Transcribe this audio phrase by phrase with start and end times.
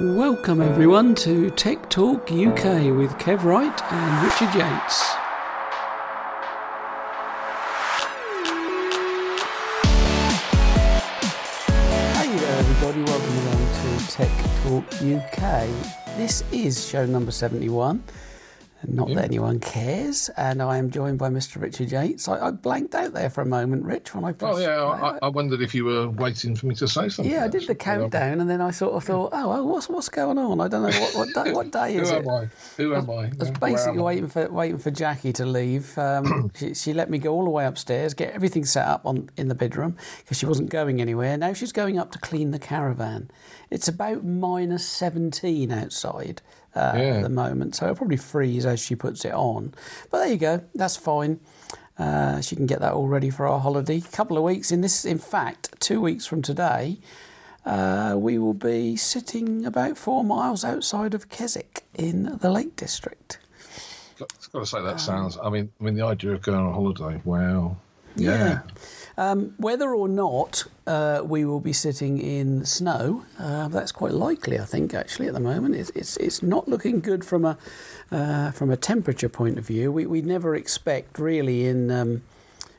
[0.00, 5.02] Welcome everyone to Tech Talk UK with Kev Wright and Richard Yates.
[12.14, 14.30] Hey there everybody, welcome along to Tech
[14.62, 15.68] Talk UK.
[16.16, 18.02] This is show number 71.
[18.86, 21.60] Not that anyone cares, and I am joined by Mr.
[21.60, 22.28] Richard Yates.
[22.28, 24.58] I, I blanked out there for a moment, Rich, when I pressed.
[24.58, 27.32] Oh yeah, I, I wondered if you were waiting for me to say something.
[27.32, 30.38] Yeah, I did the countdown, and then I sort of thought, oh, what's what's going
[30.38, 30.60] on?
[30.60, 32.18] I don't know what what day, what day is Who it.
[32.20, 32.48] am I?
[32.76, 33.12] Who am I?
[33.14, 34.02] I was Yeah, basically where am I?
[34.02, 35.98] waiting for waiting for Jackie to leave.
[35.98, 39.28] Um, she, she let me go all the way upstairs, get everything set up on
[39.36, 41.36] in the bedroom because she wasn't going anywhere.
[41.36, 43.28] Now she's going up to clean the caravan.
[43.70, 46.42] It's about minus seventeen outside
[46.78, 47.02] uh, Yeah.
[47.16, 49.74] at the moment, so it'll probably freeze as she puts it on.
[50.10, 51.40] But there you go, that's fine.
[51.98, 53.98] Uh, she can get that all ready for our holiday.
[53.98, 56.98] A couple of weeks in this, in fact, two weeks from today.
[57.66, 63.38] Uh, we will be sitting about four miles outside of Keswick in the Lake District.
[64.18, 65.36] Got, got to say Um, that sounds.
[65.42, 67.20] I mean, I mean the idea of going on holiday.
[67.24, 67.76] Wow.
[68.20, 68.60] Yeah.
[69.16, 74.60] Um, whether or not uh, we will be sitting in snow, uh, that's quite likely.
[74.60, 77.58] I think actually at the moment it's it's, it's not looking good from a
[78.12, 79.90] uh, from a temperature point of view.
[79.90, 81.90] We we never expect really in.
[81.90, 82.22] Um,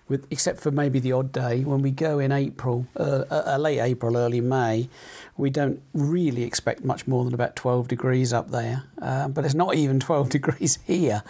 [0.09, 3.79] with, except for maybe the odd day when we go in April, uh, uh, late
[3.79, 4.89] April, early May,
[5.37, 8.83] we don't really expect much more than about 12 degrees up there.
[9.01, 11.23] Uh, but it's not even 12 degrees here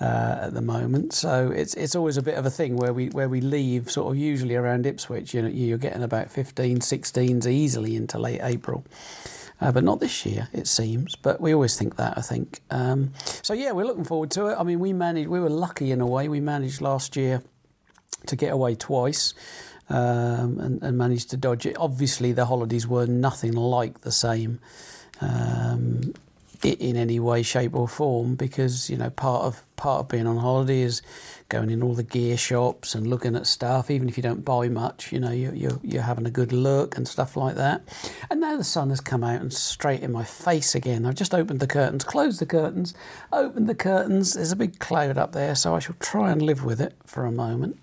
[0.00, 3.08] uh, at the moment, so it's it's always a bit of a thing where we
[3.10, 5.32] where we leave sort of usually around Ipswich.
[5.32, 8.84] You know, you're getting about 15, 16s easily into late April.
[9.60, 11.14] Uh, but not this year, it seems.
[11.14, 12.60] But we always think that, I think.
[12.70, 14.56] Um, so yeah, we're looking forward to it.
[14.58, 15.28] I mean, we managed.
[15.28, 16.28] We were lucky in a way.
[16.28, 17.40] We managed last year
[18.28, 19.34] to get away twice
[19.88, 21.76] um, and, and managed to dodge it.
[21.78, 24.60] Obviously, the holidays were nothing like the same
[25.20, 26.14] um,
[26.62, 30.38] in any way, shape, or form because you know part of part of being on
[30.38, 31.02] holiday is
[31.50, 33.90] going in all the gear shops and looking at stuff.
[33.90, 36.96] Even if you don't buy much, you know you're you're, you're having a good look
[36.96, 37.82] and stuff like that.
[38.30, 41.04] And now the sun has come out and straight in my face again.
[41.04, 42.94] I've just opened the curtains, closed the curtains,
[43.32, 44.32] opened the curtains.
[44.32, 47.26] There's a big cloud up there, so I shall try and live with it for
[47.26, 47.78] a moment.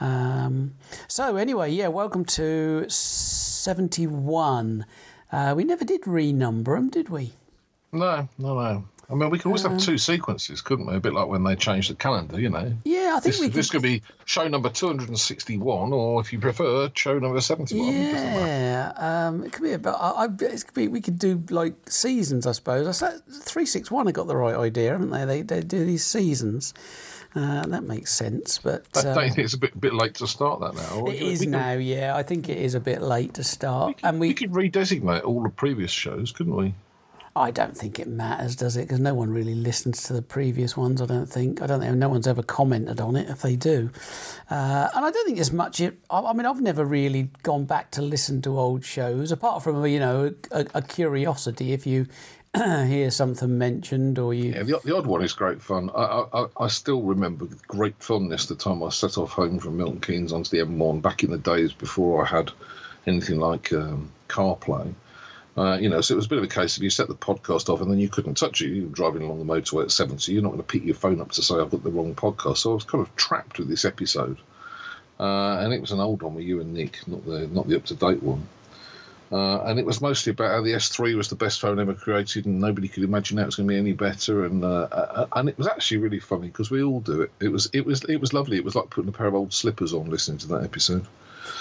[0.00, 0.74] Um,
[1.08, 4.86] so anyway, yeah, welcome to seventy one.
[5.30, 7.32] Uh, we never did renumber them, did we?
[7.92, 8.84] No, no, no.
[9.10, 10.94] I mean, we could always Uh, have two sequences, couldn't we?
[10.94, 12.72] A bit like when they changed the calendar, you know.
[12.84, 13.54] Yeah, I think This, we could.
[13.54, 17.92] this could be show number 261, or if you prefer, show number 71.
[17.92, 19.96] Yeah, um, it could be about.
[20.00, 20.86] I, I, it could be.
[20.86, 22.86] We could do like seasons, I suppose.
[22.86, 24.06] I said three six one.
[24.06, 25.24] have got the right idea, haven't they?
[25.24, 26.72] They they do these seasons.
[27.34, 30.60] Uh, that makes sense, but I don't think it's a bit bit late to start
[30.60, 31.06] that now.
[31.06, 31.72] it is now.
[31.72, 34.34] Yeah, I think it is a bit late to start, and We we.
[34.34, 36.74] could redesignate all the previous shows, couldn't we?
[37.36, 38.82] I don't think it matters, does it?
[38.88, 41.00] Because no one really listens to the previous ones.
[41.00, 41.62] I don't think.
[41.62, 43.30] I don't think no one's ever commented on it.
[43.30, 43.90] If they do,
[44.50, 45.80] uh, and I don't think there's much.
[45.80, 49.86] I, I mean, I've never really gone back to listen to old shows, apart from
[49.86, 51.72] you know a, a curiosity.
[51.72, 52.08] If you
[52.56, 55.90] hear something mentioned or you, Yeah, the, the odd one is great fun.
[55.94, 60.00] I, I, I still remember great fondness the time I set off home from Milton
[60.00, 62.50] Keynes onto the M1 back in the days before I had
[63.06, 64.92] anything like um, CarPlay.
[65.56, 67.14] Uh, you know, so it was a bit of a case of you set the
[67.14, 68.68] podcast off and then you couldn't touch it.
[68.68, 70.32] You were driving along the motorway at 70.
[70.32, 72.58] You're not going to pick your phone up to say, I've got the wrong podcast.
[72.58, 74.38] So I was kind of trapped with this episode.
[75.20, 77.76] Uh, and it was an old one with you and Nick, not the not the
[77.76, 78.48] up to date one.
[79.32, 82.46] Uh, and it was mostly about how the S3 was the best phone ever created,
[82.46, 84.44] and nobody could imagine how it was going to be any better.
[84.44, 87.30] And uh, uh, and it was actually really funny because we all do it.
[87.40, 88.56] It was it was it was lovely.
[88.56, 91.06] It was like putting a pair of old slippers on listening to that episode.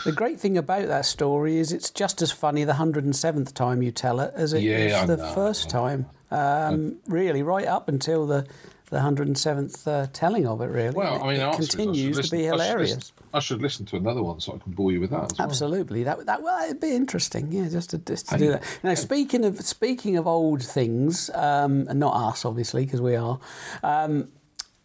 [0.03, 3.53] the great thing about that story is it's just as funny the hundred and seventh
[3.53, 6.07] time you tell it as it is Yeah, I the first time.
[6.31, 8.47] Um, really, right up until the
[8.89, 10.65] the hundred and seventh uh, telling of it.
[10.65, 12.95] Really, Well, I mean, it afterwards, I should continues to listen- be I should hilarious.
[12.95, 15.31] listen- I should listen to another one so I can bore you with that.
[15.31, 15.47] As well.
[15.47, 18.39] Absolutely, that that well, it'd be interesting, yeah, just to just to Hey.
[18.45, 18.63] do that.
[18.83, 23.39] Now, speaking of speaking of old things, um, and not us, obviously, because we are.
[23.83, 24.29] Um,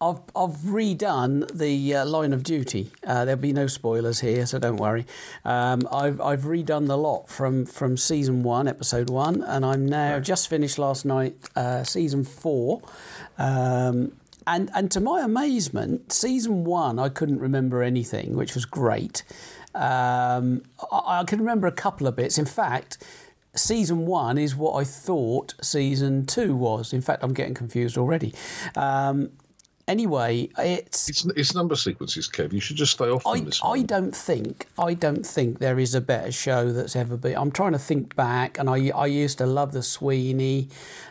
[0.04, 2.90] I've I've redone the uh, Line of Duty.
[3.06, 5.06] Uh, there'll be no spoilers here, so don't worry.
[5.46, 10.20] Um, I've I've redone the lot from from season one, episode one, and I'm now
[10.20, 12.82] just finished last night, uh, season four.
[13.38, 14.12] Um,
[14.46, 19.22] and and to my amazement, season one I couldn't remember anything, which was great.
[19.74, 20.62] Um,
[20.92, 22.36] I, I can remember a couple of bits.
[22.36, 22.98] In fact,
[23.56, 26.92] season one is what I thought season two was.
[26.92, 28.34] In fact, I'm getting confused already.
[28.76, 29.30] Um,
[29.88, 32.52] anyway, it's It's, it's number sequences, Kev.
[32.52, 35.94] You should just stay off I, this I don't think I don't think there is
[35.94, 37.36] a better show that's ever been.
[37.36, 40.68] I'm trying to think back, and I I used to love the Sweeney,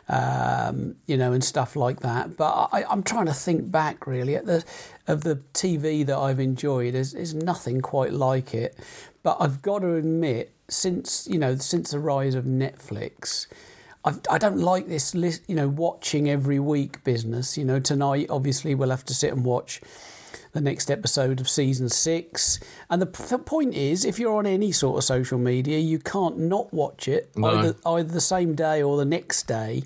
[0.10, 2.38] um, you know, and stuff like that.
[2.38, 4.64] But I, I'm trying to think back really at the
[5.08, 6.94] of the TV that I've enjoyed.
[6.94, 8.78] There's, there's nothing quite like it.
[9.22, 13.48] But I've got to admit, since you know, since the rise of Netflix.
[14.06, 17.58] I've, I don't like this list, you know, watching every week business.
[17.58, 19.82] You know, tonight obviously we'll have to sit and watch
[20.52, 22.60] the next episode of season six.
[22.94, 26.38] And the p- point is, if you're on any sort of social media, you can't
[26.38, 27.48] not watch it No.
[27.48, 29.82] either, either the same day or the next day,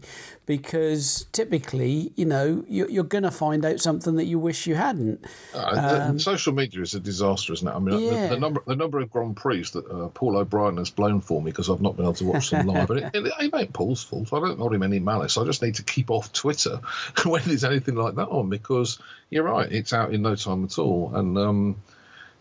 [0.46, 4.76] because typically, you know, you're, you're going to find out something that you wish you
[4.76, 5.24] hadn't.
[5.54, 7.72] Uh, the- social media is a disaster, isn't it?
[7.72, 8.28] I mean, the- Um, Yeah.
[8.28, 11.52] the, number the number of Grand Prix that uh, Paul O'Brien has blown for me
[11.52, 14.04] because I've not been able to watch them live, and it, it, it ain't Paul's
[14.04, 14.34] fault.
[14.34, 15.38] I don't hold him any malice.
[15.38, 16.82] I just need to keep off Twitter
[17.26, 19.00] when there's anything like that on because
[19.30, 21.12] you're right, it's out in no time at all.
[21.16, 21.76] And um,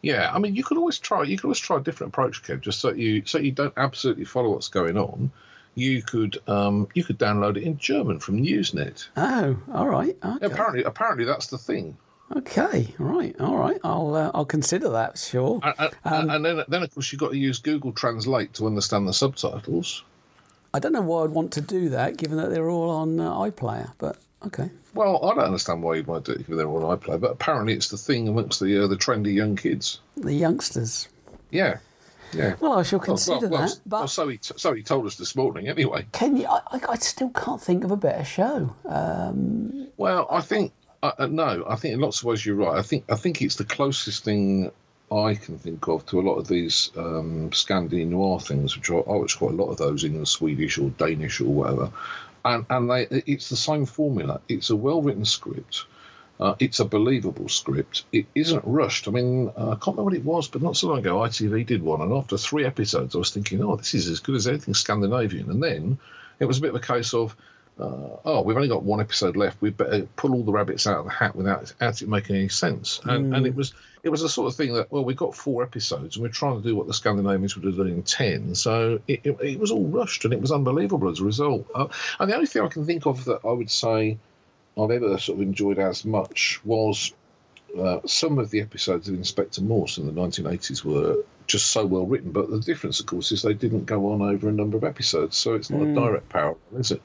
[0.02, 1.22] yeah, I mean, you could always try.
[1.24, 4.24] You could always try a different approach, Kev, just so you so you don't absolutely
[4.24, 5.30] follow what's going on.
[5.74, 9.08] You could um, you could download it in German from Usenet.
[9.16, 10.16] Oh, all right.
[10.24, 10.46] Okay.
[10.46, 11.96] Apparently, apparently that's the thing.
[12.34, 12.94] Okay.
[12.98, 13.38] Right.
[13.40, 13.78] All right.
[13.84, 15.18] I'll uh, I'll consider that.
[15.18, 15.60] Sure.
[15.62, 18.66] And, and, Um, and then, then of course you've got to use Google Translate to
[18.66, 20.02] understand the subtitles.
[20.74, 23.32] I don't know why I'd want to do that, given that they're all on uh,
[23.32, 23.92] iPlayer.
[23.98, 24.16] But
[24.46, 24.70] okay.
[24.94, 27.74] Well, I don't understand why want to do it if they're on iPlayer, but apparently
[27.74, 30.00] it's the thing amongst the uh, the trendy young kids.
[30.16, 31.08] The youngsters.
[31.50, 31.78] Yeah,
[32.32, 32.56] yeah.
[32.60, 33.80] Well, I shall consider well, well, that.
[33.86, 35.68] But well, so he so he told us this morning.
[35.68, 36.46] Anyway, can you?
[36.46, 38.74] I, I- I still can't think of a better show.
[38.86, 40.72] Um, well, I think
[41.02, 42.76] uh, uh, no, I think in lots of ways you're right.
[42.78, 44.70] I think I think it's the closest thing
[45.10, 48.96] I can think of to a lot of these um, Scandi noir things, which I,
[48.96, 51.92] I watch quite a lot of those in the Swedish or Danish or whatever.
[52.44, 54.40] And and they it's the same formula.
[54.48, 55.84] It's a well written script.
[56.38, 58.04] Uh, it's a believable script.
[58.12, 59.08] It isn't rushed.
[59.08, 61.64] I mean, uh, I can't remember what it was, but not so long ago, ITV
[61.64, 64.46] did one, and after three episodes, I was thinking, "Oh, this is as good as
[64.46, 65.98] anything Scandinavian." And then
[66.38, 67.34] it was a bit of a case of,
[67.78, 69.60] uh, "Oh, we've only got one episode left.
[69.60, 72.48] We better pull all the rabbits out of the hat without, without it making any
[72.48, 75.34] sense." And, and it was it was the sort of thing that, well, we've got
[75.34, 78.54] four episodes, and we're trying to do what the Scandinavians would have done in ten.
[78.54, 81.66] So it, it, it was all rushed, and it was unbelievable as a result.
[81.74, 81.88] Uh,
[82.18, 84.18] and the only thing I can think of that I would say.
[84.78, 87.14] I've ever sort of enjoyed as much was
[87.78, 92.06] uh, some of the episodes of Inspector Morse in the 1980s were just so well
[92.06, 92.32] written.
[92.32, 95.36] But the difference, of course, is they didn't go on over a number of episodes,
[95.36, 97.02] so it's not a direct parallel, is it?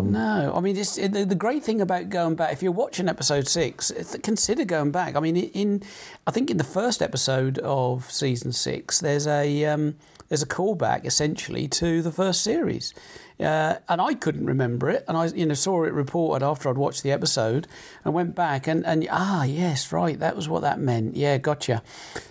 [0.00, 3.08] No, I mean, it's, it, the, the great thing about going back, if you're watching
[3.08, 3.92] episode six,
[4.22, 5.16] consider going back.
[5.16, 5.82] I mean, in
[6.26, 9.96] I think in the first episode of season six, there's a um,
[10.28, 12.94] there's a callback essentially to the first series.
[13.40, 16.76] Uh, and I couldn't remember it, and I, you know, saw it reported after I'd
[16.76, 17.66] watched the episode,
[18.04, 21.16] and went back and, and ah, yes, right, that was what that meant.
[21.16, 21.82] Yeah, gotcha.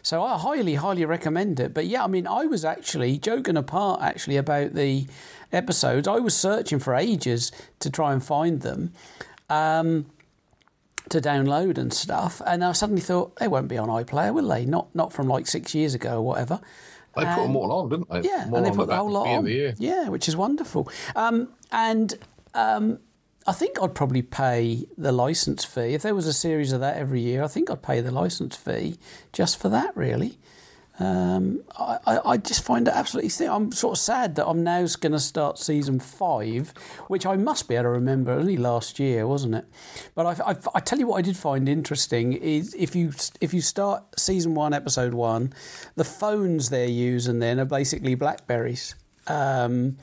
[0.03, 1.73] So I highly, highly recommend it.
[1.73, 5.07] But yeah, I mean, I was actually joking apart actually about the
[5.51, 6.07] episodes.
[6.07, 8.93] I was searching for ages to try and find them.
[9.49, 10.05] Um,
[11.09, 14.63] to download and stuff, and I suddenly thought they won't be on iPlayer, will they?
[14.65, 16.61] Not not from like six years ago or whatever.
[17.15, 18.21] They put them all on, didn't they?
[18.21, 19.43] yeah, more and they put the whole lot on.
[19.45, 19.73] the year.
[19.77, 20.89] Yeah, which is wonderful.
[21.15, 22.13] Um, and
[22.53, 22.99] um,
[23.47, 26.97] I think I'd probably pay the license fee if there was a series of that
[26.97, 27.43] every year.
[27.43, 28.97] I think I'd pay the license fee
[29.33, 29.95] just for that.
[29.97, 30.37] Really,
[30.99, 33.47] um, I, I, just find it absolutely.
[33.47, 36.73] I'm sort of sad that I'm now going to start season five,
[37.07, 38.33] which I must be able to remember.
[38.33, 39.65] Only last year, wasn't it?
[40.13, 43.53] But I, I, I tell you what, I did find interesting is if you if
[43.53, 45.53] you start season one, episode one,
[45.95, 48.95] the phones they're using then are basically Blackberries.
[49.27, 49.97] Um,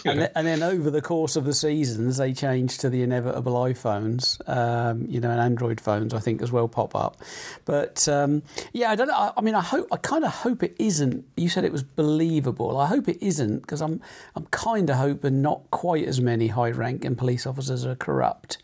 [0.04, 3.54] and, then, and then over the course of the seasons, they change to the inevitable
[3.54, 7.16] iPhones, um, you know, and Android phones, I think, as well pop up.
[7.64, 8.42] But um,
[8.72, 9.14] yeah, I don't know.
[9.14, 11.24] I, I mean, I hope, I kind of hope it isn't.
[11.36, 12.78] You said it was believable.
[12.78, 14.00] I hope it isn't because I'm,
[14.36, 18.58] I'm kind of hoping not quite as many high-ranking police officers are corrupt.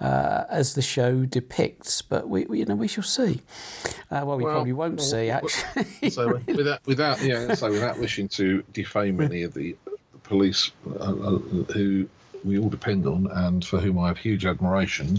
[0.00, 3.40] Uh, as the show depicts, but we, we- you know, we shall see.
[4.10, 5.30] Uh, well, we Well, probably won't well, see.
[5.30, 9.76] Actually, So without, without, yeah, so without wishing to defame any of the
[10.24, 11.38] police uh, uh,
[11.72, 12.08] who
[12.44, 15.18] we all depend on and for whom I have huge admiration,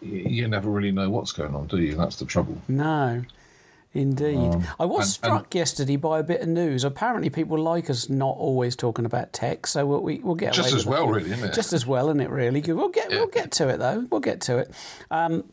[0.00, 1.94] you never really know what's going on, do you?
[1.94, 2.60] That's the trouble.
[2.68, 3.22] No,
[3.94, 4.54] indeed.
[4.78, 6.84] I was and- struck yesterday by a bit of news.
[6.84, 10.74] Apparently, people like us not always talking about tech, so we'll, we, we'll get Just
[10.74, 11.54] as well, really, isn't it?
[11.54, 12.30] Just as well, isn't it?
[12.30, 14.06] Really, we'll get we'll get to it though.
[14.10, 14.70] We'll get to it.
[15.10, 15.44] Um,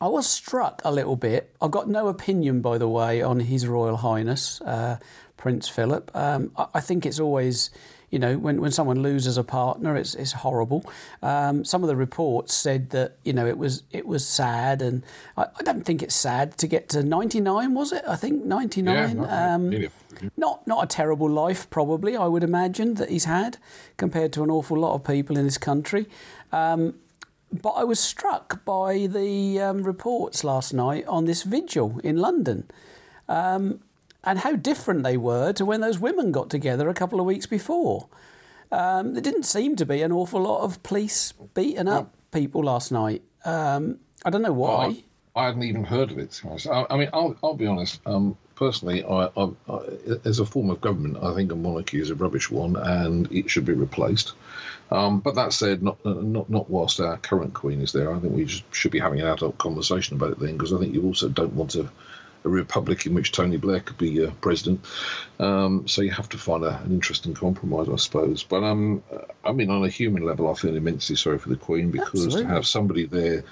[0.00, 1.54] I was struck a little bit.
[1.60, 4.98] I've got no opinion, by the way, on His Royal Highness uh,
[5.36, 6.10] Prince Philip.
[6.14, 7.70] Um, I, I think it's always,
[8.10, 10.84] you know, when, when someone loses a partner, it's, it's horrible.
[11.22, 14.80] Um, some of the reports said that, you know, it was it was sad.
[14.80, 15.02] And
[15.36, 18.04] I, I don't think it's sad to get to 99, was it?
[18.08, 19.18] I think 99.
[19.18, 19.88] Yeah, um, yeah.
[20.36, 23.58] not, not a terrible life, probably, I would imagine, that he's had
[23.96, 26.06] compared to an awful lot of people in this country.
[26.50, 26.94] Um,
[27.52, 32.70] but I was struck by the um, reports last night on this vigil in London
[33.28, 33.80] um,
[34.28, 37.46] and how different they were to when those women got together a couple of weeks
[37.46, 38.08] before.
[38.70, 42.92] Um, there didn't seem to be an awful lot of police beating up people last
[42.92, 43.22] night.
[43.46, 45.02] Um, I don't know why.
[45.34, 46.42] I, I hadn't even heard of it.
[46.70, 48.02] I, I mean, I'll, I'll, be honest.
[48.04, 49.30] Um, personally, I,
[50.26, 53.48] as a form of government, I think a monarchy is a rubbish one and it
[53.48, 54.34] should be replaced.
[54.90, 58.14] Um, but that said, not, not not whilst our current queen is there.
[58.14, 60.92] I think we should be having an adult conversation about it then, because I think
[60.92, 61.88] you also don't want a,
[62.44, 64.84] a republic in which Tony Blair could be uh, president.
[65.38, 68.42] Um, so you have to find a, an interesting compromise, I suppose.
[68.42, 69.02] But um,
[69.44, 72.42] I mean, on a human level, I feel immensely sorry for the queen because Absolutely.
[72.42, 73.44] to have somebody there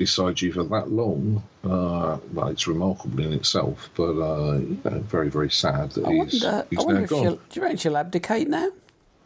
[0.00, 3.90] beside you for that long, uh, well, it's remarkable in itself.
[3.94, 7.04] But uh, you know, very, very sad that I he's, wonder, he's I wonder now
[7.04, 7.22] if gone.
[7.22, 8.70] she'll, do you reckon she'll abdicate now?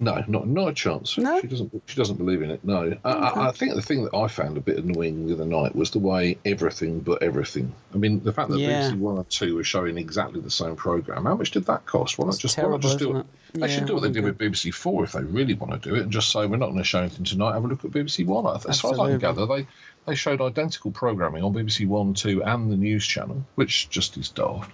[0.01, 1.17] No, not not a chance.
[1.17, 1.41] No?
[1.41, 1.83] She doesn't.
[1.87, 2.65] She doesn't believe in it.
[2.65, 5.45] No, I, I, I think the thing that I found a bit annoying the other
[5.45, 7.73] night was the way everything but everything.
[7.95, 8.91] I mean, the fact that Yeah.
[8.91, 11.25] BBC One and Two were showing exactly the same program.
[11.27, 12.19] How much did that cost?
[12.19, 13.21] Why not just, why not just do it?
[13.21, 13.27] it?
[13.55, 15.89] They Yeah, should do what they did with BBC Four if they really want to
[15.89, 17.53] do it, and just say we're not going to show anything tonight.
[17.53, 18.47] Have a look at BBC One.
[18.69, 19.67] As far as I can gather, they
[20.07, 24.29] they showed identical programming on BBC One, Two, and the news channel, which just is
[24.29, 24.73] daft.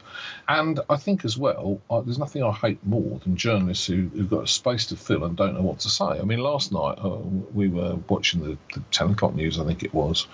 [0.50, 4.28] And I think as well, uh, there's nothing I hate more than journalists who, who've
[4.28, 6.04] got a space to fill and don't know what to say.
[6.04, 7.19] I mean, last night uh,
[7.54, 10.26] we were watching the, the 10 o'clock news, I think it was,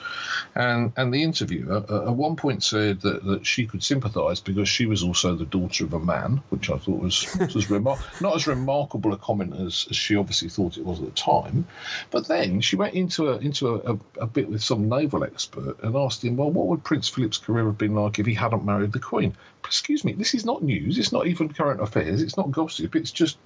[0.55, 4.71] and and the interviewer uh, at one point said that, that she could sympathise because
[4.71, 8.37] she was also the daughter of a man, which I thought was, was remar- not
[8.37, 11.67] as remarkable a comment as, as she obviously thought it was at the time.
[12.11, 15.77] But then she went into a, into a, a, a bit with some naval expert
[15.83, 18.65] and asked him, well, what would Prince Philip's career have been like if he hadn't
[18.65, 19.37] married the Queen?
[19.67, 20.99] Excuse me, this is not news.
[20.99, 22.23] It's not even current affairs.
[22.23, 22.97] It's not gossip.
[22.97, 23.39] It's just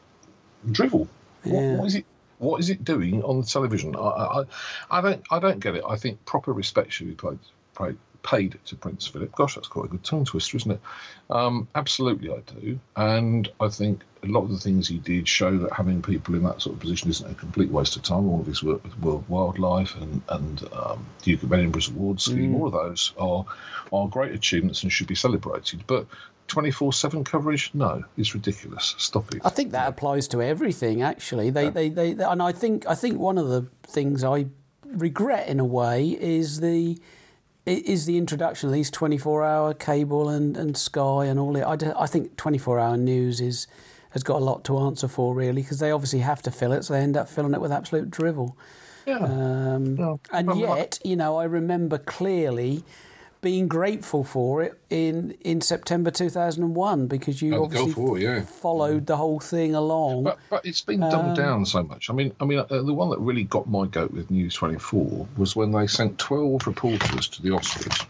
[0.71, 1.09] drivel.
[1.45, 2.05] What, what is it?
[2.39, 3.95] What is it doing on television?
[3.97, 4.45] I, I,
[4.91, 5.85] I don't, I don't get it.
[5.87, 7.39] I think proper respect should be paid,
[7.77, 9.35] paid, paid to Prince Philip.
[9.35, 10.81] Gosh, that's quite a good tongue twister, isn't it?
[11.31, 12.79] Um, absolutely, I do.
[12.97, 16.43] And I think a lot of the things he did show that having people in
[16.45, 18.29] that sort of position isn't a complete waste of time.
[18.29, 22.55] All of his work with World Wildlife and and um, Duke of Edinburgh's award scheme,
[22.57, 23.45] all of those are
[23.93, 25.83] are great achievements and should be celebrated.
[25.87, 26.07] But
[26.49, 28.95] 24/7 coverage, no, it's ridiculous.
[28.99, 29.41] Stop it.
[29.45, 31.01] I think that applies to everything.
[31.01, 34.47] Actually, they, they, they, they- and I think I think one of the things I
[34.85, 36.99] regret in a way is the
[37.67, 41.65] is the introduction of these twenty four hour cable and, and Sky and all it.
[41.65, 43.67] I, do- I think twenty four hour news is
[44.11, 46.85] has got a lot to answer for really because they obviously have to fill it,
[46.85, 48.57] so they end up filling it with absolute drivel.
[49.07, 49.19] Yeah.
[49.19, 50.17] Um, Yeah.
[50.33, 52.83] and yet, you know, I remember clearly
[53.41, 58.43] being grateful for it in in September 2001 because you Oh, obviously War, yeah.
[58.43, 60.25] followed the whole thing along.
[60.25, 62.11] But, but it's been dumbed down so much.
[62.11, 65.27] I mean, I mean, uh, the one that really got my goat with News 24
[65.37, 68.07] was when they sent 12 reporters to the Oscars.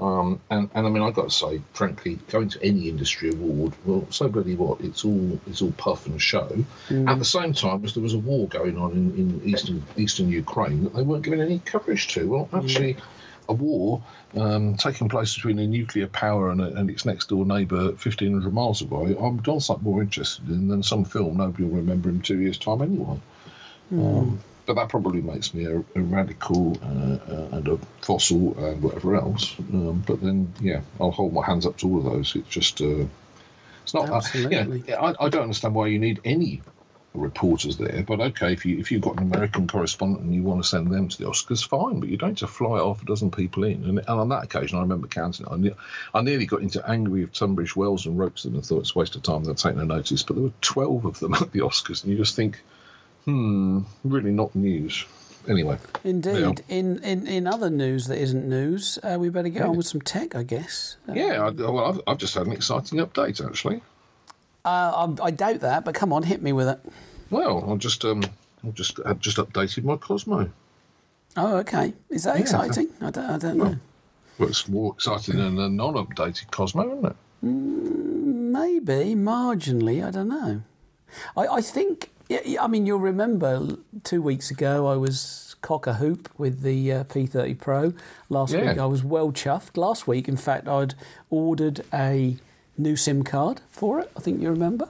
[0.00, 3.72] Um, and, and I mean, I've got to say, frankly, going to any industry award,
[3.84, 4.80] well, so bloody what?
[4.80, 6.64] It's all it's all puff and show.
[6.88, 10.28] At the same time as there was a war going on in, in eastern eastern
[10.28, 12.28] Ukraine that they weren't giving any coverage to.
[12.28, 12.96] Well, actually,
[13.48, 14.02] a war
[14.36, 18.52] um, taking place between a nuclear power and, a, and its next door neighbour, 1,500
[18.52, 22.40] miles away, I'm something more interested in than some film nobody will remember in two
[22.40, 23.18] years' time anyway.
[23.90, 28.82] Um, but that probably makes me a, a radical uh, uh, and a fossil and
[28.82, 29.58] whatever else.
[29.58, 32.36] Um, but then, yeah, I'll hold my hands up to all of those.
[32.36, 33.06] It's just, uh,
[33.82, 34.10] it's not.
[34.10, 34.84] Uh, Absolutely.
[34.86, 36.60] yeah, I, I don't understand why you need any
[37.18, 38.02] reporters there.
[38.06, 40.90] But okay, if you if you've got an American correspondent and you want to send
[40.90, 42.00] them to the Oscars, fine.
[42.00, 43.84] But you don't just fly half a dozen people in.
[43.84, 45.46] And, and on that occasion, I remember counting.
[45.46, 45.52] it.
[45.52, 45.76] I, ne-
[46.14, 48.98] I nearly got into angry with Tunbridge Wells and roped them and thought it's a
[48.98, 49.44] waste of time.
[49.44, 50.22] They'll take no notice.
[50.22, 52.60] But there were twelve of them at the Oscars, and you just think,
[53.24, 55.04] hmm, really not news.
[55.48, 56.62] Anyway, Indeed.
[56.68, 60.02] In, in in other news that isn't news, uh, we better get on with some
[60.02, 60.96] tech, I guess.
[61.08, 61.46] Uh, yeah.
[61.46, 63.80] I, well, I've, I've just had an exciting update actually.
[64.64, 66.80] Uh, I, I doubt that, but come on, hit me with it.
[67.30, 68.22] Well, I've just um,
[68.64, 70.50] I've just I've just updated my Cosmo.
[71.36, 71.92] Oh, okay.
[72.10, 72.88] Is that exciting?
[73.00, 73.76] I don't, I don't know.
[74.38, 77.16] Well, it's more exciting than a non-updated Cosmo, isn't it?
[77.42, 80.04] Maybe marginally.
[80.04, 80.62] I don't know.
[81.36, 82.10] I, I think.
[82.28, 86.60] Yeah, yeah, I mean, you'll remember two weeks ago I was cock a hoop with
[86.60, 87.94] the uh, P30 Pro.
[88.28, 88.68] Last Yeah.
[88.70, 89.76] week I was well chuffed.
[89.78, 90.94] Last week, in fact, I'd
[91.30, 92.36] ordered a
[92.76, 94.10] new SIM card for it.
[94.16, 94.88] I think you remember.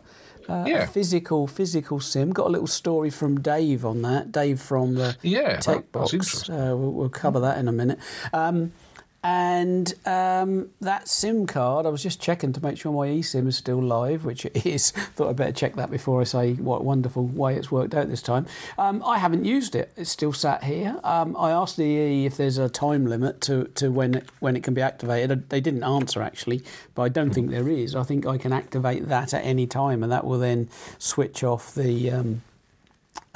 [0.49, 0.83] Uh, Yeah.
[0.85, 2.31] a physical physical sim.
[2.33, 4.33] Got a little story from Dave on that.
[4.33, 6.49] Dave from the Yeah, Tech Box.
[6.49, 7.99] Uh, we'll, we'll cover that in a minute.
[8.33, 8.73] Um,
[9.25, 13.57] and um, that SIM card, I was just checking to make sure my eSIM is
[13.57, 14.91] still live, which it is.
[15.17, 18.23] Thought I'd better check that before I say what wonderful way it's worked out this
[18.23, 18.47] time.
[18.79, 21.01] Um, I haven't used it; it's still sat here.
[21.03, 24.55] Um, I asked the EE if there's a time limit to, to when it, when
[24.55, 25.49] it can be activated.
[25.51, 26.63] They didn't answer actually,
[26.95, 27.97] but I don't think there is.
[27.97, 31.75] I think I can activate that at any time, and that will then switch off
[31.75, 32.11] the.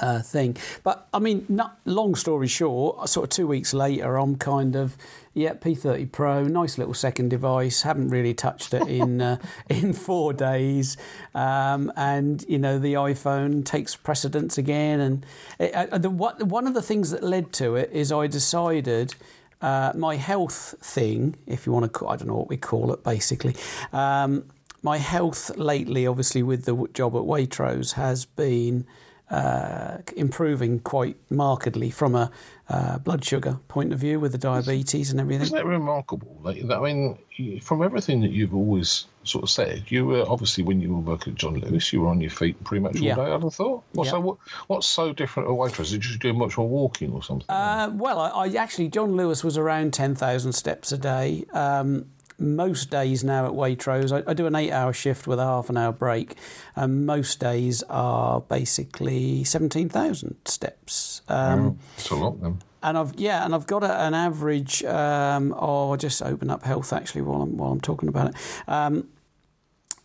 [0.02, 0.56] Uh, thing.
[0.82, 4.96] But I mean, not, long story short, sort of two weeks later, I'm kind of
[5.34, 7.82] yeah, P30 Pro, nice little second device.
[7.82, 10.96] Haven't really touched it in uh, in four days,
[11.34, 15.00] um, and you know the iPhone takes precedence again.
[15.00, 15.26] And
[15.58, 19.14] it, uh, the, what, one of the things that led to it is I decided.
[19.60, 22.92] Uh, my health thing, if you want to, call, I don't know what we call
[22.92, 23.54] it, basically.
[23.92, 24.46] Um,
[24.82, 28.84] my health lately, obviously, with the job at Waitrose, has been
[29.32, 32.30] uh, improving quite markedly from a
[32.68, 35.42] uh, blood sugar point of view with the diabetes and everything.
[35.46, 36.38] Isn't it remarkable?
[36.42, 40.80] Like, I mean, from everything that you've always sort of said, you were obviously when
[40.80, 43.14] you were working at John Lewis, you were on your feet pretty much all Yeah.
[43.14, 43.22] day.
[43.32, 43.82] I'd have thought.
[43.92, 44.12] What's Yeah.
[44.12, 44.36] so what,
[44.66, 45.90] What's so different at Waitrose?
[45.90, 47.48] Did you do much more walking or something?
[47.48, 51.44] Uh, well, I, I actually, John Lewis was around 10,000 steps a day.
[51.52, 52.06] Um,
[52.38, 55.70] most days now at Waitrose, I, I do an eight hour shift with a half
[55.70, 56.36] an hour break,
[56.76, 61.22] and most days are basically 17,000 steps.
[61.28, 62.58] Um, it's a lot then.
[62.82, 64.82] and I've yeah, and I've got a, an average.
[64.84, 68.34] Um, oh, I'll just open up health actually while I'm while I'm talking about it.
[68.66, 69.08] Um,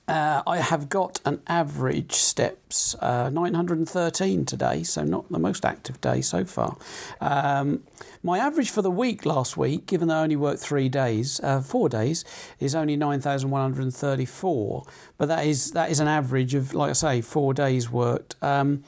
[0.08, 6.00] uh, I have got an average steps uh, 913 today, so not the most active
[6.00, 6.78] day so far.
[7.20, 7.84] Um,
[8.24, 11.60] my average for the week last week, given that I only worked three days, uh,
[11.60, 12.24] four days,
[12.60, 14.84] is only 9,134.
[15.18, 18.36] But that is that is an average of, like I say, four days worked.
[18.42, 18.84] Um,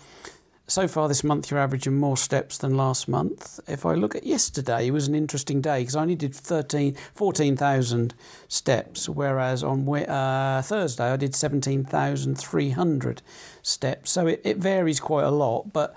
[0.70, 3.60] so far this month you're averaging more steps than last month.
[3.68, 6.96] If I look at yesterday, it was an interesting day because I only did 13,
[7.16, 8.14] 14,000
[8.48, 13.22] steps, whereas on uh, Thursday I did 17,300
[13.64, 14.12] steps.
[14.12, 15.96] So it, it varies quite a lot, but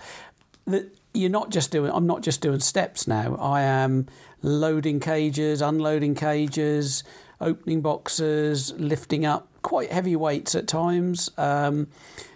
[0.64, 3.36] the, you're not just doing, I'm not just doing steps now.
[3.36, 4.06] I am
[4.42, 7.04] loading cages, unloading cages,
[7.40, 11.30] opening boxes, lifting up quite heavy weights at times.
[11.36, 11.88] Um,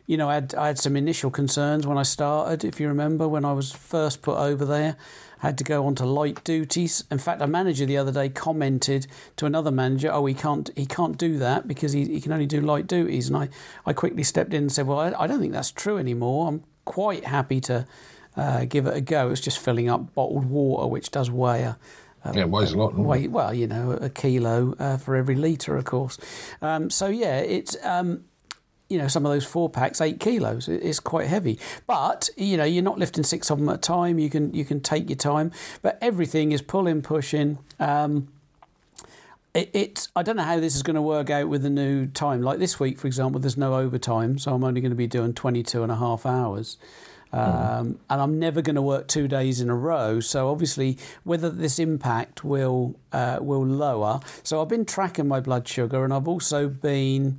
[0.06, 2.64] you know, I had, I had some initial concerns when I started.
[2.64, 4.96] If you remember, when I was first put over there,
[5.42, 7.04] I had to go on to light duties.
[7.10, 10.86] In fact, a manager the other day commented to another manager, "Oh, he can't, he
[10.86, 13.48] can't do that because he, he can only do light duties." And I,
[13.84, 16.48] I quickly stepped in and said, "Well, I, I don't think that's true anymore.
[16.48, 17.86] I'm quite happy to
[18.36, 19.30] uh, give it a go.
[19.30, 21.78] It's just filling up bottled water, which does weigh a,
[22.32, 22.90] yeah, it weighs a lot.
[22.90, 23.06] doesn't it?
[23.06, 26.18] weight, well, you know, a kilo uh, for every litre, of course.
[26.62, 28.24] Um, so yeah, it's um,
[28.88, 30.68] you know some of those four packs, eight kilos.
[30.68, 33.79] It- It's quite heavy, but you know you're not lifting six of them at a
[33.79, 34.18] time.
[34.18, 35.51] You can you can take your time,
[35.83, 37.59] but everything is pulling, pushing.
[37.81, 38.29] Um,
[39.55, 42.07] it, it's I don't know how this is going to work out with the new
[42.07, 42.42] time.
[42.42, 45.33] Like this week, for example, there's no overtime, so I'm only going to be doing
[45.35, 46.77] 22 and a half hours.
[47.33, 50.20] Um, and I'm never going to work two days in a row.
[50.20, 54.20] So obviously, whether this impact will uh, will lower.
[54.42, 57.38] So I've been tracking my blood sugar, and I've also been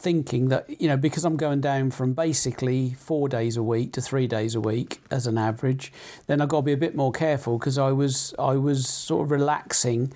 [0.00, 4.00] thinking that you know because I'm going down from basically four days a week to
[4.00, 5.92] three days a week as an average,
[6.26, 9.24] then I've got to be a bit more careful because I was I was sort
[9.26, 10.12] of relaxing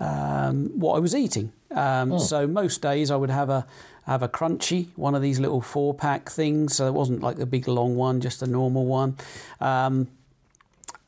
[0.00, 1.52] um, what I was eating.
[1.70, 3.66] Um, So most days I would have a
[4.06, 6.76] have a crunchy, one of these little four pack things.
[6.76, 9.16] So it wasn't like the big long one, just a normal one.
[9.60, 10.08] Um,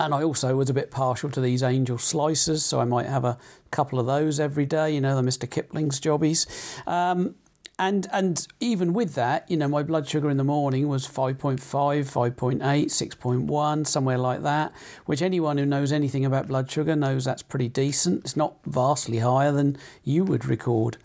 [0.01, 3.25] and I also was a bit partial to these angel slices, so I might have
[3.25, 3.37] a
[3.71, 4.95] couple of those every day.
[4.95, 5.49] You know, the Mr.
[5.51, 6.47] Kipling's jobbies.
[6.87, 7.35] Um,
[7.79, 11.59] and and even with that, you know, my blood sugar in the morning was 5.5,
[11.59, 14.73] 5.8, 6.1, somewhere like that,
[15.07, 18.25] which anyone who knows anything about blood sugar knows that's pretty decent.
[18.25, 20.97] It's not vastly higher than you would record,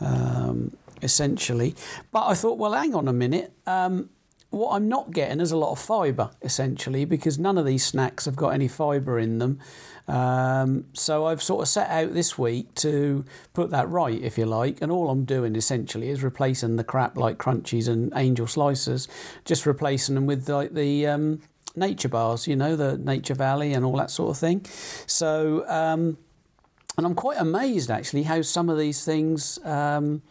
[0.00, 1.74] um, essentially.
[2.12, 3.52] But I thought, well, hang on a minute.
[3.66, 4.10] Um,
[4.50, 8.26] what I'm not getting is a lot of fibre, essentially, because none of these snacks
[8.26, 9.58] have got any fibre in them.
[10.08, 14.46] Um, so I've sort of set out this week to put that right, if you
[14.46, 19.08] like, and all I'm doing essentially is replacing the crap like crunchies and angel slicers,
[19.44, 21.40] just replacing them with like the um,
[21.76, 24.64] nature bars, you know, the Nature Valley and all that sort of thing.
[25.06, 26.18] So, um,
[26.96, 29.58] and I'm quite amazed actually how some of these things.
[29.64, 30.22] Um,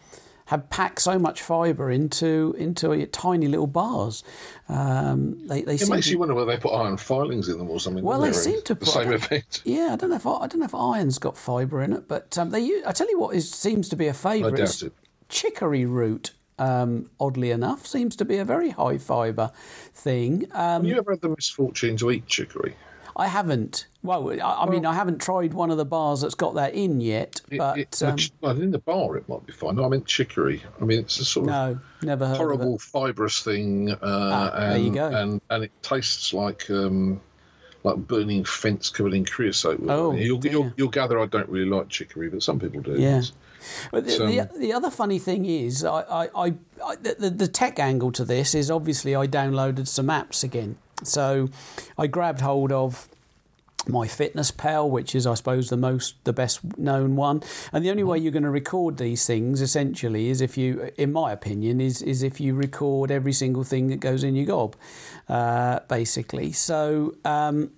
[0.51, 4.21] have packed so much fibre into into a tiny little bars.
[4.67, 7.69] Um, they they It makes to- you wonder whether they put iron filings in them
[7.69, 8.03] or something.
[8.03, 9.61] Well, they seem to the put- same effect.
[9.65, 12.37] Yeah, I don't know if I don't know if iron's got fibre in it, but
[12.37, 14.53] um, they I tell you what is seems to be a favourite.
[14.53, 14.93] I doubt it.
[15.29, 16.31] Chicory root.
[16.59, 19.49] um, oddly enough, seems to be a very high fibre
[19.93, 20.45] thing.
[20.51, 22.75] Um, Have you ever had the misfortune to eat chicory?
[23.15, 23.87] I haven't.
[24.03, 27.01] Well, I, I mean, I haven't tried one of the bars that's got that in
[27.01, 29.75] yet, but it- um, well, in the bar it might be fine.
[29.75, 30.63] No, I mean chicory.
[30.81, 32.81] I mean it's a sort of no, never heard of horrible it.
[32.81, 35.07] fibrous thing, uh, Ah, and, there you go.
[35.07, 37.21] and and it tastes like um,
[37.83, 39.81] like burning fence covered in creosote.
[39.87, 42.95] Oh, you'll, you'll you'll gather I don't really like chicory, but some people do.
[42.99, 43.21] Yeah.
[43.91, 47.47] But the, So- the, the other funny thing is, I, I, I, I the, the
[47.47, 50.77] tech angle to this is obviously I downloaded some apps again.
[51.03, 51.49] So
[51.97, 53.07] I grabbed hold of
[53.85, 57.41] MyFitnessPal which is i suppose the most the best known one.
[57.73, 61.11] And the only way you're going to record these things essentially is if you in
[61.11, 64.75] my opinion is is if you record every single thing that goes in your gob
[65.29, 66.51] uh, basically.
[66.51, 67.71] So um,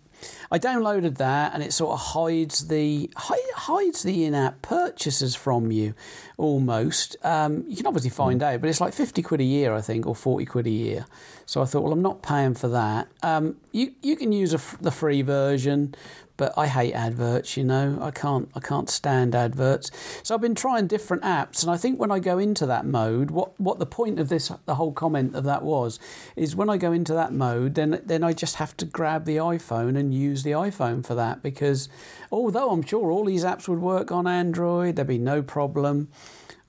[0.51, 5.93] I downloaded that and it sort of hides the hides the in-app purchases from you
[6.37, 7.15] almost.
[7.23, 10.05] Um, you can obviously find out, but it's like fifty quid a year, I think,
[10.05, 11.05] or forty quid a year.
[11.45, 13.07] So I thought, well, I'm not paying for that.
[13.21, 15.95] Um, you you can use f the free version,
[16.43, 17.55] but I hate adverts.
[17.55, 19.89] You know, I can't I can't stand adverts.
[20.23, 23.31] So I've been trying different apps, and I think when I go into that mode,
[23.31, 25.99] what what the point of this the whole comment of that was
[26.35, 29.37] is when I go into that mode, then then I just have to grab the
[29.37, 31.87] iPhone and use the iPhone for that because
[32.29, 36.09] although I'm sure all these apps would work on Android, there'd be no problem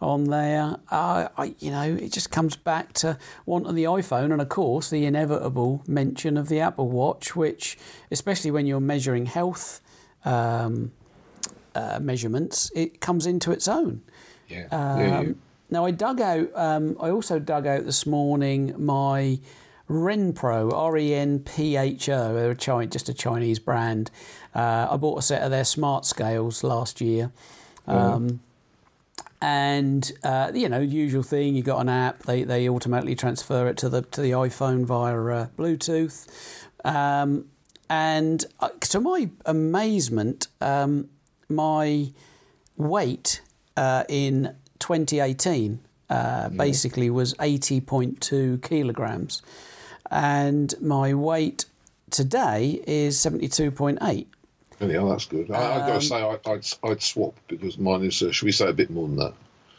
[0.01, 0.77] on there.
[0.91, 4.91] Uh, I, you know, it just comes back to wanting the iPhone, and of course,
[4.91, 7.79] the inevitable mention of the Apple Watch, which,
[8.11, 9.81] especially when you're measuring health
[10.25, 10.93] um,
[11.75, 14.03] uh, measurements, it comes into its own.
[14.49, 14.67] Yeah.
[14.71, 15.25] Um, yeah.
[15.71, 16.51] Now, I dug out.
[16.55, 19.41] Um, I also dug out this morning my
[19.89, 22.35] Renpho, R E N P H O.
[22.35, 24.11] They're a just a Chinese brand.
[24.55, 27.33] Uh, I bought a set of their smart scales last year.
[27.87, 28.41] Um,
[29.41, 31.55] and uh, you know, usual thing.
[31.55, 32.23] You got an app.
[32.23, 36.27] They they automatically transfer it to the to the iPhone via uh, Bluetooth.
[36.85, 37.47] Um,
[37.91, 41.11] and uh, to my amazement, um,
[41.49, 42.13] my
[42.77, 43.43] weight
[43.77, 49.43] uh, in 2018 uh, basically was 80.2 kilograms,
[50.11, 51.67] and my weight
[52.11, 54.27] today is 72.8.
[54.85, 55.51] Anyhow, that's good.
[55.51, 58.47] I, I've Um, got to say, I, I'd, I'd swap because mine is, uh, should
[58.47, 59.35] we say, a bit more than that?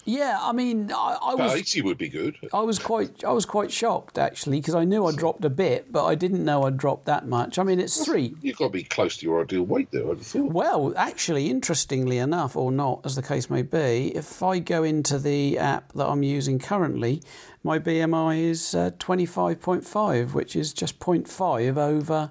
[0.08, 2.36] Yeah, I mean, I, I was 80 would be good.
[2.54, 5.92] I was quite I was quite shocked actually because I knew I dropped a bit,
[5.92, 7.58] but I didn't know I'd dropped that much.
[7.58, 8.36] I mean, it's three.
[8.40, 10.52] You've got to be close to your ideal weight there, I'd thought.
[10.52, 15.18] Well, actually, interestingly enough, or not, as the case may be, if I go into
[15.18, 17.24] the app that I'm using currently,
[17.64, 22.30] my BMI is uh, 25.5, which is just 0.5 over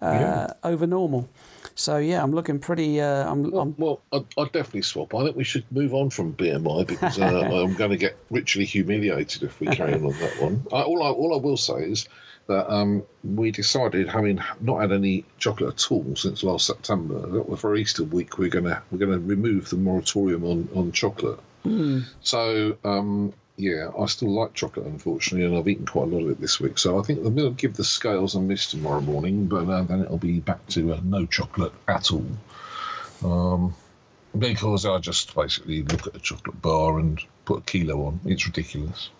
[0.00, 0.46] uh, Yeah.
[0.64, 1.28] over normal.
[1.74, 3.00] So yeah, I'm looking pretty.
[3.00, 5.14] Uh, I'm, Well, I'm well I'd, I'd definitely swap.
[5.14, 8.64] I think we should move on from BMI because uh, I'm going to get richly
[8.64, 10.66] humiliated if we carry on on that one.
[10.72, 12.08] I, all, I, all I will say is
[12.46, 17.56] that um, we decided, having not had any chocolate at all since last September, that
[17.56, 21.38] for Easter week we're going to we're going to remove the moratorium on, on chocolate.
[22.22, 26.30] So um, yeah, I still like chocolate, unfortunately, and I've eaten quite a lot of
[26.30, 26.78] it this week.
[26.78, 29.82] So I think I'm going to give the scales a miss tomorrow morning, but uh,
[29.82, 32.26] then it'll be back to uh, no chocolate at all.
[33.24, 33.74] Um,
[34.36, 38.20] because I just basically look at a chocolate bar and put a kilo on.
[38.24, 39.10] It's ridiculous.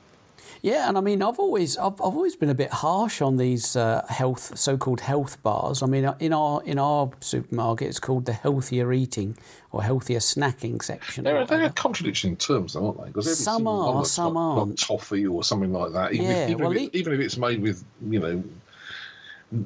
[0.63, 3.75] Yeah, and I mean, I've always, I've, I've always been a bit harsh on these
[3.75, 5.83] uh, health, so-called health bars.
[5.83, 9.37] I mean, uh, in our in our supermarket, it's called the healthier eating
[9.73, 11.25] or healthier snacking section.
[11.25, 11.73] They're, they're whatever.
[11.75, 13.07] contradicting terms, though, aren't they?
[13.09, 14.79] Because Some are, some like, like aren't.
[14.79, 16.13] toffee or something like that.
[16.13, 18.45] Even, Yeah, if, even, well, if it, even if it's made with you know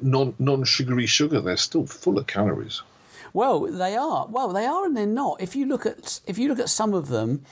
[0.01, 2.81] non non sugary sugar, they're still full of calories.
[3.33, 4.25] Well, they are.
[4.27, 5.41] Well, they are, and they're not.
[5.41, 7.43] If you look at if you look at some of them,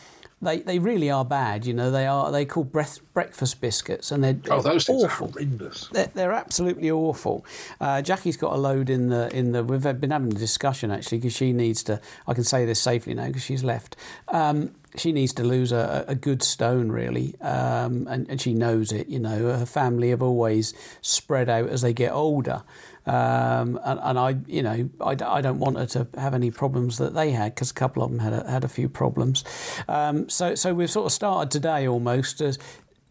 [0.46, 1.66] they, they really are bad.
[1.66, 5.28] You know, they are they call breath, breakfast biscuits, and they're, Oh, those things awful.
[5.28, 5.88] are horrendous.
[5.92, 7.46] They're, they're absolutely awful.
[7.82, 9.64] Uh, Jackie's got a load in the in the.
[9.64, 12.00] We've been having a discussion actually because she needs to.
[12.28, 13.98] I can say this safely now because she's left.
[14.30, 18.94] Um, she needs to lose a, a good stone really, um, and, and she knows
[18.94, 19.08] it.
[19.08, 22.64] You know, her family have always spread out as they get older.
[23.08, 26.98] Um, and, and I, you know, I, I don't want her to have any problems
[26.98, 29.44] that they had because a couple of them had a, had a few problems.
[29.88, 32.58] Um, so, so we've sort of started today almost as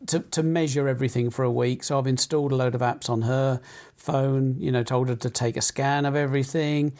[0.08, 1.84] to, to measure everything for a week.
[1.84, 3.60] So I've installed a load of apps on her
[3.96, 6.92] phone, you know, told her to take a scan of everything.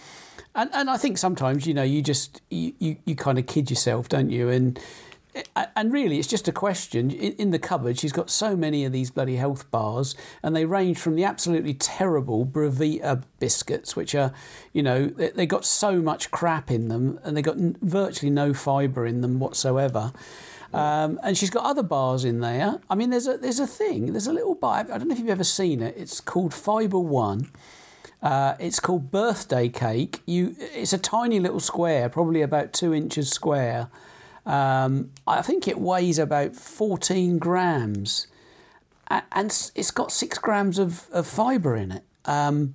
[0.55, 3.71] And, and I think sometimes, you know, you just, you, you, you kind of kid
[3.71, 4.49] yourself, don't you?
[4.49, 4.79] And,
[5.77, 7.11] and really, it's just a question.
[7.11, 10.99] In, the cupboard, she's got so many of these bloody health bars, and they range
[10.99, 14.33] from the absolutely terrible Belvita biscuits, which are,
[14.73, 18.55] you know, they, they got so much crap in them, and they've got virtually no
[18.55, 20.13] fibre in them whatsoever.
[20.73, 22.81] Um, and she's got other bars in there.
[22.91, 24.13] I mean, there's a there's a thing.
[24.13, 24.79] There's a little bar.
[24.79, 25.95] I don't know if you've ever seen it.
[25.97, 27.51] It's called Fibre One.
[28.21, 30.23] Uh, it's called birthday cake.
[30.27, 33.89] You, it's a tiny little square, probably about two inches square.
[34.47, 38.27] Um, I think it weighs about 14 grams,
[39.09, 42.05] and it's got six grams of, of fibre in it.
[42.27, 42.75] Um,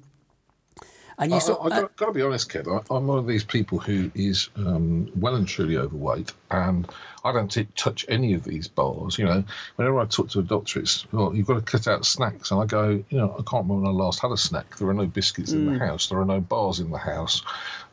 [1.20, 2.68] and you I, saw, I, I got, got, to be honest, Kev.
[2.90, 6.90] I, am one of these people who is um, well and truly overweight, and
[7.26, 9.20] I don't t- touch any of these bars.
[9.20, 9.44] You know,
[9.76, 12.62] whenever I talk to a doctor, it's well, you've got to cut out snacks, and
[12.62, 14.78] I go, you know, I can't remember when I last had a snack.
[14.78, 15.56] There are no biscuits mm.
[15.56, 15.86] in the mm.
[15.86, 16.08] house.
[16.08, 17.44] There are no bars in the house.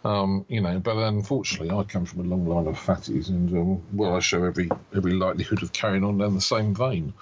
[0.06, 3.82] Um, you know, but unfortunately, I come from a long line of fatties, and um,
[3.92, 7.12] well, I show every every likelihood of carrying on down the same vein.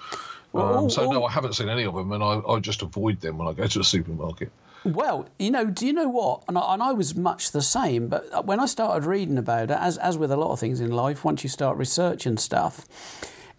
[0.53, 3.39] Um, so no, I haven't seen any of them, and I, I just avoid them
[3.39, 4.51] when I go to a supermarket.
[4.83, 6.43] Well, you know, do you know what?
[6.47, 8.07] And I, and I, was much the same.
[8.07, 10.91] But when I started reading about it, as as with a lot of things in
[10.91, 12.85] life, once you start researching stuff,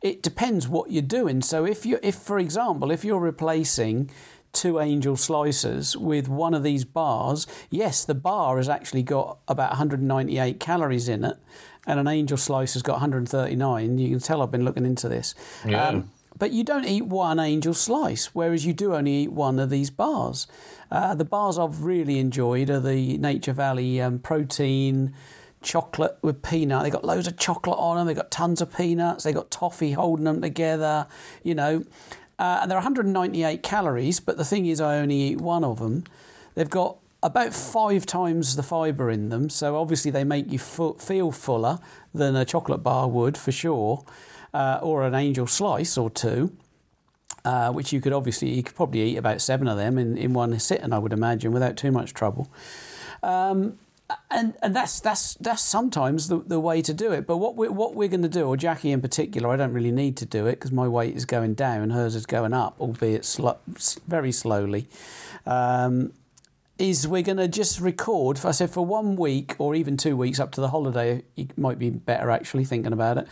[0.02, 1.42] it depends what you're doing.
[1.42, 4.08] So if you, if for example, if you're replacing
[4.52, 9.70] two angel slices with one of these bars, yes, the bar has actually got about
[9.70, 11.36] 198 calories in it,
[11.86, 13.98] and an angel slice has got 139.
[13.98, 15.34] You can tell I've been looking into this.
[15.64, 15.88] Yeah.
[15.88, 19.70] Um, but you don't eat one angel slice, whereas you do only eat one of
[19.70, 20.46] these bars.
[20.90, 25.14] Uh, the bars I've really enjoyed are the Nature Valley um, protein
[25.62, 26.82] chocolate with peanut.
[26.82, 28.06] They've got loads of chocolate on them.
[28.06, 29.24] They've got tons of peanuts.
[29.24, 31.06] They've got toffee holding them together.
[31.42, 31.84] You know,
[32.38, 34.20] uh, and they're 198 calories.
[34.20, 36.04] But the thing is, I only eat one of them.
[36.54, 41.32] They've got about five times the fibre in them, so obviously they make you feel
[41.32, 41.78] fuller
[42.14, 44.04] than a chocolate bar would for sure,
[44.54, 46.56] uh, or an angel slice or two
[47.46, 50.34] uh, which you could obviously you could probably eat about seven of them in, in
[50.34, 52.50] one sitting, I would imagine, without too much trouble.
[53.22, 53.78] Um,
[54.30, 57.26] and and that's that's that's sometimes the, the way to do it.
[57.26, 59.92] But what we're what we're going to do, or Jackie in particular, I don't really
[59.92, 63.24] need to do it because my weight is going down, hers is going up, albeit
[63.24, 63.50] sl-
[64.06, 64.88] very slowly.
[65.44, 66.12] Um,
[66.78, 68.38] is we're going to just record.
[68.44, 71.78] I said for one week or even two weeks up to the holiday, it might
[71.78, 73.28] be better actually thinking about it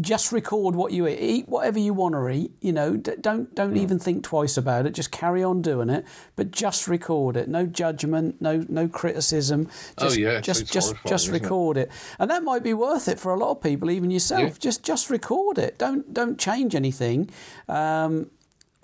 [0.00, 1.18] just record what you eat.
[1.20, 2.52] Eat whatever you want to eat.
[2.60, 3.78] You know, don't don't mm.
[3.78, 4.90] even think twice about it.
[4.92, 6.04] Just carry on doing it,
[6.36, 7.48] but just record it.
[7.48, 9.68] No judgment, no no criticism.
[9.98, 11.88] Oh, just, oh yeah, just just just record it?
[11.88, 11.92] it?
[12.18, 14.42] and that might be worth it for a lot of people, even yourself.
[14.42, 14.58] Yeah.
[14.58, 15.78] Just just record it.
[15.78, 17.30] Don't don't change anything.
[17.68, 18.30] Um,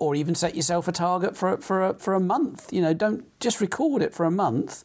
[0.03, 2.71] or even set yourself a target for for a, for a month.
[2.71, 4.83] You know, don't just record it for a month.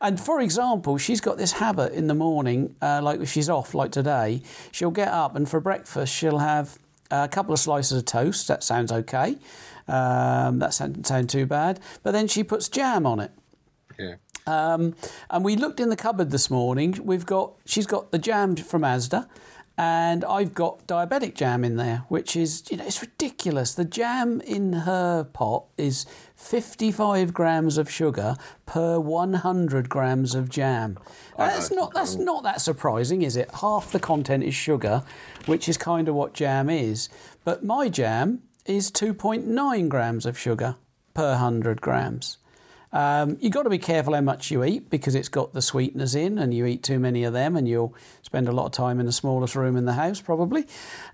[0.00, 3.74] And for example, she's got this habit in the morning, uh, like if she's off,
[3.74, 6.78] like today, she'll get up and for breakfast she'll have
[7.10, 8.48] a couple of slices of toast.
[8.48, 9.38] That sounds okay.
[9.88, 11.80] Um, that doesn't sound too bad.
[12.02, 13.32] But then she puts jam on it.
[13.98, 14.14] Yeah.
[14.46, 14.94] Um,
[15.28, 16.98] and we looked in the cupboard this morning.
[17.02, 19.28] We've got she's got the jam from Asda
[19.80, 23.72] and I've got diabetic jam in there, which is, you know, it's ridiculous.
[23.72, 26.04] The jam in her pot is
[26.36, 30.98] 55 grams of sugar per 100 grams of jam.
[31.38, 33.50] That's not that's not that surprising, is it?
[33.62, 35.02] Half the content is sugar,
[35.46, 37.08] which is kind of what jam is.
[37.42, 40.76] But my jam is 2.9 grams of sugar
[41.14, 42.36] per 100 grams.
[42.92, 46.14] Um, you've got to be careful how much you eat because it's got the sweeteners
[46.14, 48.98] in, and you eat too many of them, and you'll spend a lot of time
[49.00, 50.66] in the smallest room in the house, probably.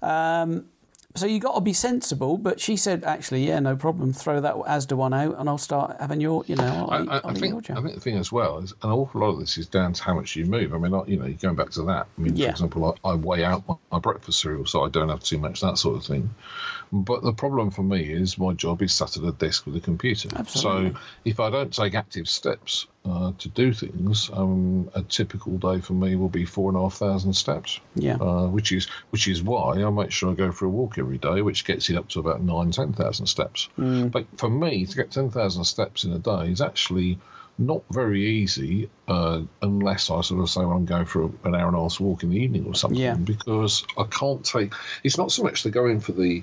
[0.02, 0.66] Um,
[1.16, 2.38] so you got to be sensible.
[2.38, 4.12] But she said, actually, yeah, no problem.
[4.12, 7.30] Throw that Asda one out, and I'll start having your, you know, I'll I, I,
[7.30, 9.66] I think, I think the thing as well is an awful lot of this is
[9.66, 10.74] down to how much you move.
[10.74, 12.06] I mean, you know, you're going back to that.
[12.16, 12.46] I mean, yeah.
[12.46, 15.38] for example, I, I weigh out my, my, breakfast cereal, so I don't have too
[15.38, 16.30] much that sort of thing.
[16.92, 19.80] But the problem for me is my job is sat at a desk with a
[19.80, 20.28] computer.
[20.36, 20.92] Absolutely.
[20.92, 25.80] So if I don't take active steps uh, to do things, um, a typical day
[25.80, 27.80] for me will be four and a half thousand steps.
[27.94, 28.16] Yeah.
[28.16, 31.18] Uh, which is which is why I make sure I go for a walk every
[31.18, 33.68] day, which gets it up to about nine, ten thousand steps.
[33.78, 34.10] Mm.
[34.10, 37.18] But for me to get ten thousand steps in a day is actually
[37.58, 41.68] not very easy uh, unless I sort of say well, I'm going for an hour
[41.68, 43.14] and a half walk in the evening or something yeah.
[43.14, 44.74] because I can't take.
[45.04, 46.42] It's not so much the going for the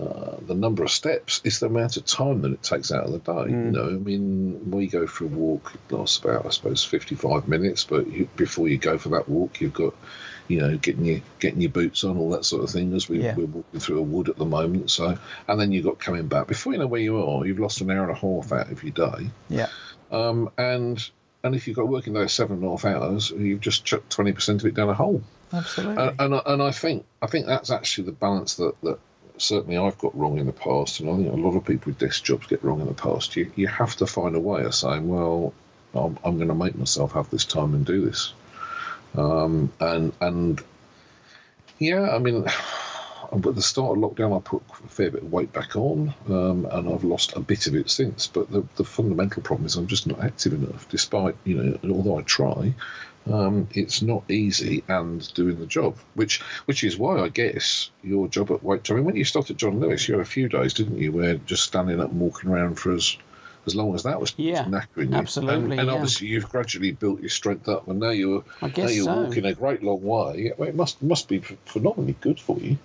[0.00, 3.12] uh, the number of steps, it's the amount of time that it takes out of
[3.12, 3.50] the day.
[3.52, 3.64] Mm.
[3.66, 7.48] You know, I mean, we go for a walk, it lasts about, I suppose, 55
[7.48, 9.94] minutes, but you, before you go for that walk, you've got,
[10.48, 13.22] you know, getting your getting your boots on, all that sort of thing, as we,
[13.22, 13.34] yeah.
[13.34, 14.90] we're walking through a wood at the moment.
[14.90, 16.46] So, and then you've got coming back.
[16.46, 18.82] Before you know where you are, you've lost an hour and a half out of
[18.82, 19.30] your day.
[19.48, 19.68] Yeah.
[20.10, 21.10] Um, and
[21.44, 24.60] and if you've got working day seven and a half hours, you've just chucked 20%
[24.60, 25.22] of it down a hole.
[25.52, 26.02] Absolutely.
[26.02, 28.98] And, and, and I think I think that's actually the balance that, that
[29.40, 31.98] certainly I've got wrong in the past, and I think a lot of people with
[31.98, 33.36] desk jobs get wrong in the past.
[33.36, 35.52] You you have to find a way of saying, well,
[35.94, 38.32] I'm, I'm going to make myself have this time and do this,
[39.16, 40.62] um, and and
[41.78, 42.46] yeah, I mean.
[43.32, 46.66] at the start of lockdown, I put a fair bit of weight back on, um,
[46.68, 48.26] and I've lost a bit of it since.
[48.26, 52.18] But the, the fundamental problem is I'm just not active enough, despite you know, although
[52.18, 52.74] I try.
[53.30, 58.28] Um, it's not easy and doing the job, which which is why I guess your
[58.28, 58.90] job at Weight.
[58.90, 61.34] I mean, when you started John Lewis, you had a few days, didn't you, where
[61.34, 63.16] just standing up and walking around for as
[63.66, 65.16] as long as that was yeah, knackering you.
[65.16, 65.72] Absolutely.
[65.72, 65.94] And, and yeah.
[65.94, 69.22] obviously, you've gradually built your strength up, and now you're I now you're so.
[69.22, 70.52] walking a great long way.
[70.58, 72.78] It must must be phenomenally good for you.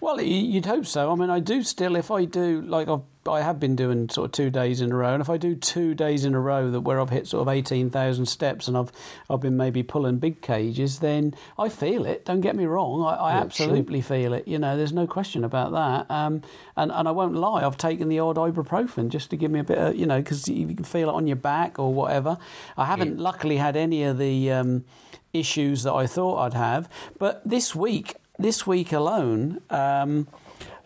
[0.00, 1.10] Well, you'd hope so.
[1.10, 4.26] I mean, I do still, if I do, like I've, I have been doing sort
[4.26, 6.70] of two days in a row, and if I do two days in a row
[6.70, 8.92] that where I've hit sort of 18,000 steps and I've,
[9.30, 12.26] I've been maybe pulling big cages, then I feel it.
[12.26, 13.02] Don't get me wrong.
[13.02, 14.46] I, I absolutely feel it.
[14.46, 16.14] You know, there's no question about that.
[16.14, 16.42] Um,
[16.76, 19.64] and, and I won't lie, I've taken the odd ibuprofen just to give me a
[19.64, 22.36] bit of, you know, because you can feel it on your back or whatever.
[22.76, 24.84] I haven't luckily had any of the um,
[25.32, 26.88] issues that I thought I'd have.
[27.18, 30.28] But this week, this week alone, um,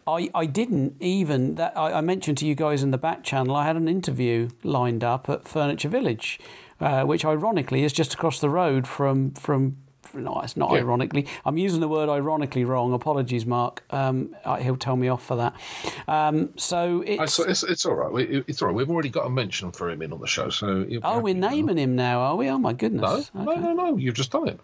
[0.07, 3.55] I, I didn't even that I, I mentioned to you guys in the back channel.
[3.57, 6.41] I had an interview lined up at Furniture Village,
[6.81, 9.77] uh, which ironically is just across the road from from.
[10.15, 10.79] No, it's not Yeah.
[10.79, 11.27] ironically.
[11.45, 12.95] I'm using the word ironically wrong.
[12.95, 13.85] Apologies, Mark.
[13.91, 15.53] Um, he'll tell me off for that.
[16.09, 17.39] Um, so it's.
[17.39, 18.11] it's, it's all right.
[18.11, 18.75] We- It's all right.
[18.75, 20.87] We've already got a mention for him in on the show, so.
[21.03, 22.49] Oh, we're naming him now, are we?
[22.49, 23.31] Oh my goodness.
[23.35, 23.61] no, Okay.
[23.61, 23.97] no, no.
[23.99, 24.59] You've just done it.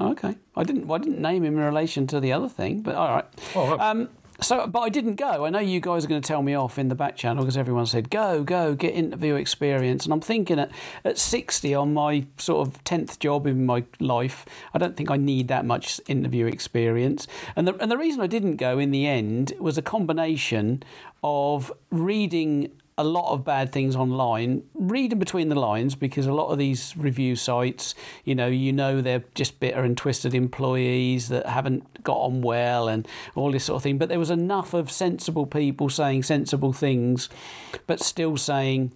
[0.00, 0.34] Oh, okay.
[0.56, 0.86] I didn't.
[0.86, 3.26] Well, I didn't name him in relation to the other thing, but all right.
[3.54, 3.80] Oh, right.
[3.80, 4.08] Um,
[4.40, 5.44] so, but I didn't go.
[5.44, 7.58] I know you guys are going to tell me off in the back channel because
[7.58, 10.70] everyone said go, go, get interview experience, and I'm thinking at
[11.04, 15.18] at 60 on my sort of 10th job in my life, I don't think I
[15.18, 17.26] need that much interview experience.
[17.54, 20.82] And the and the reason I didn't go in the end was a combination
[21.22, 24.62] of reading a lot of bad things online.
[24.74, 29.00] Reading between the lines because a lot of these review sites, you know, you know
[29.00, 33.76] they're just bitter and twisted employees that haven't got on well and all this sort
[33.76, 33.96] of thing.
[33.96, 37.30] But there was enough of sensible people saying sensible things,
[37.86, 38.92] but still saying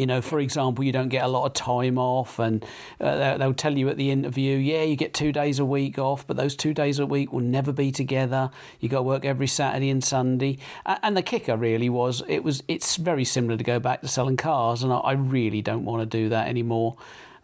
[0.00, 2.64] you know, for example, you don't get a lot of time off, and
[3.02, 6.26] uh, they'll- tell you at the interview, yeah, you get two days a week off,
[6.26, 8.50] but those two days a week will never be together.
[8.78, 10.56] You got to work every Saturday and Sunday.
[10.86, 14.38] And the kicker really was it was it's very similar to go back to selling
[14.38, 16.96] cars, and I, really don't want to do that anymore.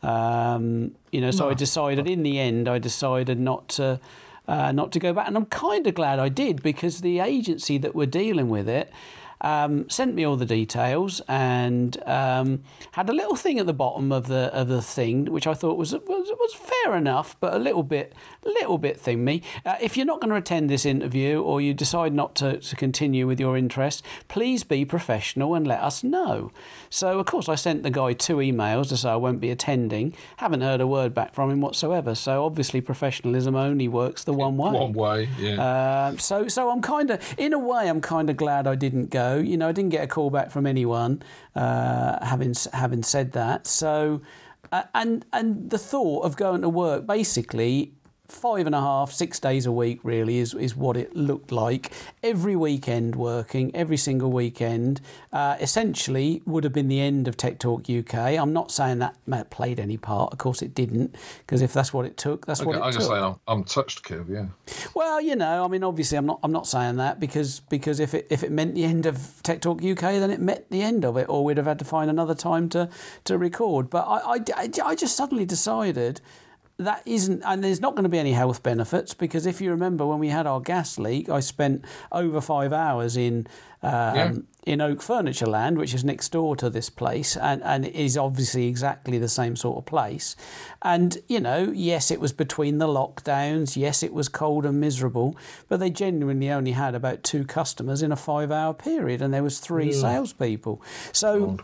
[0.02, 4.00] Um, you know, so I decided in the end, I decided not to.
[4.48, 7.78] Uh, not to go back, and I'm kind of glad I did because the agency
[7.78, 8.92] that we're dealing with it
[9.40, 14.12] um, sent me all the details and um, had a little thing at the bottom
[14.12, 17.58] of the of the thing, which I thought was was, was fair enough, but a
[17.58, 18.14] little bit
[18.46, 19.42] little bit thingy.
[19.64, 22.76] Uh, if you're not going to attend this interview or you decide not to, to
[22.76, 26.50] continue with your interest, please be professional and let us know.
[26.90, 30.14] So of course I sent the guy two emails to say I won't be attending.
[30.38, 32.14] Haven't heard a word back from him whatsoever.
[32.14, 34.72] So obviously professionalism only works the one way.
[34.72, 36.08] One way, yeah.
[36.08, 39.10] Um, so, so I'm kind of, in a way, I'm kind of glad I didn't
[39.10, 39.36] go.
[39.36, 41.22] You know, I didn't get a call back from anyone.
[41.54, 44.20] Uh, having having said that, so
[44.72, 47.94] uh, and and the thought of going to work basically
[48.28, 51.92] five and a half, six days a week really is, is what it looked like.
[52.22, 55.00] Every weekend working, every single weekend,
[55.32, 58.14] uh, essentially would have been the end of Tech Talk UK.
[58.14, 60.32] I'm not saying that played any part.
[60.32, 62.90] Of course it didn't, because if that's what it took, that's Okay, what it I
[62.90, 63.00] took.
[63.00, 64.28] can say I'm, I'm touched, Kev.
[64.28, 64.46] Yeah.
[64.94, 66.40] Well, you know, I mean, obviously, I'm not.
[66.42, 69.60] I'm not saying that because because if it if it meant the end of Tech
[69.60, 72.10] Talk UK, then it meant the end of it, or we'd have had to find
[72.10, 72.88] another time to
[73.24, 73.88] to record.
[73.90, 76.20] But I I, I- I just suddenly decided
[76.78, 80.04] that isn't, and there's not going to be any health benefits because if you remember
[80.04, 83.46] when we had our gas leak, I spent over five hours in.
[83.82, 84.32] Um, Yeah.
[84.66, 88.18] In Oak Furniture Land, which is next door to this place, and, and it is
[88.18, 90.34] obviously exactly the same sort of place.
[90.82, 93.76] And, you know, yes, it was between the lockdowns.
[93.76, 95.36] Yes, it was cold and miserable,
[95.68, 99.44] but they genuinely only had about two customers in a five hour period, and there
[99.44, 100.82] was three salespeople.
[101.12, 101.58] So,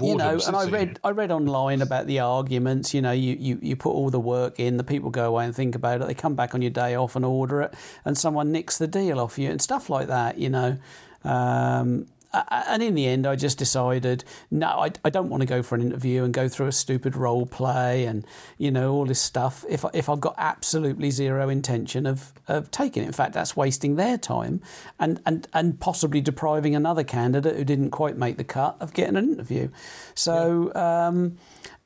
[0.00, 2.94] you know, and I read I read online about the arguments.
[2.94, 5.54] You know, you, you, you put all the work in, the people go away and
[5.54, 6.06] think about it.
[6.06, 9.20] They come back on your day off and order it, and someone nicks the deal
[9.20, 10.38] off you and stuff like that.
[10.38, 10.78] You know.
[11.24, 15.62] Um, and in the end, I just decided no, I, I don't want to go
[15.62, 18.24] for an interview and go through a stupid role play and
[18.58, 19.64] you know all this stuff.
[19.68, 23.96] If if I've got absolutely zero intention of, of taking it, in fact, that's wasting
[23.96, 24.60] their time
[24.98, 29.16] and, and and possibly depriving another candidate who didn't quite make the cut of getting
[29.16, 29.68] an interview.
[30.14, 30.72] So.
[30.74, 31.36] Um,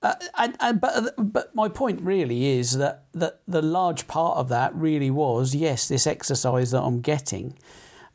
[0.02, 4.50] uh, and, and but but my point really is that that the large part of
[4.50, 7.58] that really was yes, this exercise that I'm getting.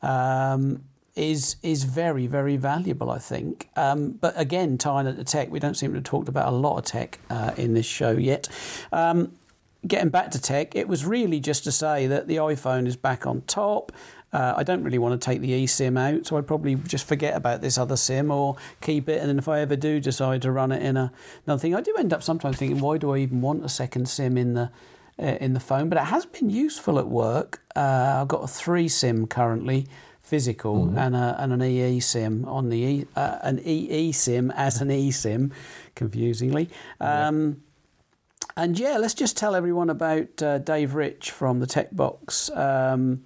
[0.00, 0.84] Um,
[1.20, 3.68] is is very very valuable, I think.
[3.76, 6.56] Um, but again, tying it to tech, we don't seem to have talked about a
[6.56, 8.48] lot of tech uh, in this show yet.
[8.92, 9.32] Um,
[9.86, 13.26] getting back to tech, it was really just to say that the iPhone is back
[13.26, 13.92] on top.
[14.32, 17.34] Uh, I don't really want to take the eSIM out, so I'd probably just forget
[17.34, 19.20] about this other SIM or keep it.
[19.20, 21.12] And then if I ever do decide to run it in a,
[21.46, 24.08] another thing, I do end up sometimes thinking, why do I even want a second
[24.08, 24.70] SIM in the
[25.18, 25.88] uh, in the phone?
[25.88, 27.60] But it has been useful at work.
[27.74, 29.88] Uh, I've got a three SIM currently,
[30.30, 30.96] physical, mm-hmm.
[30.96, 34.88] and, a, and an EE SIM on the e, uh, an EE SIM as an
[34.88, 35.50] eSIM,
[35.96, 36.70] confusingly.
[37.00, 38.62] Um, yeah.
[38.62, 42.48] And yeah, let's just tell everyone about uh, Dave Rich from the Tech Box.
[42.50, 43.24] Um,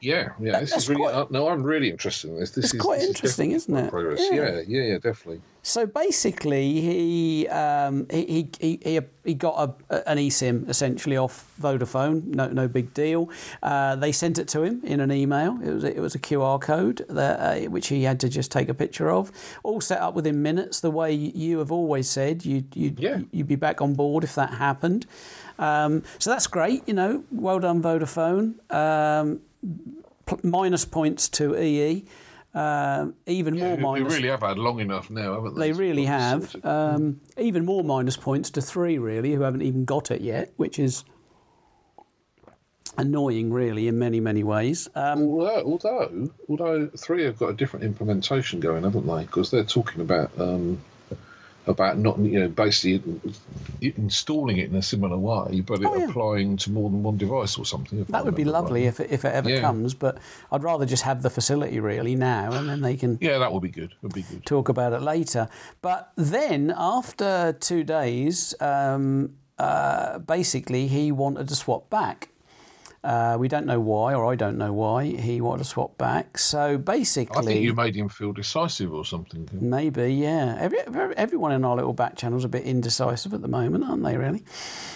[0.00, 0.60] yeah, yeah.
[0.60, 1.48] This is really quite, uh, no.
[1.48, 2.50] I'm really interested in this.
[2.52, 3.90] This is quite this interesting, is isn't it?
[3.90, 4.20] Progress.
[4.30, 4.34] Yeah.
[4.34, 5.42] yeah, yeah, yeah, definitely.
[5.62, 12.24] So basically, he um, he, he, he he got a, an eSIM essentially off Vodafone.
[12.24, 13.28] No, no big deal.
[13.62, 15.58] Uh, they sent it to him in an email.
[15.62, 18.70] It was it was a QR code that uh, which he had to just take
[18.70, 19.30] a picture of.
[19.62, 20.80] All set up within minutes.
[20.80, 23.20] The way you have always said you you yeah.
[23.30, 25.06] you'd be back on board if that happened.
[25.58, 26.88] Um, so that's great.
[26.88, 28.54] You know, well done Vodafone.
[28.72, 29.40] Um,
[30.42, 32.04] minus points to EE.
[32.52, 34.12] Uh, even yeah, more minus.
[34.12, 35.70] They really have had long enough now, haven't they?
[35.70, 36.54] They really have.
[36.64, 40.78] Um, even more minus points to three, really, who haven't even got it yet, which
[40.78, 41.04] is
[42.98, 44.88] annoying, really, in many, many ways.
[44.96, 49.22] Um, although, although, although three have got a different implementation going, haven't they?
[49.22, 50.80] Because they're talking about um,
[51.70, 53.02] about not you know basically
[53.80, 56.04] installing it in a similar way, but oh, yeah.
[56.04, 58.04] applying to more than one device or something.
[58.04, 58.88] That would be lovely right.
[58.88, 59.60] if it, if it ever yeah.
[59.60, 59.94] comes.
[59.94, 60.18] But
[60.52, 63.18] I'd rather just have the facility really now, and then they can.
[63.20, 63.94] Yeah, that would be good.
[64.02, 64.44] Would be good.
[64.44, 65.48] Talk about it later.
[65.82, 72.28] But then after two days, um, uh, basically he wanted to swap back.
[73.02, 76.36] Uh, we don't know why, or I don't know why he wanted to swap back.
[76.36, 79.48] So basically, I think you made him feel decisive or something.
[79.52, 80.58] Maybe, yeah.
[80.60, 80.80] Every,
[81.16, 84.18] everyone in our little back channel is a bit indecisive at the moment, aren't they?
[84.18, 84.40] Really.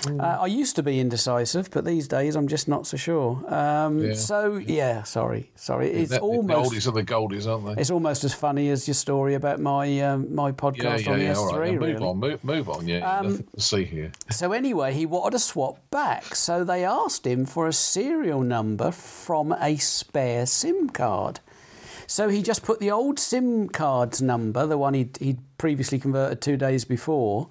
[0.03, 0.21] Mm.
[0.21, 3.43] Uh, I used to be indecisive, but these days I'm just not so sure.
[3.53, 4.15] Um, yeah.
[4.15, 5.91] So yeah, sorry, sorry.
[5.91, 7.81] It's the, almost the oldies are the goldies, aren't they?
[7.81, 11.19] It's almost as funny as your story about my um, my podcast yeah, yeah, on
[11.19, 11.59] the yeah, S3.
[11.59, 11.73] Right.
[11.73, 12.07] Move really.
[12.07, 12.87] on, move, move on.
[12.87, 14.13] Yeah, um, see here.
[14.31, 18.91] So anyway, he wanted to swap back, so they asked him for a serial number
[18.91, 21.39] from a spare SIM card.
[22.09, 26.41] So he just put the old SIM card's number, the one he'd, he'd previously converted
[26.41, 27.49] two days before,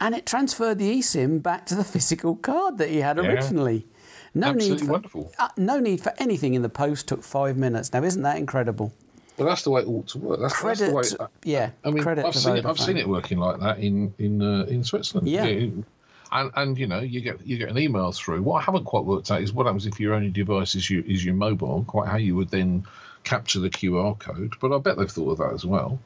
[0.00, 3.24] and it transferred the eSIM back to the physical card that he had yeah.
[3.24, 3.86] originally.
[4.34, 5.32] No Absolutely need for, wonderful.
[5.38, 7.08] Uh, no need for anything in the post.
[7.08, 7.92] Took five minutes.
[7.92, 8.94] Now, isn't that incredible?
[9.36, 10.40] Well, that's the way it ought to work.
[10.40, 11.28] That's, credit, that's the way.
[11.44, 12.64] yeah, I mean, I've seen it.
[12.64, 15.28] I've seen it working like that in in uh, in Switzerland.
[15.28, 15.44] Yeah.
[15.44, 15.70] yeah
[16.32, 18.42] and and you know you get you get an email through.
[18.42, 21.04] What I haven't quite worked out is what happens if your only device is your
[21.04, 21.84] is your mobile.
[21.84, 22.86] Quite how you would then
[23.24, 24.54] capture the QR code.
[24.60, 25.98] But I bet they've thought of that as well.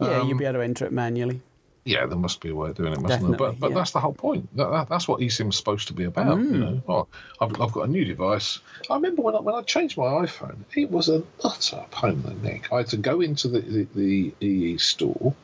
[0.00, 1.40] Yeah, um, you'd be able to enter it manually.
[1.84, 3.52] Yeah, there must be a way of doing it, mustn't Definitely, there?
[3.52, 3.76] But but yeah.
[3.76, 4.54] that's the whole point.
[4.56, 6.38] That, that, that's what eSIM's supposed to be about.
[6.38, 6.52] Mm.
[6.52, 7.06] You know, oh,
[7.40, 8.60] I've, I've got a new device.
[8.90, 12.22] I remember when I, when I changed my iPhone, it was an utter pain in
[12.22, 12.70] the neck.
[12.70, 15.34] I had to go into the the, the EE store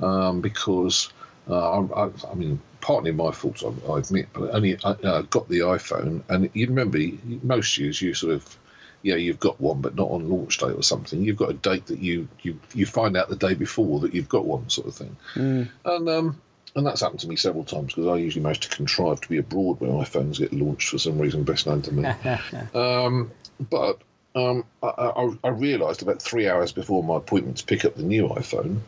[0.00, 1.12] um, because
[1.48, 5.48] uh, I, I, mean, partly my fault, I, I admit, but only I uh, got
[5.48, 6.98] the iPhone, and you remember
[7.42, 8.58] most years you sort of,
[9.00, 11.22] yeah, you've got one, but not on launch day or something.
[11.22, 14.28] You've got a date that you you you find out the day before that you've
[14.28, 15.16] got one, sort of thing.
[15.34, 15.70] Mm.
[15.86, 16.42] And um,
[16.76, 19.38] and that's happened to me several times because I usually manage to contrive to be
[19.38, 22.04] abroad when iPhones get launched for some reason, best known to me.
[22.74, 23.98] um, but
[24.34, 28.02] um, I, I, I realised about three hours before my appointment to pick up the
[28.02, 28.80] new iPhone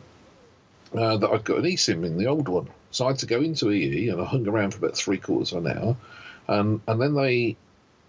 [0.93, 2.67] uh, that I'd got an eSIM in the old one.
[2.91, 5.51] So I had to go into EE and I hung around for about three quarters
[5.51, 5.97] of an hour,
[6.47, 7.57] and and then they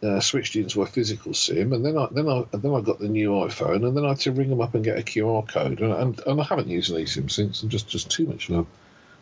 [0.03, 3.09] uh, switched into a physical SIM, and then I then I then I got the
[3.09, 5.81] new iPhone, and then I had to ring them up and get a QR code,
[5.81, 7.63] and and, and I haven't used an eSIM since.
[7.63, 8.67] I'm just just too much of a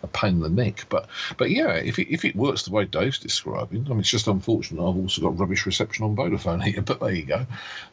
[0.03, 0.87] a pain in the neck.
[0.89, 4.11] But but yeah, if it, if it works the way Dave's describing, I mean, it's
[4.11, 4.81] just unfortunate.
[4.81, 7.47] I've also got rubbish reception on Vodafone here, but there you go.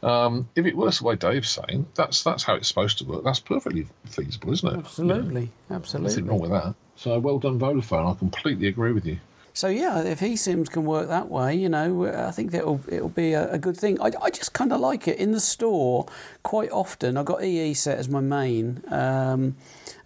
[0.07, 3.23] Um, if it works the way Dave's saying, that's that's how it's supposed to work.
[3.23, 4.77] That's perfectly feasible, isn't it?
[4.77, 6.09] Absolutely, you know, absolutely.
[6.09, 6.75] Nothing wrong with that.
[6.95, 8.13] So well done, Vodafone.
[8.13, 9.17] I completely agree with you.
[9.55, 13.33] So yeah, if eSIMs can work that way, you know, I think it'll it'll be
[13.33, 14.01] a, a good thing.
[14.01, 16.07] I, I just kind of like it in the store.
[16.41, 19.55] Quite often, I've got EE set as my main, um,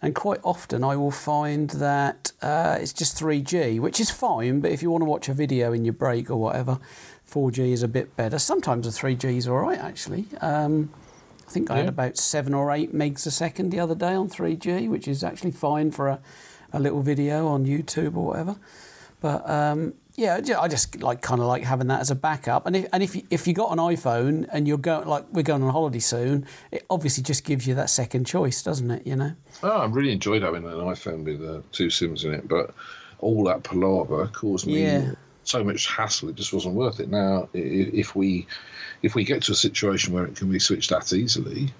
[0.02, 4.60] and quite often I will find that uh, it's just 3G, which is fine.
[4.60, 6.80] But if you want to watch a video in your break or whatever,
[7.32, 8.40] 4G is a bit better.
[8.40, 10.26] Sometimes the 3G is all right actually.
[10.42, 10.90] Um,
[11.48, 14.28] I think I had about seven or eight megs a second the other day on
[14.28, 16.20] 3G, which is actually fine for a,
[16.74, 18.56] a little video on YouTube or whatever.
[19.20, 22.66] But um, yeah, I just like kind of like having that as a backup.
[22.66, 25.44] And if and if you, if you got an iPhone and you're going like we're
[25.44, 29.06] going on holiday soon, it obviously just gives you that second choice, doesn't it?
[29.06, 29.32] You know.
[29.64, 32.74] Oh, I really enjoyed having an iPhone with uh, two SIMs in it, but
[33.20, 34.84] all that palaver caused me.
[34.84, 35.12] Yeah.
[35.44, 36.30] so much hassle.
[36.30, 37.10] It just wasn't worth it.
[37.10, 38.48] Now, if we
[39.04, 41.72] if we get to a situation where it can be switched that easily,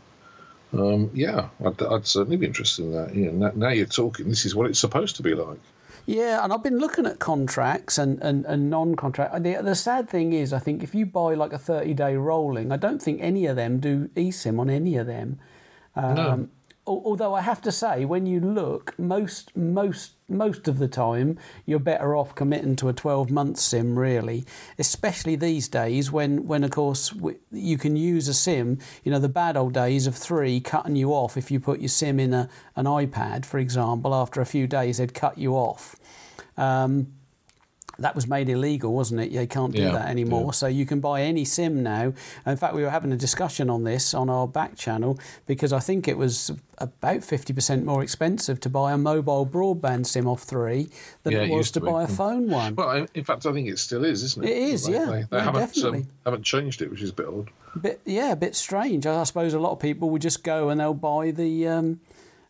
[0.74, 3.16] um, yeah, I'd, I'd, certainly be interested in that.
[3.16, 4.30] You know, now you're talking.
[4.30, 5.60] This is what it's supposed to be like.
[6.06, 9.44] Yeah, and I've been looking at contracts and, and, and non contract.
[9.44, 12.72] The, the sad thing is, I think if you buy like a 30 day rolling,
[12.72, 15.40] I don't think any of them do eSIM on any of them.
[15.96, 16.50] Um, no
[16.88, 21.80] although I have to say, when you look, most most most of the time, you're
[21.80, 24.46] better off committing to a 12 month sim, really.
[24.78, 27.14] Especially these days, when when of course
[27.52, 28.80] you can use a sim.
[29.04, 31.90] You know, the bad old days of three cutting you off if you put your
[31.90, 34.14] sim in a an iPad, for example.
[34.14, 35.96] After a few days, they'd cut you off.
[36.58, 37.14] Um,
[38.00, 39.32] that was made illegal, wasn't it?
[39.32, 40.46] You can't do yeah, that anymore.
[40.46, 40.52] Yeah.
[40.52, 42.14] So you can buy any SIM now.
[42.46, 45.80] In fact, we were having a discussion on this on our back channel because I
[45.80, 50.90] think it was about 50% more expensive to buy a mobile broadband SIM off three
[51.24, 52.76] than yeah, it was to, to buy a phone one.
[52.76, 54.50] Well, in fact, I think it still is, isn't it?
[54.50, 55.06] It is, they, yeah.
[55.06, 56.00] They, they haven't, definitely.
[56.00, 57.50] Um, haven't changed it, which is a bit odd.
[57.82, 59.06] Bit, yeah, a bit strange.
[59.08, 61.68] I suppose a lot of people would just go and they'll buy the.
[61.68, 62.00] Um,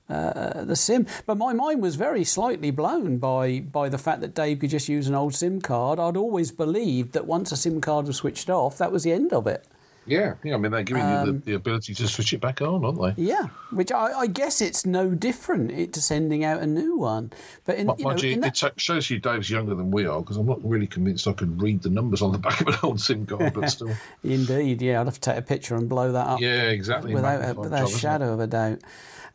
[0.10, 1.06] uh, the SIM.
[1.26, 4.90] But my mind was very slightly blown by by the fact that Dave could just
[4.90, 6.00] use an old SIM card.
[6.00, 9.34] I'd always believed that once a SIM card was switched off, that was the end
[9.34, 9.68] of it.
[10.08, 10.54] Yeah, yeah.
[10.56, 12.84] I mean, they're giving um, you the, um, the, ability to switch it back on,
[12.84, 13.22] aren't they?
[13.22, 17.32] Yeah, which I, I guess it's no different to sending out a new one.
[17.66, 18.64] But in, you know, you, in that...
[18.64, 21.62] it shows you Dave's younger than we are because I'm not really convinced I could
[21.62, 23.92] read the numbers on the back of an old SIM card, but still.
[24.24, 25.02] Indeed, yeah.
[25.02, 26.40] I'd have to take a picture and blow that up.
[26.40, 27.14] Yeah, exactly.
[27.14, 28.82] Without, a, without a shadow of a doubt.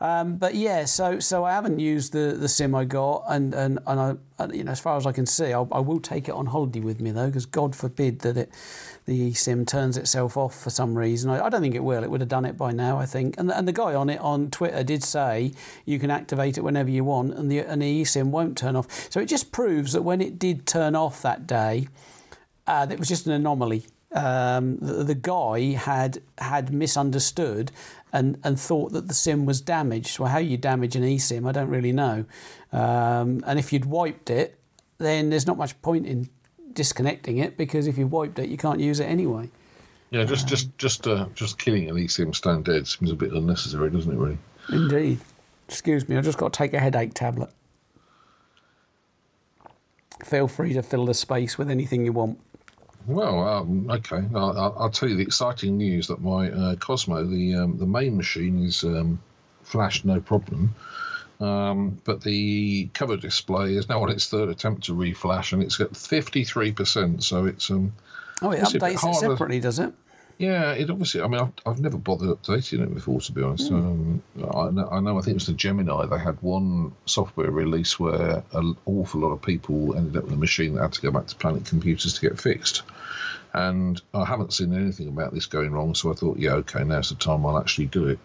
[0.03, 3.79] Um, but yeah, so so I haven't used the, the sim I got, and and,
[3.87, 6.33] and I you know as far as I can see, I'll, I will take it
[6.33, 8.51] on holiday with me though, because God forbid that it
[9.07, 11.31] the sim turns itself off for some reason.
[11.31, 12.03] I, I, don't think it will.
[12.03, 13.37] It would have done it by now, I think.
[13.39, 15.53] And and the guy on it on Twitter did say
[15.85, 18.89] you can activate it whenever you want, and the and the eSIM won't turn off.
[19.09, 21.87] So it just proves that when it did turn off that day,
[22.67, 23.87] uh, it was just an anomaly.
[24.11, 27.73] Um, the, the, guy had had misunderstood
[28.13, 30.19] and, and thought that the sim was damaged.
[30.19, 32.25] Well, how you damage an eSIM, I don't really know.
[32.73, 34.59] Um, and if you'd wiped it,
[34.99, 36.29] then there's not much point in
[36.73, 39.51] disconnecting it because if you wiped it, you can't use it anyway.
[40.11, 43.33] Yeah, just um, just just uh, just killing an eSIM stone dead seems a bit
[43.33, 44.17] unnecessary, doesn't it?
[44.17, 44.39] Really.
[44.71, 45.21] Indeed.
[45.69, 47.51] Excuse me, I've just got to take a headache tablet.
[50.23, 52.39] Feel free to fill the space with anything you want.
[53.07, 54.23] Well, um, okay.
[54.35, 58.17] I'll, I'll, tell you the exciting news that my uh, Cosmo, the um, the main
[58.17, 59.21] machine, is um,
[59.63, 60.75] flashed no problem.
[61.41, 65.81] Um, but the cover display is now on its third attempt to reflash, and it's
[65.81, 67.25] at fifty three percent.
[67.25, 67.93] So it's um.
[68.41, 69.93] Oh, it updates it separately, does it?
[70.43, 71.23] Yeah, it obviously.
[71.23, 73.71] I mean, I've, I've never bothered updating it before, to be honest.
[73.71, 73.77] Mm.
[73.79, 74.23] Um,
[74.53, 75.17] I, know, I know.
[75.17, 76.05] I think it was the Gemini.
[76.07, 80.37] They had one software release where an awful lot of people ended up with a
[80.37, 82.83] machine that had to go back to Planet Computers to get fixed.
[83.53, 87.11] And I haven't seen anything about this going wrong, so I thought, yeah, okay, now's
[87.11, 88.19] the time I'll actually do it.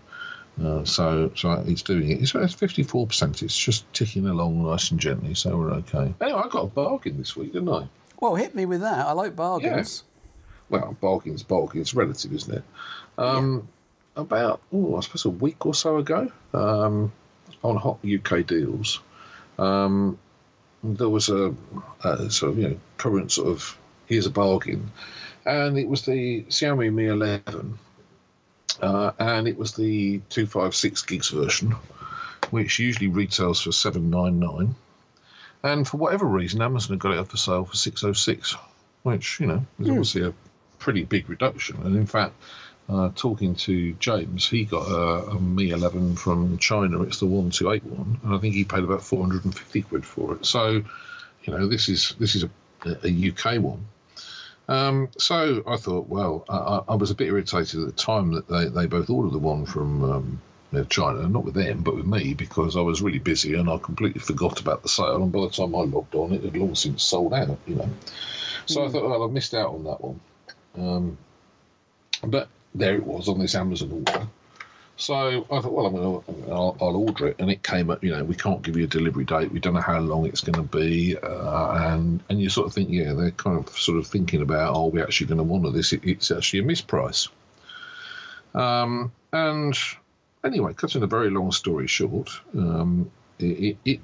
[0.59, 2.19] Uh, so, so it's doing it.
[2.19, 3.43] It's fifty four percent.
[3.43, 6.15] It's just ticking along nice and gently, so we're okay.
[6.19, 7.87] Anyway, I got a bargain this week, didn't I?
[8.19, 9.05] Well, hit me with that.
[9.05, 10.03] I like bargains.
[10.69, 11.81] Well, bargain's bargain.
[11.81, 12.63] It's relative, isn't it?
[13.17, 13.67] Um,
[14.15, 14.21] yeah.
[14.21, 17.11] About, oh, I suppose a week or so ago, um,
[17.63, 18.99] on Hot UK Deals,
[19.59, 20.17] um,
[20.83, 21.53] there was a,
[22.03, 24.91] a, sort of, you know, current sort of, here's a bargain.
[25.45, 27.77] And it was the Xiaomi Mi 11.
[28.81, 31.75] Uh, and it was the 256 gigs version,
[32.49, 34.75] which usually retails for 799
[35.63, 38.55] and for whatever reason, Amazon had got it up for sale for 606,
[39.03, 39.91] which, you know, is mm.
[39.91, 40.33] obviously a
[40.79, 41.81] pretty big reduction.
[41.83, 42.33] And in fact,
[42.89, 47.01] uh, talking to James, he got a, a Mi 11 from China.
[47.03, 50.45] It's the 1281, and I think he paid about 450 quid for it.
[50.45, 50.83] So,
[51.43, 52.49] you know, this is this is a,
[52.85, 53.85] a UK one.
[54.69, 58.49] Um, so I thought, well, I, I, was a bit irritated at the time that
[58.49, 60.41] they, they both ordered the one from um,
[60.89, 64.19] China, not with them, but with me, because I was really busy and I completely
[64.19, 65.23] forgot about the sale.
[65.23, 67.89] And by the time I logged on, it had long since sold out, you know.
[68.65, 68.87] So mm.
[68.87, 70.19] I thought, well, I've missed out on that one.
[70.77, 71.17] Um,
[72.23, 74.27] but there it was on this Amazon order.
[74.99, 78.03] So I thought, well, I'm gonna, I'll, I'll, order it, and it came up.
[78.03, 79.51] You know, we can't give you a delivery date.
[79.51, 82.73] We don't know how long it's going to be, uh, and and you sort of
[82.73, 85.69] think, yeah, they're kind of sort of thinking about, oh, we're actually going to honour
[85.69, 85.93] this.
[85.93, 87.29] It, it's actually a misprice.
[88.55, 89.77] Um, and
[90.43, 93.99] anyway, cutting a very long story short, um, it, it,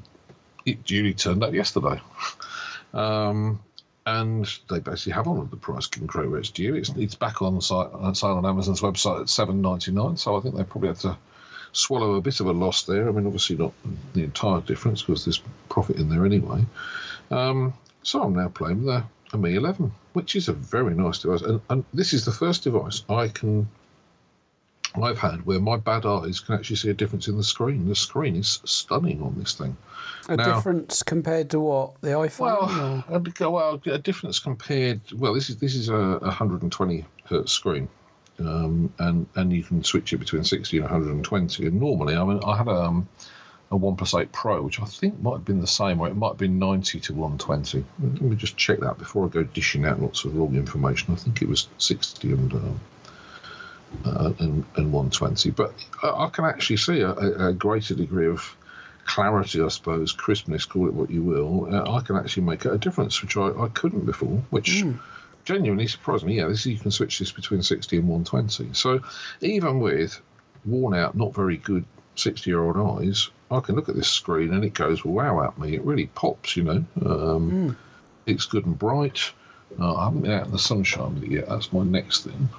[0.64, 2.00] it duly turned up yesterday.
[2.94, 3.60] Um,
[4.06, 6.76] and they basically have honoured the price where it's due.
[6.76, 10.18] It's, it's back on site, on sale on Amazon's website at seven ninety nine.
[10.18, 11.18] So I think they probably had to
[11.72, 13.08] swallow a bit of a loss there.
[13.08, 13.74] I mean, obviously not
[14.14, 16.66] the entire difference because there's profit in there anyway.
[17.32, 17.74] Um,
[18.04, 21.42] so I'm now playing the Mi 11, which is a very nice device.
[21.42, 23.68] And, and this is the first device I can
[25.02, 27.88] I've had where my bad eyes can actually see a difference in the screen.
[27.88, 29.76] The screen is stunning on this thing.
[30.30, 32.40] A now, difference compared to what the iPhone?
[32.40, 35.02] Well, a, well, a difference compared.
[35.14, 37.90] Well, this is this is a 120 hertz screen,
[38.40, 41.66] um, and and you can switch it between 60 and 120.
[41.66, 43.08] And normally, I mean, I had a um,
[43.72, 46.30] a OnePlus 8 Pro, which I think might have been the same, or it might
[46.30, 47.84] have been 90 to 120.
[48.00, 51.14] Let me just check that before I go dishing out lots of wrong information.
[51.14, 52.54] I think it was 60 and.
[52.54, 52.80] Um,
[54.06, 55.52] uh, and, and 120.
[55.52, 58.56] But I, I can actually see a, a, greater degree of
[59.06, 61.74] clarity, I suppose, crispness, call it what you will.
[61.74, 64.84] Uh, I can actually make a difference, which I, I couldn't before, which.
[64.84, 65.00] Mm.
[65.46, 66.38] Genuinely surprised me.
[66.38, 68.74] Yeah, this you can switch this between 60 and 120.
[68.76, 69.02] So,
[69.42, 70.22] even with
[70.64, 71.84] worn out, not very good
[72.16, 75.58] 60 year old eyes, I can look at this screen and it goes wow at
[75.60, 75.76] me.
[75.76, 76.86] It really pops, you know.
[77.06, 77.76] Um, mm.
[78.26, 79.32] It's good and bright.
[79.80, 81.50] Uh, I haven't been out in the sunshine with it yet.
[81.50, 82.50] That's my next thing.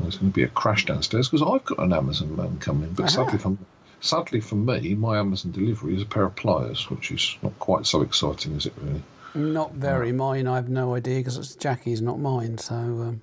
[0.00, 2.92] There's going to be a crash downstairs because I've got an Amazon man coming.
[2.92, 3.24] But uh-huh.
[3.24, 3.56] sadly, for,
[4.00, 7.86] sadly for me, my Amazon delivery is a pair of pliers, which is not quite
[7.86, 9.02] so exciting, is it really?
[9.34, 10.12] Not very.
[10.12, 12.58] Mine, I have no idea because it's Jackie's, not mine.
[12.58, 12.74] So.
[12.74, 13.22] Um...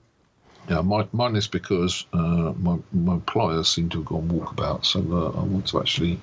[0.69, 4.99] Yeah, my, mine is because uh, my my pliers seem to have gone walkabout, so
[4.99, 6.19] uh, I want to actually.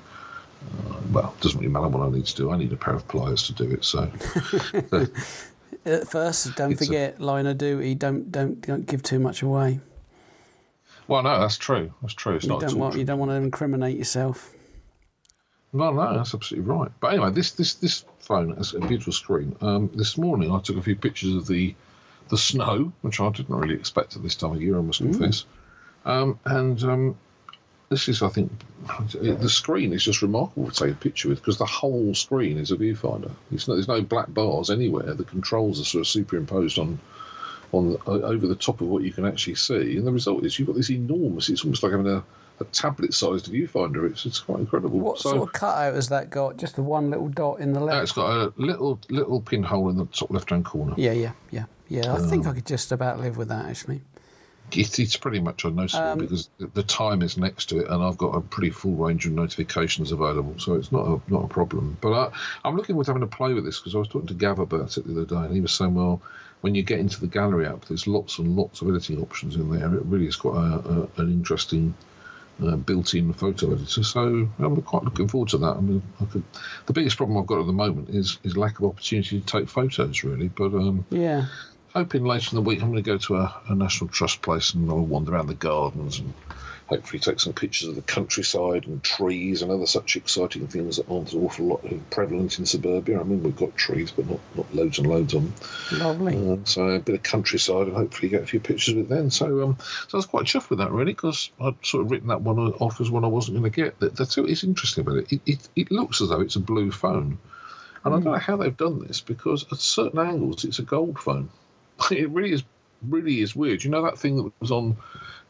[0.63, 2.53] Uh, well, it doesn't really matter what I need to do.
[2.53, 3.85] I need a pair of pliers to do it.
[3.85, 4.11] So.
[5.85, 7.25] At first, don't forget a...
[7.25, 7.95] line of duty.
[7.97, 9.81] Don't don't don't give too much away.
[11.13, 11.93] Well, no, that's true.
[12.01, 12.37] That's true.
[12.37, 14.55] It's you not don't want, You don't want to incriminate yourself.
[15.75, 16.91] No, no, that's absolutely right.
[17.01, 19.55] But anyway, this this this phone has a beautiful screen.
[19.61, 21.75] Um, this morning, I took a few pictures of the
[22.31, 24.79] the snow, which I didn't really expect at this time of year.
[24.79, 25.45] I must confess.
[26.07, 27.19] Um, and um,
[27.91, 28.51] this is, I think,
[29.13, 32.71] the screen is just remarkable to take a picture with because the whole screen is
[32.71, 33.33] a viewfinder.
[33.51, 35.13] Not, there's no black bars anywhere.
[35.13, 36.99] The controls are sort of superimposed on
[37.73, 40.69] on over the top of what you can actually see, and the result is you've
[40.69, 41.49] got this enormous.
[41.49, 42.23] It's almost like having a,
[42.61, 44.09] a tablet-sized viewfinder.
[44.11, 44.99] It's it's quite incredible.
[44.99, 46.59] What so, sort of cutout has that got?
[46.59, 48.03] Just the one little dot in the left.
[48.03, 50.95] It's got a little little pinhole in the top left-hand corner.
[50.97, 52.13] Yeah, yeah, yeah, yeah.
[52.13, 54.03] I um, think I could just about live with that actually.
[54.71, 58.17] It, it's pretty much unnoticeable um, because the time is next to it, and I've
[58.17, 61.97] got a pretty full range of notifications available, so it's not a not a problem.
[62.01, 62.33] But
[62.65, 64.35] I, am looking forward to having to play with this because I was talking to
[64.35, 66.23] Gav about it the other day, and he was saying, well
[66.63, 69.71] when you get into the gallery app, there's lots and lots of editing options in
[69.71, 69.95] there.
[69.95, 71.95] It really is quite a, a, an interesting
[72.63, 74.05] uh, built-in photo editor.
[74.05, 75.77] So I'm quite looking forward to that.
[75.77, 76.45] I mean, I could,
[76.87, 79.69] the biggest problem I've got at the moment is is lack of opportunity to take
[79.69, 80.49] photos, really.
[80.49, 81.47] But um, yeah,
[81.93, 84.75] hoping later in the week I'm going to go to a, a National Trust place
[84.75, 86.33] and I'll wander around the gardens and
[86.93, 91.11] hopefully take some pictures of the countryside and trees and other such exciting things that
[91.11, 93.19] aren't an awful lot prevalent in suburbia.
[93.19, 95.99] I mean, we've got trees, but not, not loads and loads of them.
[95.99, 96.53] Lovely.
[96.53, 99.31] Uh, so a bit of countryside and hopefully get a few pictures of it then.
[99.31, 102.29] So, um, so I was quite chuffed with that really because I'd sort of written
[102.29, 103.99] that one off as one I wasn't going to get.
[104.01, 105.33] That, that's what is interesting about it.
[105.33, 105.69] It, it.
[105.75, 107.39] it looks as though it's a blue phone.
[108.05, 108.19] And mm.
[108.19, 111.49] I don't know how they've done this because at certain angles it's a gold phone.
[112.11, 112.65] it really is
[113.09, 113.83] really is weird.
[113.83, 114.97] You know that thing that was on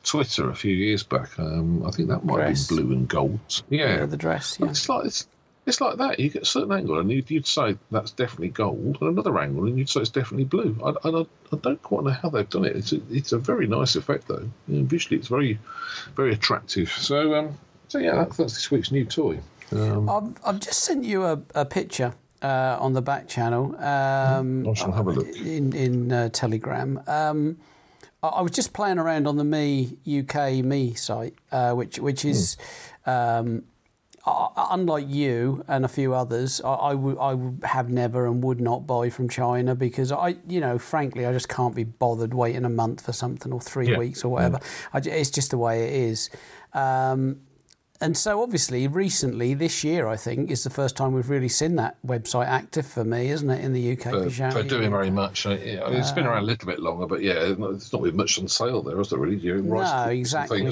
[0.02, 1.38] Twitter a few years back.
[1.38, 2.68] Um, I think that might dress.
[2.68, 3.62] be blue and gold.
[3.68, 4.58] Yeah, yeah the dress.
[4.60, 4.70] Yeah.
[4.70, 5.26] It's like it's,
[5.64, 6.18] it's like that.
[6.18, 9.66] You get a certain angle, and you'd, you'd, say that's definitely gold, and another angle,
[9.66, 10.76] and you'd say it's definitely blue.
[10.84, 12.76] I, I, I don't quite know how they've done it.
[12.76, 14.48] It's a, it's a very nice effect, though.
[14.66, 15.58] You know, visually, it's very
[16.16, 16.90] very attractive.
[16.90, 19.38] So, um, so yeah, that, that's this week's new toy.
[19.70, 23.76] Um, I've, I've just sent you a, a picture uh, on the back channel.
[23.76, 27.00] Um, I shall have a look in in uh, Telegram.
[27.06, 27.58] Um,
[28.22, 32.56] I was just playing around on the Mi UK Mi site, uh, which which is.
[33.06, 33.38] Mm.
[33.48, 33.64] Um,
[34.24, 38.60] unlike you and a few others, I, I, would I would have never and would
[38.60, 42.64] not buy from China because I, you know, frankly, I just can't be bothered waiting
[42.64, 43.98] a month for something or three yeah.
[43.98, 44.60] weeks or whatever.
[44.62, 45.00] Yeah.
[45.00, 46.30] I, it's just the way it is.
[46.72, 47.40] Um,
[48.02, 51.76] and so, obviously, recently this year, I think is the first time we've really seen
[51.76, 54.02] that website active for me, isn't it, in the UK?
[54.02, 55.46] For, for doing very much.
[55.46, 58.82] It's been around a little bit longer, but yeah, it's not been much on sale
[58.82, 59.20] there, is there?
[59.20, 60.68] Really, you no, exactly.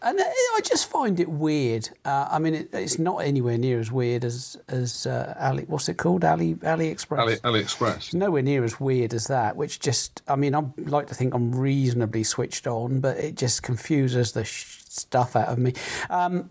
[0.00, 1.88] And I just find it weird.
[2.04, 5.64] Uh, I mean, it, it's not anywhere near as weird as as uh, Ali.
[5.64, 6.24] What's it called?
[6.24, 7.18] Ali AliExpress.
[7.18, 7.96] Ali, AliExpress.
[7.96, 9.56] It's nowhere near as weird as that.
[9.56, 13.64] Which just, I mean, I like to think I'm reasonably switched on, but it just
[13.64, 15.72] confuses the sh- stuff out of me.
[16.10, 16.50] Um,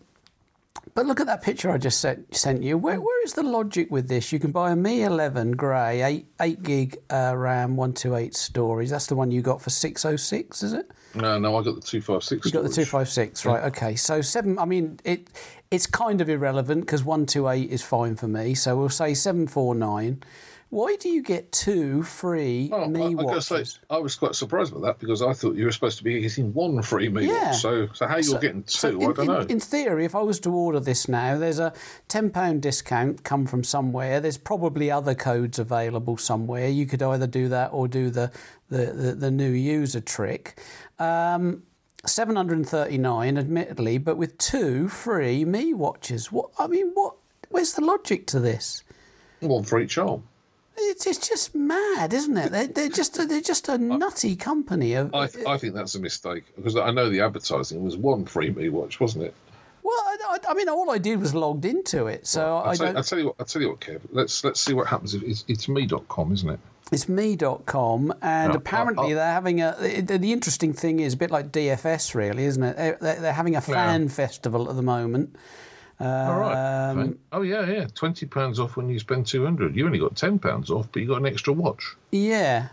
[0.95, 2.77] but look at that picture I just sent, sent you.
[2.77, 4.31] Where, where is the logic with this?
[4.31, 8.89] You can buy a Mi 11 grey, 8, 8 gig uh, RAM, 128 stories.
[8.89, 10.89] That's the one you got for 606, is it?
[11.13, 12.45] No, no, I got the 256.
[12.45, 13.67] You got the 256, right, yeah.
[13.67, 13.95] okay.
[13.95, 15.29] So 7, I mean, it
[15.69, 18.55] it's kind of irrelevant because 128 is fine for me.
[18.55, 20.23] So we'll say 749
[20.70, 23.47] Why do you get two free Oh, Mi I, I, watches?
[23.47, 26.20] say, I was quite surprised by that because I thought you were supposed to be
[26.20, 27.51] getting one free Mi Yeah.
[27.51, 27.61] watch.
[27.61, 29.39] So, so how you're So- getting two, so I in, don't know.
[29.39, 31.72] in, in theory, if I was to order this now, there's a
[32.09, 34.20] ten pound discount come from somewhere.
[34.20, 36.68] There's probably other codes available somewhere.
[36.68, 38.32] You could either do that or do the
[38.70, 40.59] the, the, the new user trick.
[40.99, 41.63] Um,
[42.05, 47.15] 739 admittedly but with two free Mi watches what i mean what
[47.49, 48.84] where's the logic to this
[49.41, 50.24] one for each arm.
[50.80, 54.93] It's, it's just mad isn't it they're, they're just a, they're just a nutty company
[54.93, 58.25] of, I, th- I think that's a mistake because I know the advertising was one
[58.25, 59.34] free Mi watch, wasn't it?
[59.84, 62.75] well I, I- I mean all i did was logged into it so i I'll,
[62.75, 63.36] tell, don't I'll tell you what.
[63.39, 64.01] I'll tell you what, Kev.
[64.11, 65.13] Let's let's see what happens.
[65.15, 66.59] If it's, it's mi.com, isn't it?
[66.91, 69.75] It's mi.com, and No, apparently I'll- they're having a.
[70.01, 72.78] The, the interesting thing is a bit like DFS, really, isn't it?
[72.78, 75.36] They're, they're they're having a fan festival at the moment.
[75.99, 76.89] All right.
[76.91, 77.17] Um.
[77.31, 77.87] Oh yeah, yeah.
[77.93, 79.75] Twenty pounds off when you spend two hundred.
[79.75, 81.95] You only got ten pounds off, but you got an extra watch.
[82.11, 82.69] Yeah.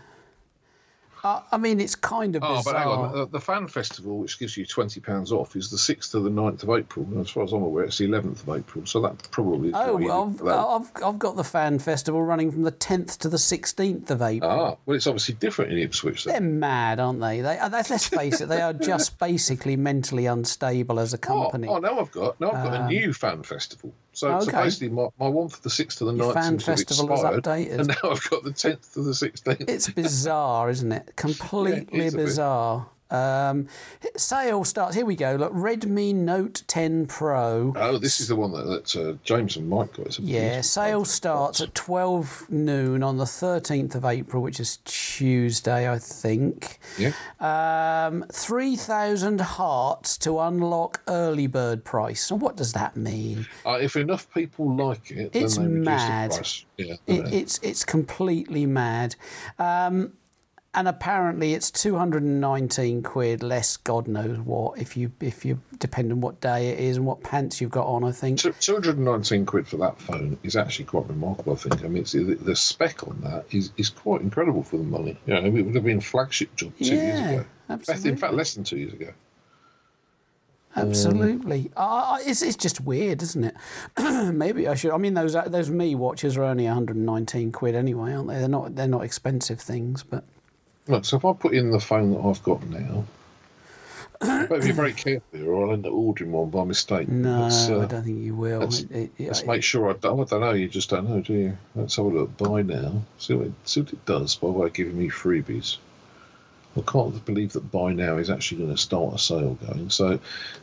[1.25, 2.73] Uh, I mean, it's kind of Oh, bizarre.
[2.73, 3.13] but hang on.
[3.17, 6.29] The, the fan festival, which gives you twenty pounds off, is the sixth to the
[6.29, 7.03] 9th of April.
[7.05, 8.85] And as far as I'm aware, it's the eleventh of April.
[8.85, 9.69] So that probably.
[9.69, 10.55] Is Oh, well, need for that.
[10.55, 14.21] I've, I've, I've got the fan festival running from the 10th to the 16th of
[14.21, 14.51] April.
[14.51, 16.25] Ah, well, it's obviously different in Ipswich.
[16.25, 17.41] They're mad, aren't they?
[17.41, 21.19] they uh, let's face it, they are just basically mentally unstable as a Oh,
[21.49, 21.67] company.
[21.67, 23.91] oh, now I've got now I've got a new fan festival.
[24.15, 26.71] So, so basically, my, my one for the sixth to the 9th fan seems to
[26.71, 27.79] have festival is expired, updated.
[27.79, 29.69] and now I've got the tenth to the sixteenth.
[29.69, 31.11] It's bizarre, isn't it?
[31.17, 32.15] Completely bit.
[32.15, 32.87] bizarre.
[33.11, 33.67] Um,
[34.17, 34.95] sale starts.
[34.95, 35.35] Here we go.
[35.35, 37.73] Look, Redmi Note 10 Pro.
[37.75, 40.17] Oh, this is the one that, that uh, James and Mike got.
[40.19, 45.99] Yeah, sale starts at 12 noon on the 13th of April, which is Tuesday, I
[45.99, 46.79] think.
[46.97, 47.11] Yeah.
[47.39, 52.31] Um, 3,000 hearts to unlock early bird price.
[52.31, 53.45] And what does that mean?
[53.65, 56.35] Uh, if enough people like it, It's mad.
[56.77, 59.15] Yeah, It, it's it's completely mad.
[59.59, 60.13] Um,
[60.75, 66.21] and apparently it's 219 quid less god knows what if you if you depend on
[66.21, 69.77] what day it is and what pants you've got on i think 219 quid for
[69.77, 71.83] that phone is actually quite remarkable, I think.
[71.83, 75.17] I mean, it's, the, the spec on that is, is quite incredible for the money.
[75.25, 77.45] You know, it would have been a flagship job two years Yeah, ago.
[77.69, 78.09] absolutely.
[78.11, 79.11] In fact, less than two years ago.
[80.75, 83.55] absolutely uh, it's, it's just weird isn't it
[84.33, 88.27] maybe i should i mean those those Mi watches are only 119 quid anyway aren't
[88.27, 90.25] they they're not they're not expensive things but
[90.87, 93.05] Look, so if I put in the phone that I've got now,
[94.21, 97.07] I better be very careful here, or I'll end up ordering one by mistake.
[97.09, 99.93] no uh, i don't think you will let's- It- it- let's it- make sure I
[99.93, 100.19] don't.
[100.21, 100.51] I don't know.
[100.53, 101.57] You just don't know, do you?
[101.75, 102.37] Let's have a look.
[102.37, 103.01] Buy now.
[103.17, 105.77] See what, see what it does by way of giving me freebies.
[106.77, 109.89] I can't believe that buy now is actually going to start a sale going.
[109.89, 110.19] So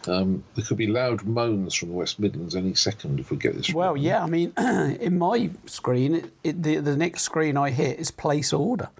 [0.06, 3.56] um, there could be loud moans from the West Midlands any second if we get
[3.56, 3.72] this.
[3.72, 3.98] well wrong.
[3.98, 8.10] yeah i mean in my screen it, it, the, the next screen i hit is
[8.10, 8.90] place order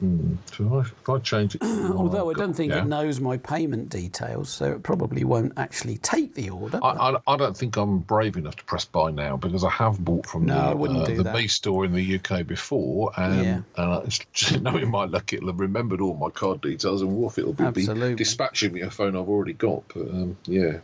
[0.00, 2.82] So if, I, change it, Although I I've got- don't think yeah.
[2.82, 6.78] it knows my payment details, so it probably won't actually take the order.
[6.82, 10.04] I, I, I don't think I'm brave enough to press buy now because I have
[10.04, 11.34] bought from No, the, uh, the that.
[11.34, 13.60] B store in the UK before, and, Yeah.
[13.76, 17.36] and I, just knowing my luck, it'll have remembered all my card details, and woof,
[17.38, 19.82] it'll be, be dispatching me a phone I've already got.
[19.88, 20.78] But um, yeah,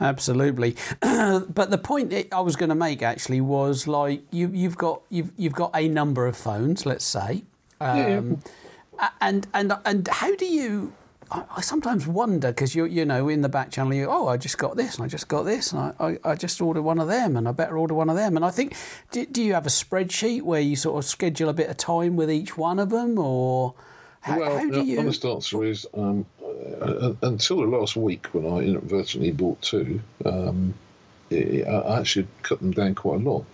[0.00, 5.02] Absolutely, but the point I was going to make actually was like you, you've got
[5.10, 7.44] you've you've got a number of phones, let's say,
[7.82, 8.42] um,
[8.98, 10.92] a- and and and how do you?
[11.30, 14.36] I I sometimes wonder because you you know in the back channel you oh I
[14.36, 16.98] just got this and I just got this and I, I, I just ordered one
[16.98, 18.74] of them and I better order one of them and I think
[19.12, 22.16] do, do you have a spreadsheet where you sort of schedule a bit of time
[22.16, 23.74] with each one of them or
[24.20, 26.26] how, well, how do the you honest answer is um,
[26.80, 30.74] uh, until the last week when I inadvertently bought two, um,
[31.32, 33.44] I actually cut them down quite a lot.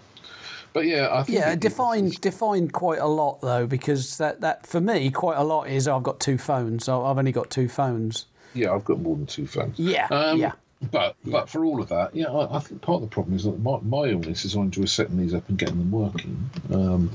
[0.72, 4.66] But yeah, I think Yeah, it- define define quite a lot though, because that, that
[4.66, 6.88] for me quite a lot is I've got two phones.
[6.88, 8.26] I've only got two phones.
[8.54, 9.78] Yeah, I've got more than two phones.
[9.78, 10.52] Yeah, Um, yeah.
[10.92, 13.44] But but for all of that, yeah, I, I think part of the problem is
[13.44, 16.50] that my, my illness is I enjoy setting these up and getting them working.
[16.72, 17.10] Um,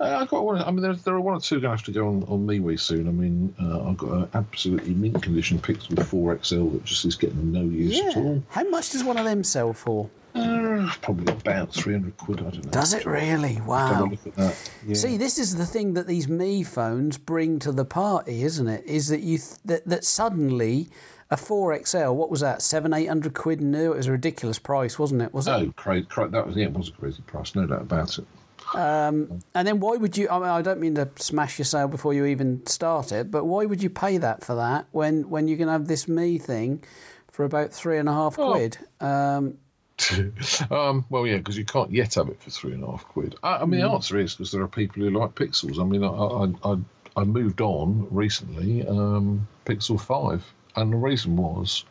[0.00, 0.60] I- I've got one.
[0.62, 2.46] I mean, there, there are one or two going to have to go on, on
[2.46, 3.08] MeWe soon.
[3.08, 7.52] I mean, uh, I've got an absolutely mint condition Pixel 4XL that just is getting
[7.52, 8.42] no use at all.
[8.50, 10.08] How much does one of them sell for?
[10.34, 12.70] Uh, probably about 300 quid, I don't know.
[12.70, 13.58] Does it really?
[13.62, 14.04] Wow.
[14.10, 14.70] look at that.
[14.86, 14.94] Yeah.
[14.94, 18.84] See, this is the thing that these Mi phones bring to the party, isn't it?
[18.84, 20.90] Is that you th- that, that suddenly
[21.30, 22.60] a 4XL, what was that?
[22.60, 23.92] Seven, eight hundred quid new.
[23.92, 25.32] It was a ridiculous price, wasn't it?
[25.32, 25.52] Was it?
[25.52, 26.06] Oh, crazy!
[26.06, 28.26] Cra- that was yeah, it was a crazy price, no doubt about it.
[28.74, 30.28] And then why would you?
[30.28, 33.44] I mean, I don't mean to smash your sale before you even start it, but
[33.44, 36.82] why would you pay that for that when when you can have this me thing
[37.30, 38.52] for about three and a half Oh.
[38.52, 38.78] quid?
[39.00, 39.58] Um,
[40.70, 43.34] um, well, yeah, because you can't yet have it for three and a half quid.
[43.42, 45.80] I, I mean, the answer is because there are people who like Pixels.
[45.80, 50.44] I mean, I I, I, I moved on recently, um, Pixel Five,
[50.76, 51.84] and the reason was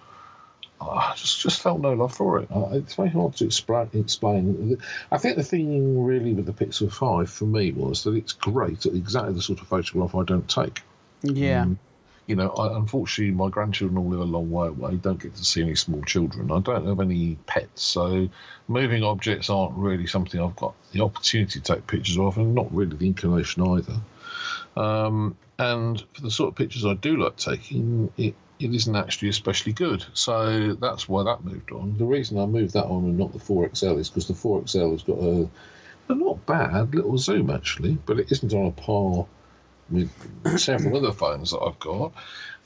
[0.82, 2.50] I just just felt no love for it.
[2.52, 3.90] It's very hard to explain.
[3.94, 4.78] Explain.
[5.12, 8.86] I think the thing really with the Pixel Five for me was that it's great
[8.86, 10.82] at exactly the sort of photograph I don't take.
[11.24, 11.62] Yeah.
[11.62, 11.80] Um,
[12.28, 14.96] you know, I, unfortunately, my grandchildren all live a long way away.
[14.96, 16.52] Don't get to see any small children.
[16.52, 18.28] I don't have any pets, so
[18.68, 22.74] moving objects aren't really something I've got the opportunity to take pictures of, and not
[22.74, 24.02] really the inclination either.
[24.76, 29.30] Um, and for the sort of pictures I do like taking, it, it isn't actually
[29.30, 30.06] especially good.
[30.14, 31.98] So that's why that moved on.
[31.98, 35.04] The reason I moved that on and not the 4XL is because the 4XL has
[35.04, 35.50] got a,
[36.10, 39.26] a not bad little zoom actually, but it isn't on a par
[39.90, 42.14] with several other phones that I've got.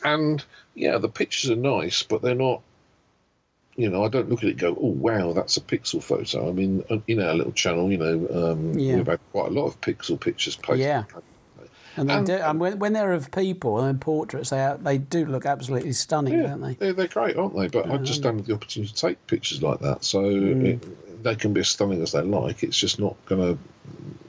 [0.03, 0.43] And
[0.75, 2.61] yeah, the pictures are nice, but they're not.
[3.75, 6.49] You know, I don't look at it go, oh wow, that's a pixel photo.
[6.49, 8.97] I mean, in our little channel, you know, um, yeah.
[8.97, 10.85] we've had quite a lot of pixel pictures posted.
[10.85, 11.03] Yeah.
[11.97, 15.45] And, and, do, and when, when, they're of people and portraits, they they do look
[15.45, 16.73] absolutely stunning, yeah, don't they?
[16.75, 17.67] They're, they're great, aren't they?
[17.67, 20.03] But I just don't have the opportunity to take pictures like that.
[20.03, 20.65] So mm.
[20.65, 22.63] it, they can be as stunning as they like.
[22.63, 23.61] It's just not going to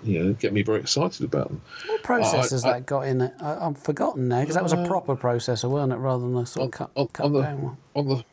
[0.02, 1.62] you know get me very excited about them.
[1.86, 3.34] What process has that got in it?
[3.40, 6.36] I, have forgotten now because that was a uh, proper processor, wasn't it, rather than
[6.36, 7.76] a sort of cut, on, cut on down one.
[7.94, 8.24] On the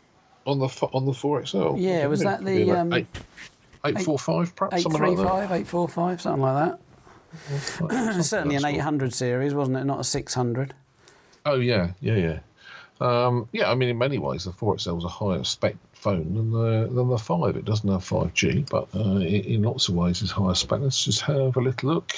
[0.45, 1.75] on the on the four XL.
[1.77, 3.07] Yeah, was that the um, eight,
[3.85, 6.79] eight four five perhaps eight something three like five, eight four five, something like that.
[8.21, 9.83] Certainly an eight hundred series, wasn't it?
[9.83, 10.73] Not a six hundred.
[11.45, 12.39] Oh yeah, yeah, yeah.
[12.99, 16.51] Um, yeah, I mean, in many ways, the 4XL was a higher spec phone than
[16.51, 17.55] the than the five.
[17.55, 20.79] It doesn't have 5G, but uh, in, in, lots of ways, it's higher spec.
[20.79, 22.13] Let's just have a little look.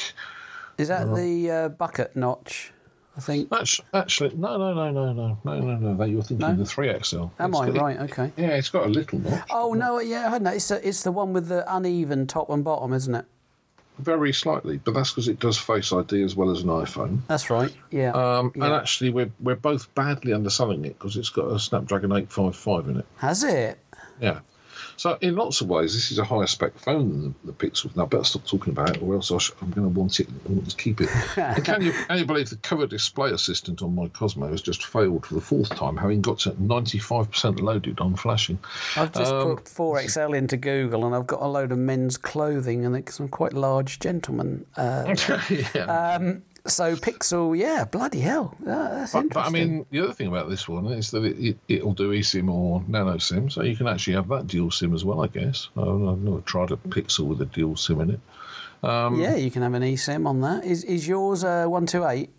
[0.78, 2.72] Is that uh, the uh, bucket notch?
[3.18, 3.52] I think.
[3.94, 6.04] Actually, no, no, no, no, no, no, no, no.
[6.06, 6.56] You're thinking no?
[6.56, 7.32] the 3XL.
[7.40, 8.00] Am it's I right?
[8.00, 8.32] Okay.
[8.38, 9.50] Yeah, it's got a little notch.
[9.50, 10.56] Oh no, yeah, I that.
[10.56, 13.26] It's, a, it's the one with the uneven top and bottom, isn't it?
[14.00, 17.20] Very slightly, but that's because it does Face ID as well as an iPhone.
[17.28, 17.74] That's right.
[17.92, 18.12] Yeah.
[18.12, 18.66] Um, yeah.
[18.66, 22.98] And actually, we're we're both badly underselling it because it's got a Snapdragon 855 in
[22.98, 23.06] it.
[23.18, 23.80] Has it?
[24.22, 24.40] Yeah.
[25.00, 27.96] So in lots of ways, this is a higher spec phone than the, the Pixel.
[27.96, 30.28] Now, I better stop talking about it, or else I am going to want it.
[30.28, 31.08] I want to keep it.
[31.64, 35.26] can you can you believe the cover display assistant on my Cosmo has just failed
[35.26, 38.60] for the fourth time, having got to 95% loaded on flashing?
[38.98, 42.86] I've just um, put 4XL into Google, and I've got a load of men's clothing,
[42.86, 44.66] and it's some quite large gentlemen.
[44.76, 45.16] Uh,
[45.74, 45.84] yeah.
[45.86, 49.30] um, so Pixel, yeah, bloody hell, that's but, interesting.
[49.30, 52.12] But I mean, the other thing about this one is that it, it, will do
[52.12, 55.28] eSIM or nano SIM, so you can actually have that dual SIM as well, I
[55.28, 55.70] guess.
[55.78, 58.20] I've never tried a Pixel with a dual SIM in it.
[58.82, 60.64] Um, yeah, you can have an eSIM on that.
[60.64, 62.30] Is is yours a one two eight?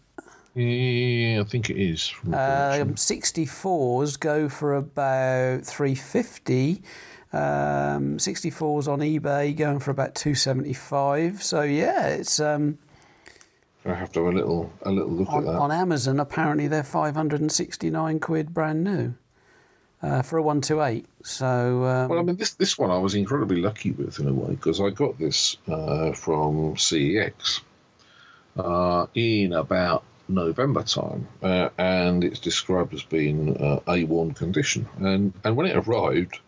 [0.54, 2.12] Yeah, I think it is.
[2.26, 6.82] Um, 64s go for about 350.
[7.32, 11.42] Um, 64s on eBay going for about 275.
[11.42, 12.78] So yeah, it's um,
[13.84, 15.58] I have to have a little a little look on, at that.
[15.58, 19.14] On Amazon, apparently they're 569 quid brand new
[20.02, 21.06] uh, for a 128.
[21.22, 21.84] So.
[21.84, 24.50] Um, well, I mean, this, this one I was incredibly lucky with in a way
[24.50, 27.60] because I got this uh, from CEX
[28.56, 34.88] uh, in about November time, uh, and it's described as being uh, A1 condition.
[34.98, 36.38] And, and when it arrived,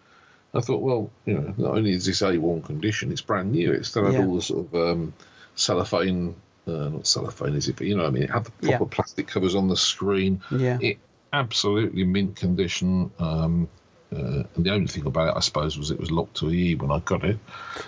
[0.55, 3.72] I thought, well, you know, not only is this A1 condition, it's brand new.
[3.72, 4.24] It still had yeah.
[4.24, 5.14] all the sort of um,
[5.55, 6.35] cellophane
[6.66, 7.76] uh, not cellophane, is it?
[7.76, 8.22] But you know what I mean.
[8.24, 8.88] It had the proper yeah.
[8.90, 10.40] plastic covers on the screen.
[10.50, 10.78] Yeah.
[10.80, 10.98] It
[11.32, 13.10] absolutely mint condition.
[13.18, 13.68] Um,
[14.14, 16.74] uh, and the only thing about it, I suppose, was it was locked to EE
[16.74, 17.38] when I got it.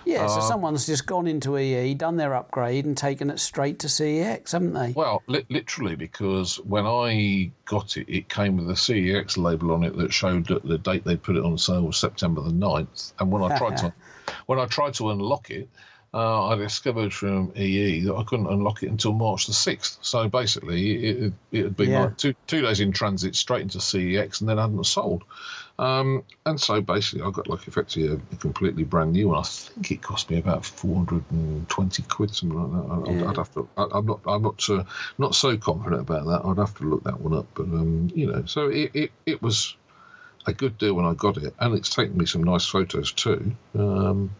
[0.06, 3.78] Yeah, so uh, someone's just gone into EE, done their upgrade, and taken it straight
[3.80, 4.92] to CEX, haven't they?
[4.92, 9.84] Well, li- literally, because when I got it, it came with a CEX label on
[9.84, 13.12] it that showed that the date they put it on sale was September the 9th.
[13.18, 13.92] And when I tried to
[14.46, 15.68] when I tried to unlock it,
[16.14, 19.98] uh, I discovered from EE that I couldn't unlock it until March the 6th.
[20.00, 22.04] So basically, it, it had been yeah.
[22.04, 25.24] like two, two days in transit straight into CEX and then hadn't sold.
[25.76, 29.40] Um, and so basically, I got like effectively a, a, completely brand new one.
[29.40, 33.10] I think it cost me about 420 quid, something like that.
[33.10, 33.30] I, yeah.
[33.30, 34.84] I'd have to, I, am not, I'm not, uh,
[35.18, 36.48] not so confident about that.
[36.48, 37.46] I'd have to look that one up.
[37.54, 39.74] But, um, you know, so it, it, it was
[40.46, 41.52] a good deal when I got it.
[41.58, 43.50] And it's taken me some nice photos too.
[43.76, 44.30] Um,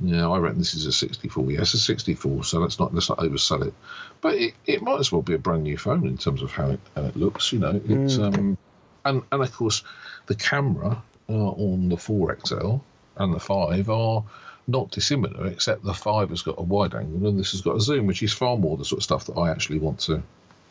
[0.00, 1.50] yeah, I reckon this is a 64.
[1.52, 2.44] Yes, a 64.
[2.44, 3.74] So let's not let's not oversell it.
[4.20, 6.70] But it, it might as well be a brand new phone in terms of how
[6.70, 7.52] it, how it looks.
[7.52, 8.36] You know, it's mm.
[8.36, 8.58] um,
[9.04, 9.84] and and of course,
[10.26, 12.80] the camera uh, on the 4XL
[13.16, 14.24] and the 5 are
[14.66, 17.80] not dissimilar, except the 5 has got a wide angle and this has got a
[17.80, 20.22] zoom, which is far more the sort of stuff that I actually want to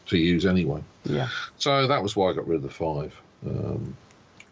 [0.07, 0.83] to use anyway.
[1.05, 1.29] Yeah.
[1.57, 3.21] So that was why I got rid of the 5.
[3.47, 3.95] Um,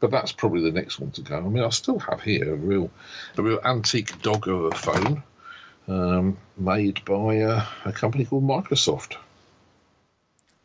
[0.02, 1.38] but that's probably the next one to go.
[1.38, 2.90] I mean, I still have here a real,
[3.38, 5.24] a real antique dog of a phone,
[5.88, 9.16] um, made by uh, a company called Microsoft.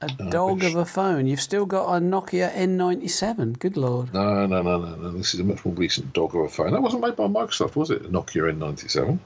[0.03, 1.27] A dog which- of a phone.
[1.27, 3.59] You've still got a Nokia N97.
[3.59, 4.13] Good lord.
[4.13, 5.11] No, no, no, no, no.
[5.13, 6.73] This is a much more recent dog of a phone.
[6.73, 8.03] That wasn't made by Microsoft, was it?
[8.03, 9.19] A Nokia N97.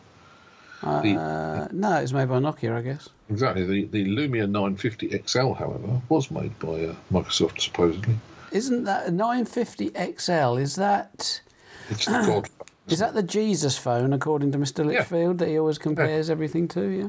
[0.82, 0.86] The-
[1.20, 3.08] Uh, no, it was made by Nokia, I guess.
[3.28, 3.64] Exactly.
[3.64, 8.14] The the Lumia 950 XL, however, was made by uh, Microsoft supposedly.
[8.52, 10.56] Isn't that a 950 XL?
[10.56, 11.40] Is that
[11.88, 12.48] It's the god.
[12.88, 14.78] is that the Jesus phone, according to Mr.
[14.78, 14.98] Yeah.
[14.98, 16.88] Litchfield, that he always compares everything to?
[16.88, 17.08] Yeah.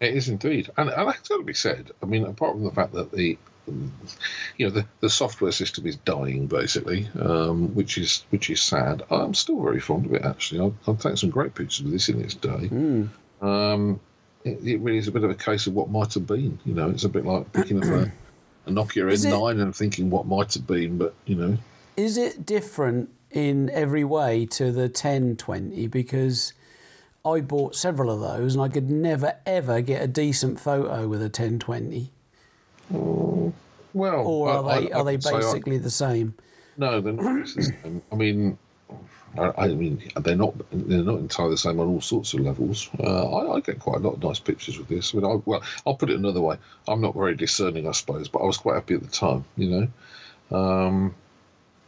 [0.00, 1.92] It is indeed, and, and that's got to be said.
[2.02, 3.38] I mean, apart from the fact that the,
[3.68, 9.04] you know, the, the software system is dying basically, um, which is which is sad.
[9.10, 10.24] I'm still very fond of it.
[10.24, 12.66] Actually, I've, I've taken some great pictures of this in its day.
[12.66, 13.04] Hmm.
[13.40, 14.00] Um,
[14.44, 16.58] it, it really is a bit of a case of what might have been.
[16.64, 18.10] You know, it's a bit like picking up a,
[18.66, 21.58] a Nokia Is it- N9 and thinking what might have been, but you know,
[21.96, 25.86] Is it different in every way to the 1020?
[25.88, 26.52] Because
[27.24, 31.20] I bought several of those and I could never ever get a decent photo with
[31.22, 32.10] a 1020.
[32.90, 36.34] well, Or I- are they I- I are they say I- basically the same?
[36.76, 38.02] No, they're not the same.
[38.10, 38.58] I mean,
[39.38, 42.90] I, I mean, they're not they're not entirely the same on all sorts of levels.
[42.98, 45.14] Uh, I, I get quite a lot of nice pictures with this.
[45.14, 46.58] I mean, I, well, I'll put it another way.
[46.86, 49.44] I'm not very discerning, I suppose, but I was quite happy at the time.
[49.56, 49.88] You
[50.50, 51.14] know, um,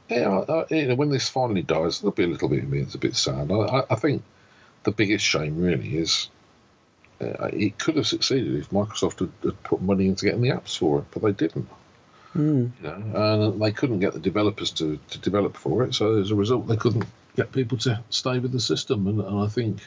[0.08, 2.80] yeah, you know, when this finally dies, there'll be a little bit of me.
[2.80, 3.50] It's a bit sad.
[3.50, 4.22] I, think
[4.84, 6.28] the biggest shame really is.
[7.20, 10.76] Uh, it could have succeeded if Microsoft had, had put money into getting the apps
[10.76, 11.68] for it, but they didn't
[12.34, 15.94] you know, and they couldn't get the developers to, to develop for it.
[15.94, 17.06] So as a result, they couldn't
[17.36, 19.78] get people to stay with the system, and, and I think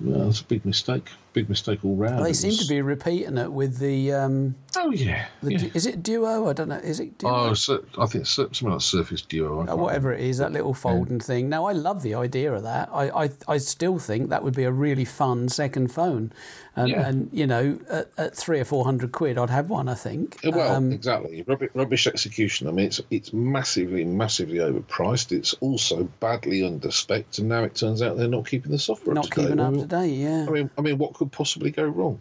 [0.00, 1.08] that's a big mistake.
[1.32, 2.24] Big mistake all round.
[2.24, 4.12] They seem was- to be repeating it with the.
[4.12, 5.68] Um, Oh yeah, the yeah.
[5.74, 6.48] Is it Duo?
[6.48, 6.76] I don't know.
[6.76, 7.48] Is it Duo?
[7.50, 9.64] Oh, so, I think it's something like Surface Duo.
[9.66, 11.48] Can't whatever it is, that little folding thing.
[11.48, 12.88] Now, I love the idea of that.
[12.92, 16.32] I, I, I still think that would be a really fun second phone.
[16.76, 17.08] And, Yeah.
[17.08, 20.38] and you know, at, at three or four hundred quid, I'd have one, I think.
[20.44, 21.42] Well, Um, exactly.
[21.42, 22.68] Rubbish, rubbish execution.
[22.68, 25.32] I mean, it's it's massively, massively overpriced.
[25.32, 29.24] It's also badly underspec, and now it turns out they're not keeping the software not
[29.26, 29.46] up to date.
[29.48, 30.46] keeping I up to date, yeah.
[30.48, 32.18] I mean, I mean, what could possibly go wrong?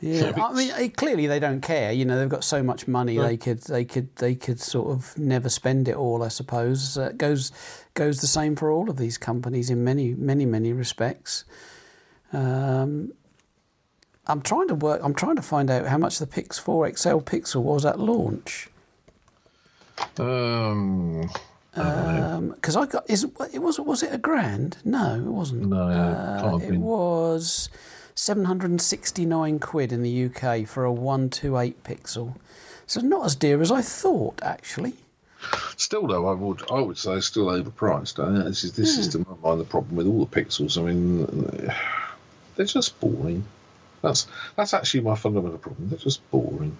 [0.00, 1.90] Yeah, I mean, clearly they don't care.
[1.90, 5.16] You know, they've got so much money they could they could they could sort of
[5.18, 6.22] never spend it all.
[6.22, 7.50] I suppose uh, it goes
[7.94, 11.44] goes the same for all of these companies in many many many respects.
[12.32, 13.12] Um,
[14.26, 15.00] I'm trying to work.
[15.02, 18.68] I'm trying to find out how much the Pix 4 XL Pixel was at launch.
[20.18, 21.30] Um,
[22.54, 24.76] Because I got is it it was was it a grand?
[24.84, 25.66] No, it wasn't.
[25.70, 26.80] no, Uh, it been.
[26.82, 27.70] was
[28.16, 32.34] 769 quid in the UK for a 128 pixel.
[32.86, 34.94] So not as dear as I thought, actually.
[35.76, 38.18] Still, though, I would I would say it's still overpriced.
[38.18, 39.22] I, this is this is hmm.
[39.22, 40.78] to my mind the problem with all the pixels.
[40.78, 41.70] I mean,
[42.56, 43.44] they're just boring.
[44.02, 45.90] That's that's actually my fundamental problem.
[45.90, 46.76] They're just boring.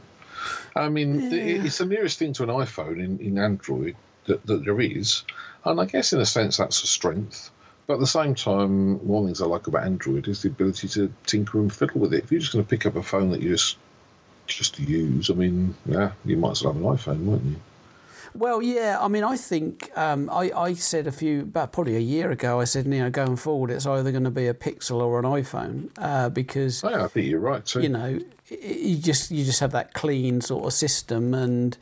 [0.74, 4.64] I mean, the- it's the nearest thing to an iPhone in, in Android that, that
[4.64, 5.22] there is,
[5.64, 7.50] and I guess in a sense that's a strength.
[7.86, 10.48] But at the same time, one of the things I like about Android is the
[10.48, 12.24] ability to tinker and fiddle with it.
[12.24, 13.76] If you're just going to pick up a phone that you just
[14.46, 17.56] just use, I mean, yeah, you might as well have an iPhone, won't you?
[18.34, 18.98] Well, yeah.
[19.00, 22.60] I mean, I think um, I, I said a few, about probably a year ago,
[22.60, 25.24] I said, you know, going forward, it's either going to be a Pixel or an
[25.24, 27.80] iPhone uh, because Oh, yeah, I think you're right too.
[27.82, 28.18] you know,
[28.50, 31.78] you just you just have that clean sort of system, and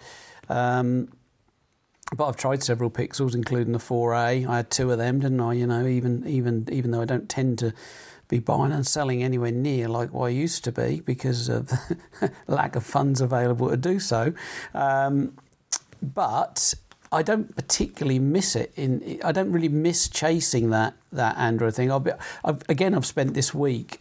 [0.49, 1.09] um,
[2.17, 4.47] but I've tried several pixels, including the 4A.
[4.47, 5.55] I had two of them, didn't I?
[5.55, 7.73] You know, even even even though I don't tend to
[8.29, 11.71] be buying and selling anywhere near like what I used to be because of
[12.47, 14.33] lack of funds available to do so.
[14.75, 15.37] Um,
[16.03, 16.75] but
[17.13, 18.73] I don't particularly miss it.
[18.77, 21.97] In I don't really miss chasing that that Android thing.
[22.03, 22.13] Be,
[22.45, 23.99] I've, again, I've spent this week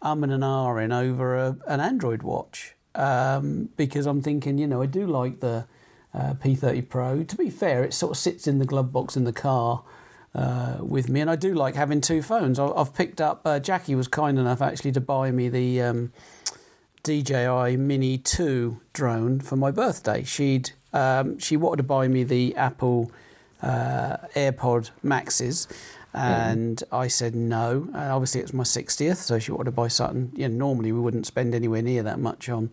[0.00, 4.82] um and an ahhing over a, an Android watch um, because I'm thinking, you know,
[4.82, 5.66] I do like the
[6.14, 7.22] uh, P30 Pro.
[7.22, 9.82] To be fair, it sort of sits in the glove box in the car.
[10.34, 12.58] Uh, with me, and I do like having two phones.
[12.58, 13.42] I- I've picked up.
[13.44, 16.10] Uh, Jackie was kind enough actually to buy me the um,
[17.02, 20.22] DJI Mini 2 drone for my birthday.
[20.22, 23.10] She'd um, she wanted to buy me the Apple
[23.62, 25.66] uh, AirPod Maxes,
[26.14, 27.88] and I said no.
[27.94, 30.32] Uh, obviously, it's my 60th, so she wanted to buy something.
[30.34, 32.70] You know, normally we wouldn't spend anywhere near that much on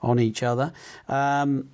[0.00, 0.72] on each other.
[1.08, 1.68] Um,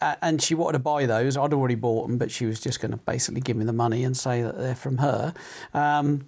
[0.00, 1.36] and she wanted to buy those.
[1.36, 4.04] I'd already bought them, but she was just going to basically give me the money
[4.04, 5.34] and say that they're from her.
[5.72, 6.26] Um,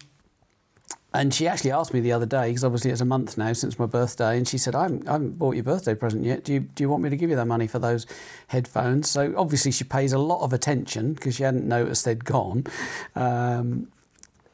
[1.14, 3.78] and she actually asked me the other day because obviously it's a month now since
[3.78, 6.44] my birthday, and she said, I haven't, I haven't, bought your birthday present yet.
[6.44, 8.06] Do you do you want me to give you that money for those
[8.48, 12.64] headphones?" So obviously she pays a lot of attention because she hadn't noticed they'd gone.
[13.16, 13.88] Um,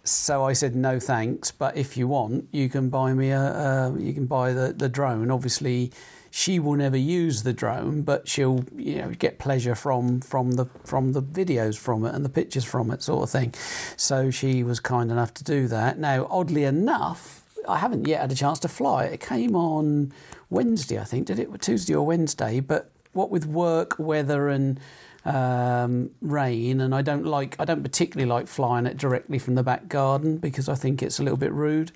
[0.05, 3.99] so I said no thanks, but if you want, you can buy me a, a
[3.99, 5.33] you can buy the, the drone.
[5.33, 5.91] Obviously,
[6.37, 10.65] she will never use the drone, but she'll you know get pleasure from from the
[10.85, 13.55] from the videos from it and the pictures from it, sort of thing.
[13.97, 15.97] So she was kind enough to do that.
[15.97, 19.13] Now, oddly enough, I haven't yet had a chance to fly it.
[19.13, 20.13] It came on
[20.51, 21.29] Wednesday, I think.
[21.29, 22.59] Did it Tuesday or Wednesday?
[22.59, 24.81] But what with work, weather, and
[25.25, 29.63] um, rain, and I don't like I don't particularly like flying it directly from the
[29.63, 31.93] back garden because I think it's a little bit rude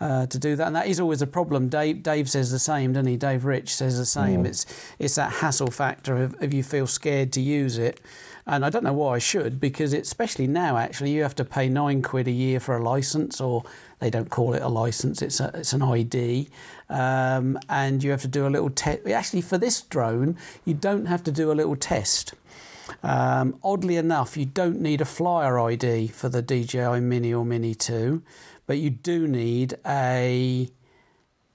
[0.00, 1.68] uh, to do that, and that is always a problem.
[1.68, 3.16] Dave Dave says the same, doesn't he?
[3.16, 4.44] Dave Rich says the same.
[4.44, 4.48] Mm.
[4.48, 4.66] It's
[4.98, 8.00] it's that hassle factor of if you feel scared to use it.
[8.44, 11.44] And I don't know why I should, because it, especially now, actually, you have to
[11.44, 13.62] pay nine quid a year for a license, or
[14.00, 16.48] they don't call it a license; it's a, it's an ID,
[16.88, 19.06] um, and you have to do a little test.
[19.06, 22.34] Actually, for this drone, you don't have to do a little test.
[23.02, 27.74] Um, oddly enough, you don't need a flyer ID for the DJI Mini or Mini
[27.74, 28.22] 2,
[28.66, 30.68] but you do need a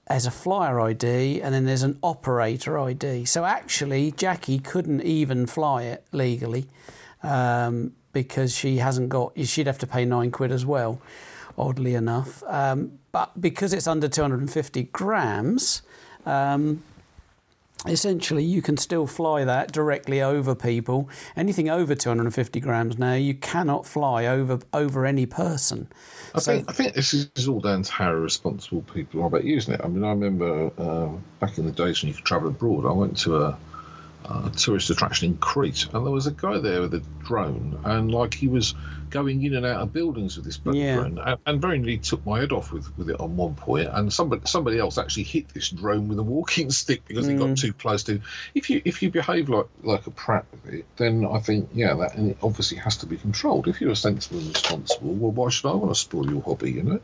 [0.08, 3.26] as a flyer ID and then there's an operator ID.
[3.26, 6.66] So actually, Jackie couldn't even fly it legally
[7.22, 9.32] um, because she hasn't got.
[9.46, 11.00] She'd have to pay nine quid as well.
[11.56, 15.82] Oddly enough, um, but because it's under 250 grams.
[16.24, 16.84] Um,
[17.86, 23.34] essentially you can still fly that directly over people anything over 250 grams now you
[23.34, 25.86] cannot fly over over any person
[26.34, 29.44] I so, think I think this is all down to how responsible people are about
[29.44, 29.80] using it.
[29.82, 32.86] I mean, I remember um, back in the days when you could travel abroad.
[32.86, 33.58] I went to a
[34.28, 38.12] uh, tourist attraction in Crete, and there was a guy there with a drone, and
[38.12, 38.74] like he was
[39.10, 40.96] going in and out of buildings with this yeah.
[40.96, 43.88] drone, and, and, very nearly took my head off with, with it on one point.
[43.90, 47.34] And somebody somebody else actually hit this drone with a walking stick because mm.
[47.34, 48.20] it got too close to.
[48.54, 51.94] If you if you behave like like a prat with it, then I think yeah,
[51.94, 53.66] that and it obviously has to be controlled.
[53.68, 56.72] If you're sensible and responsible, well, why should I want to spoil your hobby?
[56.72, 57.00] You know.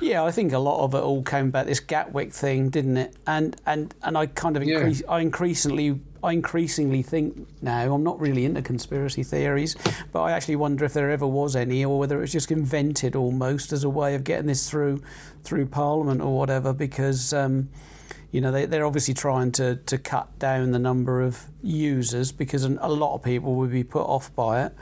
[0.00, 3.16] Yeah, I think a lot of it all came about this Gatwick thing, didn't it?
[3.26, 5.10] And and and I kind of increase, yeah.
[5.10, 9.76] I increasingly I increasingly think now I'm not really into conspiracy theories,
[10.12, 13.14] but I actually wonder if there ever was any, or whether it was just invented
[13.14, 15.02] almost as a way of getting this through
[15.44, 17.32] through Parliament or whatever, because.
[17.32, 17.68] Um,
[18.32, 22.64] you know, they, they're obviously trying to, to cut down the number of users because
[22.64, 24.72] a lot of people would be put off by it.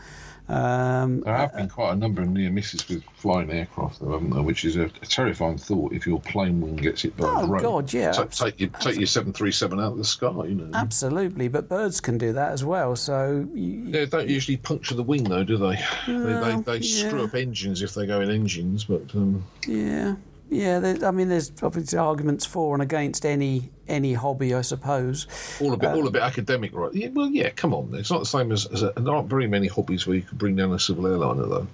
[0.47, 4.31] Um, there have been quite a number of near misses with flying aircraft, though, haven't
[4.31, 4.43] there?
[4.43, 7.47] Which is a, a terrifying thought if your plane wing gets hit by oh, a
[7.47, 7.63] drone.
[7.63, 8.13] God, yeah.
[8.13, 10.71] So take your take your seven three seven out of the sky, you know.
[10.75, 12.95] Absolutely, but birds can do that as well.
[12.95, 15.83] So you, they don't usually puncture the wing, though, do they?
[16.07, 17.09] they they, they yeah.
[17.09, 20.17] screw up engines if they go in engines, but um, yeah.
[20.55, 25.27] Yeah, I mean, there's obviously arguments for and against any any hobby, I suppose.
[25.61, 26.95] All a bit, um, all a bit academic, right?
[26.95, 27.51] Yeah, well, yeah.
[27.51, 30.15] Come on, it's not the same as, as a, there aren't very many hobbies where
[30.15, 31.67] you could bring down a civil airliner, though.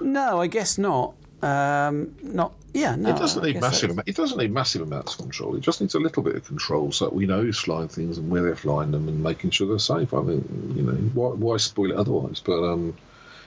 [0.00, 1.14] No, I guess not.
[1.42, 3.10] Um, not yeah, no.
[3.10, 3.98] It doesn't need massive.
[4.06, 5.56] It doesn't need massive amounts of control.
[5.56, 8.16] It just needs a little bit of control so that we know who's flying things
[8.16, 10.14] and where they're flying them and making sure they're safe.
[10.14, 12.38] I mean, you know, why, why spoil it otherwise?
[12.38, 12.96] But um,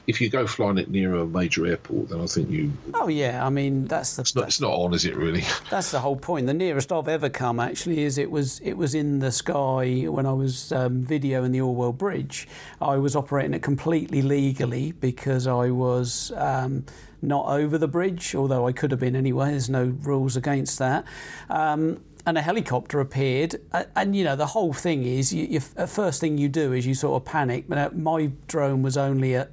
[0.08, 2.72] if you go flying it near a major airport, then I think you.
[2.93, 4.22] Oh yeah, I mean that's the.
[4.22, 5.43] It's not, it's not on, is it really?
[5.70, 6.47] That's the whole point.
[6.47, 10.26] The nearest I've ever come actually is it was it was in the sky when
[10.26, 12.47] I was um, videoing the Orwell Bridge.
[12.82, 16.32] I was operating it completely legally because I was.
[16.36, 16.86] Um,
[17.24, 19.52] not over the bridge, although I could have been anyway.
[19.52, 21.06] There's no rules against that.
[21.52, 23.56] Um, and a helicopter appeared,
[23.95, 26.93] and you know the whole thing is, you, you, first thing you do is you
[26.93, 27.66] sort of panic.
[27.67, 29.51] But uh, my drone was only at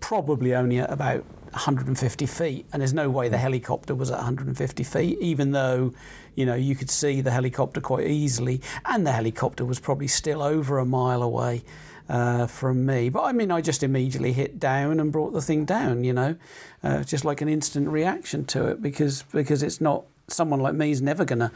[0.00, 4.82] probably only at about 150 feet, and there's no way the helicopter was at 150
[4.82, 5.92] feet, even though,
[6.34, 10.42] you know, you could see the helicopter quite easily, and the helicopter was probably still
[10.42, 11.62] over a mile away
[12.08, 13.08] uh, from me.
[13.08, 16.36] But I mean, I just immediately hit down and brought the thing down, you know,
[16.82, 20.90] uh, just like an instant reaction to it, because because it's not someone like me
[20.90, 21.50] is never going to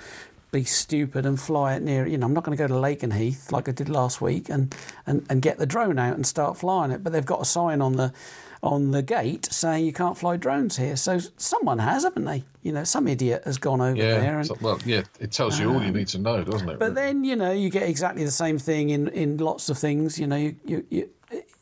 [0.51, 2.07] be stupid and fly it near.
[2.07, 4.75] You know, I'm not going to go to Lakenheath like I did last week and,
[5.07, 7.05] and, and get the drone out and start flying it.
[7.05, 8.13] But they've got a sign on the
[8.61, 10.97] on the gate saying you can't fly drones here.
[10.97, 12.45] So someone has, haven't they?
[12.63, 14.41] You know, some idiot has gone over yeah, there.
[14.41, 16.79] And, well, yeah, it tells you um, all you um, need to know, doesn't it?
[16.79, 20.19] But then you know you get exactly the same thing in in lots of things.
[20.19, 21.11] You know, you, you, you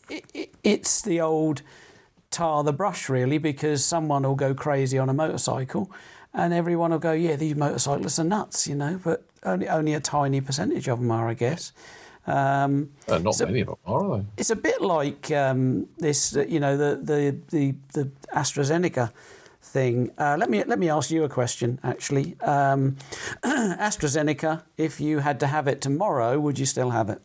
[0.08, 1.62] it, it, it's the old
[2.30, 5.90] tar the brush really because someone will go crazy on a motorcycle
[6.36, 10.00] and everyone will go, yeah, these motorcyclists are nuts, you know, but only only a
[10.00, 11.72] tiny percentage of them are, I guess.
[12.26, 14.24] Um, uh, not many of them are, they?
[14.36, 19.12] It's a bit like um, this, uh, you know, the, the the the AstraZeneca
[19.62, 20.10] thing.
[20.18, 21.80] Uh, let me let me ask you a question.
[21.82, 22.96] Actually, um,
[23.42, 24.62] AstraZeneca.
[24.76, 27.22] If you had to have it tomorrow, would you still have it?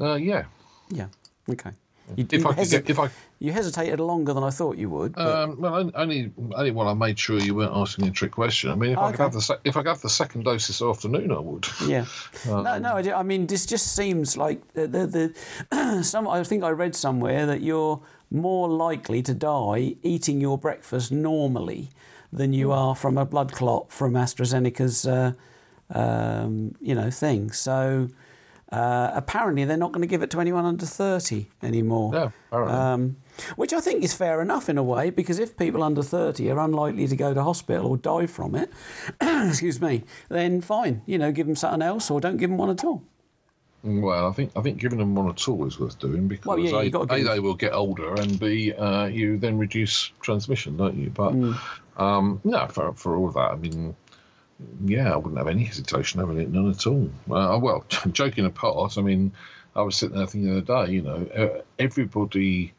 [0.00, 0.44] Uh, yeah.
[0.88, 1.08] Yeah.
[1.50, 1.72] Okay.
[2.14, 3.10] You, If you I hesi- if I
[3.40, 5.14] you hesitated longer than I thought you would.
[5.14, 8.70] But, um, well, only only when I made sure you weren't asking a trick question.
[8.70, 9.16] I mean, if I Okay.
[9.16, 11.66] could have the sec- if I could have the second dose this afternoon, I would.
[11.86, 12.04] yeah.
[12.50, 12.96] Um, no, no.
[12.96, 15.06] I, I mean, this just seems like the, the,
[15.72, 16.28] the some.
[16.28, 18.00] I think I read somewhere that you're
[18.30, 21.90] more likely to die eating your breakfast normally
[22.32, 25.32] than you are from a blood clot from AstraZeneca's, uh,
[25.90, 27.50] um, you know, thing.
[27.52, 28.08] So
[28.72, 32.12] uh, apparently they're not going to give it to anyone under thirty anymore.
[32.14, 32.74] Yeah, apparently.
[32.76, 33.16] Um,
[33.56, 36.58] which I think is fair enough in a way, because if people under 30 are
[36.58, 38.70] unlikely to go to hospital or die from it,
[39.20, 42.70] excuse me, then fine, you know, give them something else or don't give them one
[42.70, 43.02] at all.
[43.84, 46.58] Well, I think I think giving them one at all is worth doing because Well,
[46.58, 50.76] yeah, a, a them- they will get older and b uh, you then reduce transmission,
[50.78, 51.10] don't you?
[51.10, 51.56] But Mm.
[51.98, 53.94] um, no, for for all of that, I mean,
[54.84, 57.10] yeah, I wouldn't have any hesitation having it, none at all.
[57.30, 59.32] Uh, well, joking apart, I mean,
[59.74, 62.72] I was sitting there thinking the other day, you know, everybody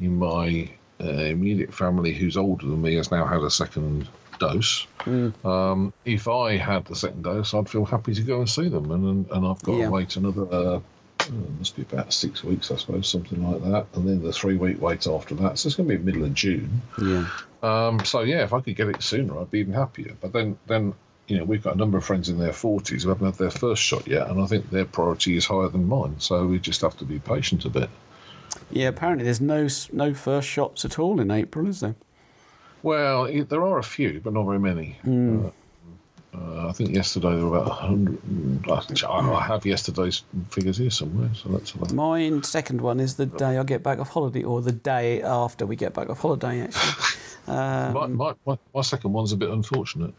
[0.00, 0.68] in my
[1.00, 4.08] uh, immediate family who's older than me has now had a second
[4.38, 4.86] dose.
[5.00, 5.44] Mm.
[5.44, 8.90] Um, if I had the second dose, I'd feel happy to go and see them,
[8.90, 9.84] and and, and I've got Yeah.
[9.86, 10.46] to wait another.
[10.52, 10.80] Uh,
[11.20, 14.56] uh, must be about six weeks, I suppose, something like that, and then the three
[14.56, 15.56] week wait after that.
[15.58, 16.82] So it's going to be middle of June.
[17.00, 17.28] Yeah.
[17.62, 20.16] Um, so yeah, if I could get it sooner, I'd be even happier.
[20.20, 20.94] But then, then
[21.28, 23.50] you know, we've got a number of friends in their forties who haven't had their
[23.50, 26.16] first shot yet, and I think their priority is higher than mine.
[26.18, 27.90] So we just have to be patient a bit.
[28.70, 31.94] Yeah, apparently there's no no first shots at all in April, is there?
[32.82, 34.98] Well, it, there are a few, but not very many.
[35.06, 35.50] Uh,
[36.34, 39.04] uh, I think yesterday there were about 100.
[39.04, 41.74] I, I have yesterday's figures here somewhere, so that's.
[41.92, 45.66] Mine second one is the day I get back off holiday, or the day after
[45.66, 47.04] we get back off holiday, actually.
[47.48, 50.14] Um, My, my, my, my second one's a bit unfortunate.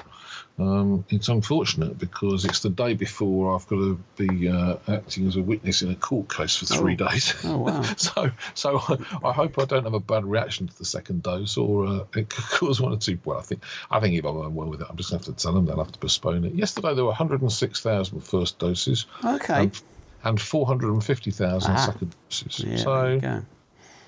[0.59, 5.35] Um, it's unfortunate because it's the day before I've got to be uh, acting as
[5.35, 7.33] a witness in a court case for three days.
[7.43, 7.81] Oh, wow.
[7.97, 11.57] so, so I, I hope I don't have a bad reaction to the second dose,
[11.57, 13.17] or uh, it could cause one or two.
[13.25, 15.35] Well, I think I think if I'm unwell with it, I'm just going to have
[15.35, 16.53] to tell them they'll have to postpone it.
[16.53, 19.63] Yesterday there were 106,000 first doses okay.
[19.63, 19.81] and,
[20.23, 21.77] and 450,000 Ah.
[21.77, 22.63] second doses.
[22.65, 23.43] Yeah, so.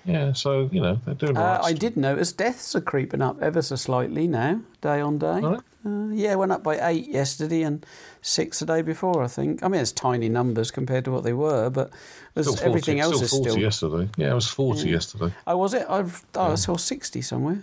[0.05, 1.61] Yeah, so you know they're doing Uh.
[1.63, 5.39] I did notice deaths are creeping up ever so slightly now, day on day.
[5.41, 5.59] Right.
[5.85, 7.85] Uh, yeah, went up by eight yesterday and
[8.21, 9.61] six the day before, I think.
[9.61, 11.91] I mean, it's tiny numbers compared to what they were, but
[12.33, 13.61] there's, 40, everything else still is 40 still.
[13.61, 14.09] yesterday.
[14.17, 15.31] Yeah, it was 40 yesterday.
[15.45, 15.85] Oh, was it?
[15.87, 17.61] I've, oh, I saw 60 somewhere.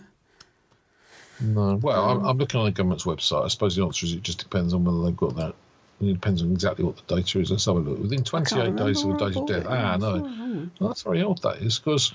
[1.40, 3.44] No, well, Um, I'm, I'm looking on the government's website.
[3.44, 5.54] I suppose the answer is it just depends on whether they've got that.
[6.02, 7.50] It depends on exactly what the data is.
[7.50, 7.98] Let's have a look.
[7.98, 9.66] Within 28 days of the date of death.
[9.68, 10.70] Ah, no.
[10.80, 12.12] Well, that's very odd, that is, because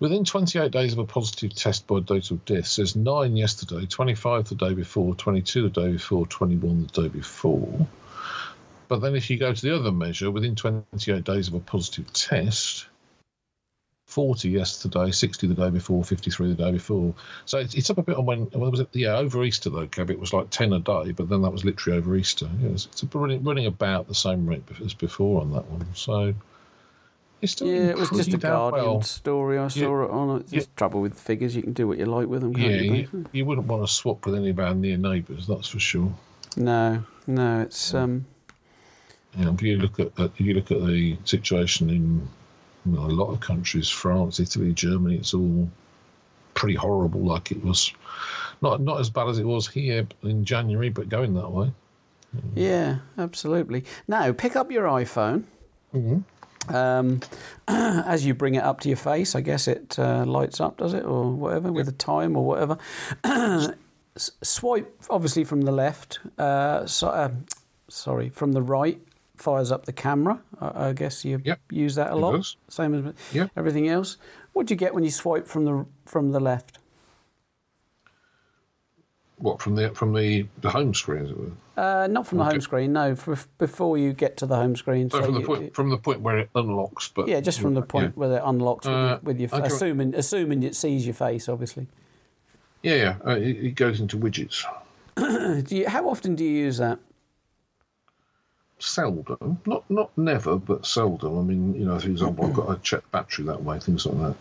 [0.00, 4.48] within 28 days of a positive test by date of death, says 9 yesterday, 25
[4.48, 7.86] the day before, 22 the day before, 21 the day before.
[8.88, 12.12] But then if you go to the other measure, within 28 days of a positive
[12.12, 12.86] test,
[14.06, 17.12] 40 yesterday, 60 the day before, 53 the day before.
[17.44, 18.88] So it's, it's up a bit on when, when was it?
[18.92, 21.64] Yeah, over Easter though, Kev, it was like 10 a day, but then that was
[21.64, 22.48] literally over Easter.
[22.60, 25.86] Yeah, it's, it's running, running about the same rate as before on that one.
[25.94, 26.34] So
[27.42, 29.02] it's still Yeah, it was just a Guardian well.
[29.02, 29.58] story.
[29.58, 30.40] I saw it on.
[30.40, 31.56] It's just trouble with figures.
[31.56, 32.94] You can do what you like with them, can't Yeah, you?
[32.94, 36.12] you, you wouldn't want to swap with any of our near neighbours, that's for sure.
[36.56, 38.24] No, no, it's um,
[39.36, 42.28] You know, if you look at if you look at the situation in
[42.86, 45.68] you know, a lot of countries, France, Italy, Germany, it's all
[46.54, 47.20] pretty horrible.
[47.20, 47.92] Like it was
[48.62, 51.72] not not as bad as it was here in January, but going that way.
[52.54, 53.84] yeah, absolutely.
[54.08, 55.44] Now pick up your iPhone.
[56.68, 57.20] Um,
[57.68, 60.94] as you bring it up to your face, I guess it uh, lights up, does
[60.94, 62.78] it, or whatever, with the time or whatever.
[64.16, 66.18] S- swipe, obviously, from the left.
[66.38, 67.30] Uh, so, uh,
[67.88, 68.98] sorry, from the right,
[69.36, 70.40] fires up the camera.
[70.60, 72.54] I, I guess you Yep, use that a lot.
[72.68, 73.50] Same as Yep.
[73.56, 74.16] everything else.
[74.52, 76.78] What do you get when you swipe from the from the left?
[79.38, 81.52] What from the from the, the home screen, as it were.
[81.76, 83.14] Uh, not from the home screen, no.
[83.14, 85.10] For, before you get to the home screen.
[85.10, 87.74] So from the you- point from the point where it unlocks, but Yeah, just from
[87.74, 89.66] the point where it unlocks with, Uh, your, with your okay.
[89.66, 91.86] assuming assuming it sees your face, obviously.
[92.82, 94.64] Yeah, yeah, uh, it, it goes into widgets.
[95.16, 96.98] Do you, how often do you use that?
[98.78, 101.38] Seldom, not not never, but seldom.
[101.38, 104.18] I mean, you know, for example, I've got a check battery that way, things like
[104.18, 104.36] that.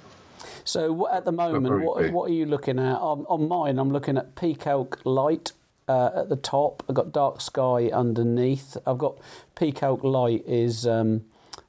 [0.65, 2.97] So what, at the moment, what, what are you looking at?
[2.97, 5.53] On, on mine, I'm looking at peak elk light
[5.87, 6.83] uh, at the top.
[6.89, 8.75] I've got dark sky underneath.
[8.85, 9.17] I've got
[9.55, 11.23] peak elk light is um,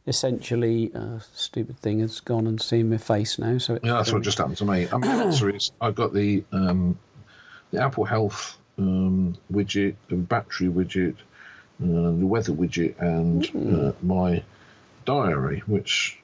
[0.07, 3.59] essentially, uh, stupid thing has gone and seen my face now.
[3.59, 4.89] So yeah, that's what just happened to me.
[4.89, 6.99] I mean, the answer is I've got the um,
[7.71, 11.17] the Apple Health um, widget, the battery widget,
[11.79, 13.89] the weather widget, and mm.
[13.89, 14.43] uh, my
[15.05, 16.19] diary, which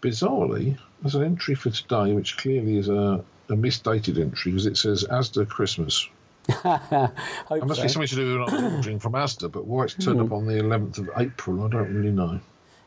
[0.00, 4.76] bizarrely has an entry for today, which clearly is a, a misdated entry because it
[4.76, 6.08] says Asda Christmas.
[6.48, 7.82] it must so.
[7.82, 10.26] be something to do with an ordering from Asda, but why it's turned mm.
[10.26, 12.40] up on the 11th of April, I don't really know.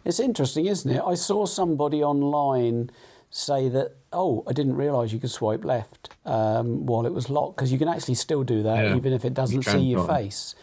[0.03, 1.01] It's interesting, isn't it?
[1.05, 2.91] I saw somebody online
[3.30, 7.55] say that, oh, I didn't realise you could swipe left um, while it was locked,
[7.55, 10.53] because you can actually still do that yeah, even if it doesn't see your face.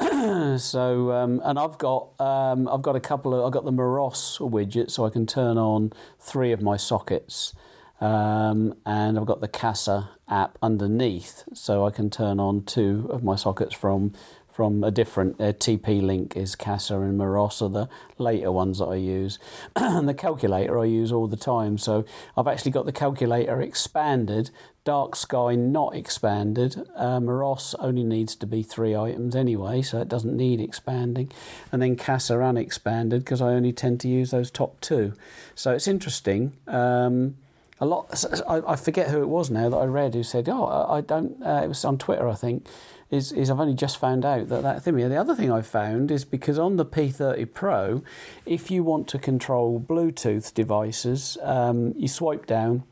[0.58, 4.38] so um, and I've got um, I've got a couple of I've got the Meross
[4.40, 7.54] widget so I can turn on three of my sockets
[8.00, 13.22] um, and I've got the Kasa app underneath so I can turn on two of
[13.22, 14.12] my sockets from
[14.52, 17.88] from a different uh, TP Link is Kasa and Meross are the
[18.18, 19.38] later ones that I use.
[19.76, 21.78] and the calculator I use all the time.
[21.78, 22.04] So
[22.36, 24.50] I've actually got the calculator expanded,
[24.84, 26.88] Dark Sky not expanded.
[26.96, 31.30] Uh, Meross only needs to be three items anyway, so it doesn't need expanding.
[31.70, 35.12] And then Kasa unexpanded because I only tend to use those top two.
[35.54, 36.52] So it's interesting.
[36.66, 37.36] Um,
[37.80, 38.24] a lot.
[38.48, 41.00] I, I, forget who it was now that I read who said, "Oh, I, I
[41.00, 42.66] don't." Uh, it was on Twitter, I think
[43.12, 44.96] is, is I've only just found out that that thing.
[44.96, 48.02] The other thing I've found is because on the P30 Pro,
[48.46, 52.84] if you want to control Bluetooth devices, um, you swipe down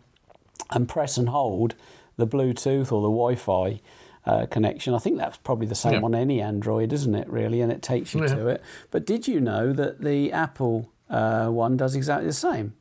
[0.71, 1.75] and press and hold
[2.17, 3.81] the Bluetooth or the Wi-Fi.
[4.27, 4.93] Uh, connection.
[4.93, 6.03] I think that's probably the same yeah.
[6.03, 7.27] on any Android, isn't it?
[7.31, 8.35] Really, and it takes you yeah.
[8.35, 8.63] to it.
[8.91, 12.75] But did you know that the Apple uh, one does exactly the same?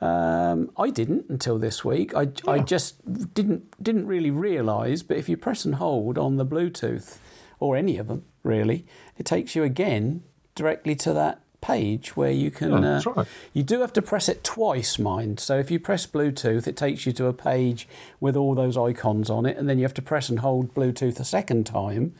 [0.00, 2.14] Um, I didn't until this week.
[2.14, 2.52] I, yeah.
[2.52, 5.02] I just didn't didn't really realise.
[5.02, 7.18] But if you press and hold on the Bluetooth
[7.58, 8.86] or any of them, really,
[9.18, 10.22] it takes you again
[10.54, 12.72] directly to that page where you can.
[12.84, 13.26] uh, right.
[13.52, 15.40] You do have to press it twice, mind.
[15.40, 17.88] So if you press Bluetooth, it takes you to a page
[18.20, 21.18] with all those icons on it, and then you have to press and hold Bluetooth
[21.20, 22.14] a second time,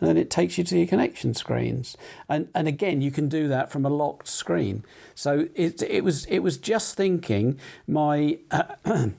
[0.00, 1.96] and then it takes you to your connection screens.
[2.28, 4.84] And, and again, you can do that from a locked screen.
[5.14, 8.38] So it, it, was, it was just thinking my.
[8.50, 9.08] Uh,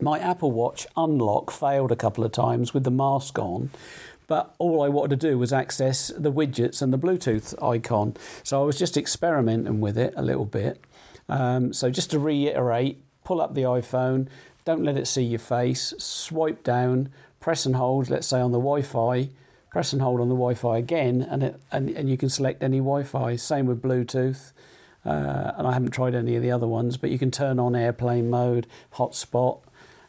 [0.00, 3.70] my Apple Watch unlock failed a couple of times with the mask on,
[4.28, 8.14] but all I wanted to do was access the widgets and the Bluetooth icon.
[8.44, 10.80] So I was just experimenting with it a little bit.
[11.28, 14.28] Um, so just to reiterate, pull up the iPhone,
[14.64, 17.08] don't let it see your face, swipe down,
[17.40, 19.30] press and hold, let's say on the Wi Fi,
[19.70, 22.78] press and hold on the Wi-Fi again, and it, and, and you can select any
[22.78, 23.36] Wi-Fi.
[23.36, 24.52] Same with Bluetooth,
[25.04, 27.76] uh, and I haven't tried any of the other ones, but you can turn on
[27.76, 29.60] airplane mode, hotspot.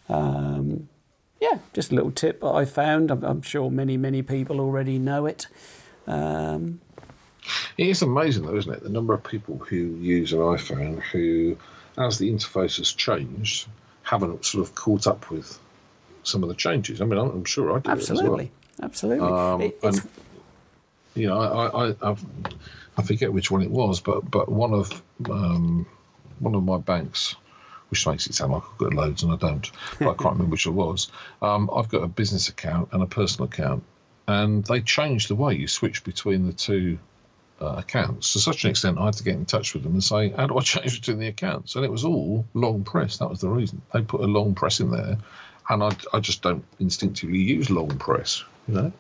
[0.08, 0.90] Um,
[1.40, 3.12] yeah, just a little tip that I found.
[3.12, 5.48] I'm, I'm sure many many people already know it.
[6.08, 6.82] Um,
[7.78, 8.84] it is amazing, though, isn't it?
[8.84, 11.58] The number of people who use an iPhone who,
[11.98, 13.68] as the interface has changed,
[14.04, 15.58] haven't sort of caught up with
[16.24, 17.02] some of the changes.
[17.02, 17.90] I mean, I'm, sure I do.
[17.90, 18.52] Absolutely
[18.82, 19.28] absolutely.
[19.28, 20.02] Um, it, and
[21.16, 22.16] you know, I, I, I,
[22.98, 25.86] I, forget which one it was, but but one of um,
[26.40, 27.36] one of my banks,
[27.90, 30.52] which makes it sound like I've got loads and I don't, but I can't remember
[30.52, 31.12] which it was.
[31.42, 33.84] Um, I've got a business account and a personal account,
[34.28, 37.00] and they changed the way you switch between the two
[37.62, 40.04] uh, accounts to such an extent I had to get in touch with them and
[40.04, 41.76] say, how do I change between the accounts?
[41.76, 43.18] And it was all long press.
[43.18, 43.82] That was the reason.
[43.94, 45.18] They put a long press in there,
[45.70, 48.92] and I, I just don't instinctively use long press you know.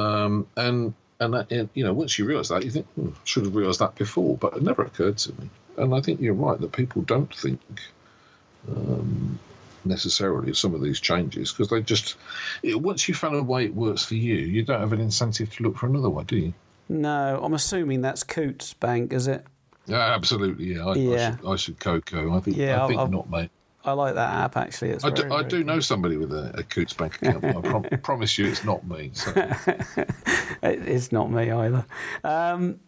[0.00, 3.54] Um, and and that, you know, once you realise that, you think, hmm, should have
[3.54, 5.50] realised that before, but it never occurred to me.
[5.76, 7.60] And I think you're right that people don't think
[8.68, 9.38] um,
[9.84, 12.16] necessarily some of these changes because they just
[12.62, 15.54] it, once you found a way it works for you, you don't have an incentive
[15.56, 16.54] to look for another one, do you?
[16.88, 19.46] No, I'm assuming that's Coutts Bank, is it?
[19.86, 20.74] Yeah, absolutely.
[20.74, 21.10] Yeah, I, yeah.
[21.10, 22.36] I should, I should Coco.
[22.36, 22.56] I think.
[22.56, 23.50] Yeah, I think I've, not, mate.
[23.84, 24.90] I like that app actually.
[24.90, 27.44] It's I do, I do know somebody with a, a Coutts Bank account.
[27.44, 29.10] I prom- promise you, it's not me.
[29.14, 29.32] So.
[30.62, 31.86] it's not me either.
[32.22, 32.80] Um,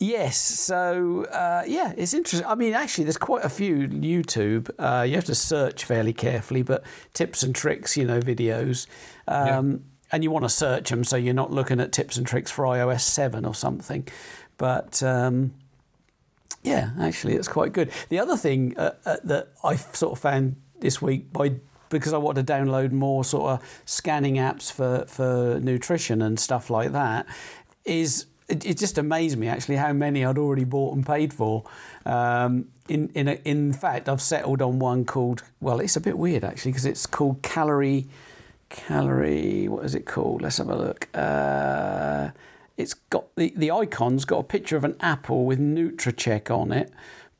[0.00, 2.48] yes, so uh, yeah, it's interesting.
[2.48, 4.70] I mean, actually, there's quite a few YouTube.
[4.78, 6.82] Uh, you have to search fairly carefully, but
[7.14, 8.86] tips and tricks, you know, videos.
[9.28, 9.78] Um, yeah.
[10.12, 12.64] And you want to search them so you're not looking at tips and tricks for
[12.64, 14.08] iOS 7 or something.
[14.58, 15.54] But um,
[16.64, 17.92] yeah, actually, it's quite good.
[18.08, 21.60] The other thing uh, uh, that I sort of found this week by
[21.90, 26.70] because I want to download more sort of scanning apps for, for nutrition and stuff
[26.70, 27.26] like that
[27.84, 31.64] is it, it just amazed me actually how many I'd already bought and paid for.
[32.04, 36.18] Um, in in a, in fact, I've settled on one called well, it's a bit
[36.18, 38.06] weird actually because it's called calorie
[38.68, 39.68] calorie.
[39.68, 40.42] What is it called?
[40.42, 41.08] Let's have a look.
[41.14, 42.30] Uh,
[42.76, 46.90] it's got the, the icon's got a picture of an apple with NutraCheck on it,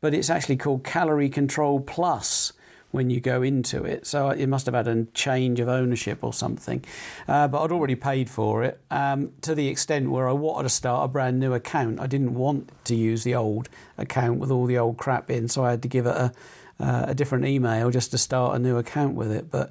[0.00, 2.52] but it's actually called Calorie Control Plus
[2.90, 4.06] when you go into it.
[4.06, 6.84] So it must have had a change of ownership or something.
[7.28, 10.68] Uh, but I'd already paid for it um, to the extent where I wanted to
[10.68, 12.00] start a brand new account.
[12.00, 15.64] I didn't want to use the old account with all the old crap in, so
[15.64, 16.32] I had to give it a,
[16.80, 19.50] uh, a different email just to start a new account with it.
[19.50, 19.70] But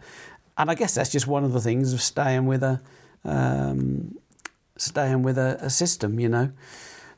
[0.57, 2.81] and I guess that's just one of the things of staying with a
[3.25, 4.17] um,
[4.77, 6.51] staying with a, a system, you know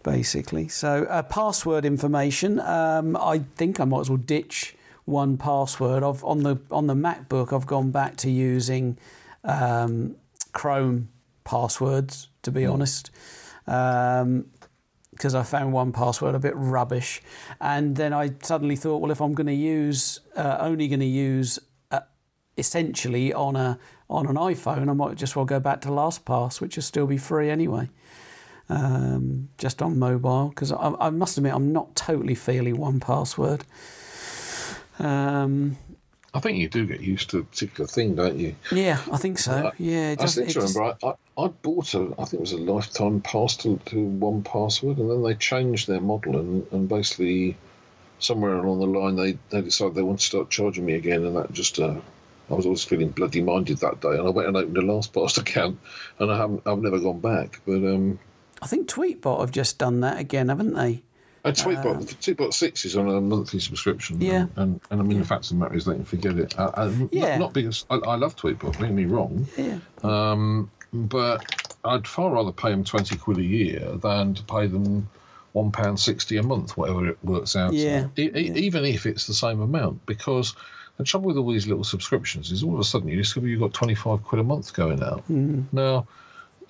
[0.04, 0.68] basically.
[0.68, 2.60] So, uh, password information.
[2.60, 4.76] Um, I think I might as well ditch
[5.08, 6.08] 1Password.
[6.08, 7.54] I've on the on the MacBook.
[7.54, 8.98] I've gone back to using
[9.44, 10.16] um,
[10.54, 11.10] Chrome
[11.44, 12.30] passwords.
[12.44, 12.74] To be mm.
[12.74, 13.12] honest.
[13.68, 14.46] Um,
[15.12, 17.22] because I found 1Password a bit rubbish,
[17.60, 21.06] and then I suddenly thought, well, if I'm going to use uh, only going to
[21.06, 21.60] use
[21.92, 22.00] uh,
[22.58, 23.78] essentially on a
[24.10, 27.18] on an iPhone, I might just well go back to LastPass, which will still be
[27.18, 27.90] free anyway,
[28.68, 30.50] um, just on mobile.
[30.50, 33.62] Because I, I, must admit, I'm not totally feeling 1Password.
[35.02, 35.78] Um,
[36.34, 38.56] I think you do get used to a particular thing, don't you?
[38.72, 39.52] Yeah, I think so.
[39.52, 43.20] I, yeah, I remember I, I, I, bought a, I think it was a lifetime
[43.22, 47.58] pass to, to 1Password, and then they changed their model, and, and basically
[48.20, 51.36] somewhere along the line they, they decided they want to start charging me again, and
[51.36, 52.00] that just uh,
[52.50, 55.38] I was always feeling bloody minded that day, and I went and opened a LastPass
[55.42, 55.80] account,
[56.20, 58.20] and I haven't I've never gone back, but um,
[58.62, 61.04] I think Tweetbot have just done that again, haven't they?
[61.44, 64.22] And Tweetbot, uh, Tweetbot Six is on a monthly subscription.
[64.22, 66.38] Yeah, and, and, and I mean the fact of the matter is they can forget
[66.38, 66.58] it.
[66.58, 67.30] Uh, uh, yeah.
[67.30, 68.74] not, not, because I, I, love Tweetbot.
[68.74, 69.48] Don't get me wrong.
[69.58, 69.80] Yeah.
[70.04, 71.44] Um, but
[71.84, 75.10] I'd far rather pay them twenty quid a year than to pay them
[75.54, 77.74] one pound sixty a month, whatever it works out.
[77.74, 78.08] Yeah.
[78.18, 78.54] E- yeah.
[78.54, 80.56] Even if it's the same amount, because
[80.98, 83.62] the trouble with all these little subscriptions is all of a sudden you discover you've
[83.62, 85.24] got twenty five quid a month going out.
[85.28, 85.66] Mm.
[85.72, 86.06] Now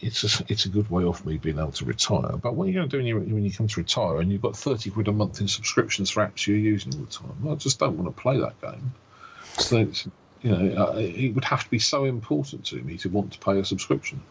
[0.02, 2.36] it's a, it's a good way off me being able to retire.
[2.38, 4.32] But what are you going to do when you, when you come to retire and
[4.32, 7.48] you've got 30 quid a month in subscriptions for apps you're using all the time?
[7.50, 8.94] I just don't want to play that game.
[9.60, 9.78] So,
[10.42, 13.40] you know, uh, it would have to be so important to me to want to
[13.40, 14.22] pay a subscription.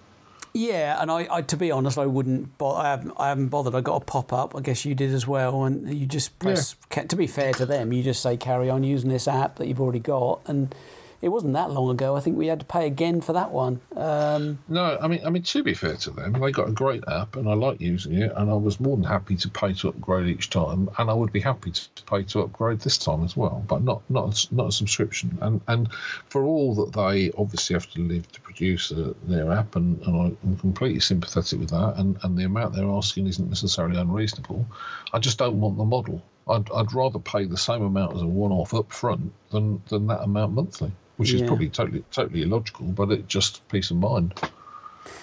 [0.53, 2.59] Yeah, and I, I, to be honest, I wouldn't.
[2.59, 3.75] Bo- I haven't, I haven't bothered.
[3.77, 4.57] I got a pop up.
[4.57, 6.75] I guess you did as well, and you just press.
[6.97, 7.05] Yeah.
[7.05, 9.81] To be fair to them, you just say carry on using this app that you've
[9.81, 10.75] already got, and
[11.23, 12.17] it wasn't that long ago.
[12.17, 13.81] I think we had to pay again for that one.
[13.95, 17.05] Um, no, I mean, I mean to be fair to them, they got a great
[17.07, 19.89] app, and I like using it, and I was more than happy to pay to
[19.89, 23.37] upgrade each time, and I would be happy to pay to upgrade this time as
[23.37, 25.37] well, but not not not a subscription.
[25.43, 25.93] And and
[26.29, 30.37] for all that they obviously have to live to produce a, their app, and, and
[30.43, 34.67] I'm completely sympathetic with that, and and the amount they're asking isn't necessarily unreasonable.
[35.13, 36.23] I just don't want the model.
[36.49, 40.23] I'd, I'd rather pay the same amount as a one-off up front than, than that
[40.23, 40.91] amount monthly
[41.21, 41.43] which yeah.
[41.43, 44.33] is probably totally totally illogical, but it just peace of mind.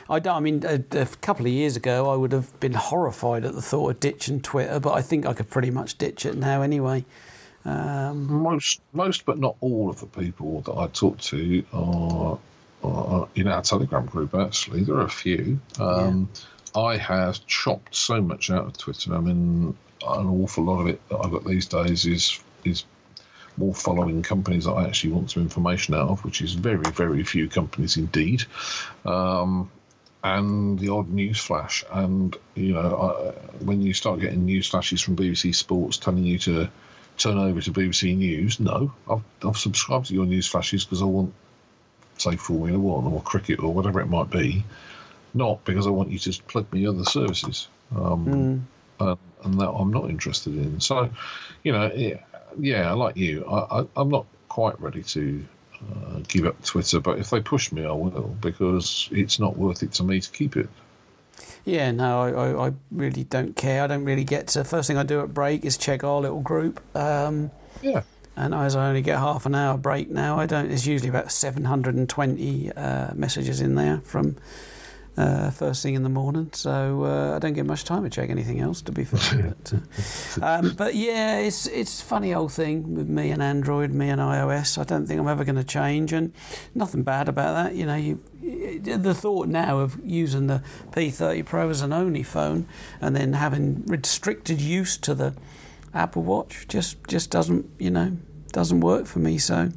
[0.07, 0.35] I don't.
[0.35, 3.63] I mean, a, a, couple of years ago, I would have been horrified at the
[3.63, 7.03] thought of ditching Twitter, but I think I could pretty much ditch it now anyway.
[7.65, 12.37] Um, most, most, but not all of the people that I talk to are,
[12.83, 14.35] are in our Telegram group.
[14.35, 15.59] Actually, there are a few.
[15.79, 16.29] Um,
[16.75, 16.79] yeah.
[16.79, 19.15] I have chopped so much out of Twitter.
[19.15, 19.75] I mean,
[20.07, 22.83] an awful lot of it that I've got these days is is
[23.57, 27.23] more following companies that I actually want some information out of, which is very, very
[27.23, 28.43] few companies indeed.
[29.05, 29.71] Um,
[30.23, 31.83] and the odd news flash.
[31.91, 36.37] And, you know, I, when you start getting news flashes from BBC Sports telling you
[36.39, 36.69] to
[37.17, 41.05] turn over to BBC News, no, I've, I've subscribed to your news flashes because I
[41.05, 41.33] want,
[42.17, 44.63] say, Formula One or cricket or whatever it might be,
[45.33, 47.67] not because I want you to plug me other services.
[47.95, 48.61] Um, mm.
[48.99, 50.79] and, and that I'm not interested in.
[50.79, 51.09] So,
[51.63, 52.21] you know, it,
[52.59, 57.19] yeah, like you, I, I, am not quite ready to uh, give up Twitter, but
[57.19, 60.55] if they push me, I will because it's not worth it to me to keep
[60.57, 60.69] it.
[61.65, 63.83] Yeah, no, I, I, really don't care.
[63.83, 64.63] I don't really get to.
[64.63, 66.81] First thing I do at break is check our little group.
[66.95, 67.51] Um,
[67.81, 68.03] yeah.
[68.35, 70.69] And as I only get half an hour break now, I don't.
[70.69, 74.37] There's usually about 720 uh, messages in there from
[75.17, 76.49] uh, first thing in the morning.
[76.53, 79.55] So uh, I don't get much time to check anything else, to be fair.
[79.63, 84.09] but, uh, um, but, yeah, it's it's funny old thing with me and Android, me
[84.09, 84.77] and iOS.
[84.77, 86.33] I don't think I'm ever going to change, and
[86.75, 87.75] nothing bad about that.
[87.75, 88.19] You know, you,
[88.79, 90.61] the thought now of using the
[90.91, 92.67] P30 Pro as an only phone
[93.01, 95.33] and then having restricted use to the
[95.93, 98.17] Apple Watch just just doesn't you know
[98.51, 99.37] doesn't work for me.
[99.37, 99.71] So.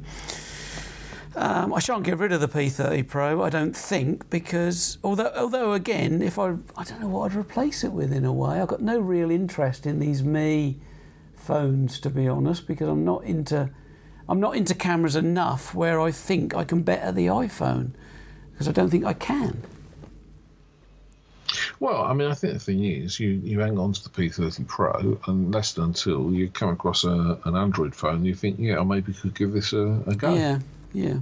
[1.35, 5.71] Um, I shan't get rid of the P30 Pro, I don't think, because although although
[5.71, 8.59] again, if I I don't know what I'd replace it with in a way.
[8.59, 10.77] I've got no real interest in these Mi
[11.35, 13.69] phones to be honest, because I'm not into
[14.27, 17.91] I'm not into cameras enough where I think I can better the iPhone,
[18.51, 19.63] because I don't think I can.
[21.79, 24.67] Well, I mean, I think the thing is, you, you hang on to the P30
[24.67, 28.79] Pro, and less than until you come across a, an Android phone, you think, yeah,
[28.79, 30.33] I maybe could give this a, a go.
[30.33, 30.59] Yeah,
[30.93, 31.19] yeah.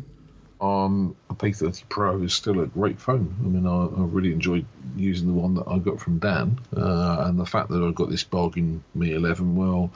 [0.61, 3.33] Um, a P30 Pro is still a great phone.
[3.39, 4.65] I mean, I, I really enjoyed
[4.97, 8.09] using the one that I got from Dan, uh, and the fact that I got
[8.09, 9.55] this bargain Mi 11.
[9.55, 9.91] Well,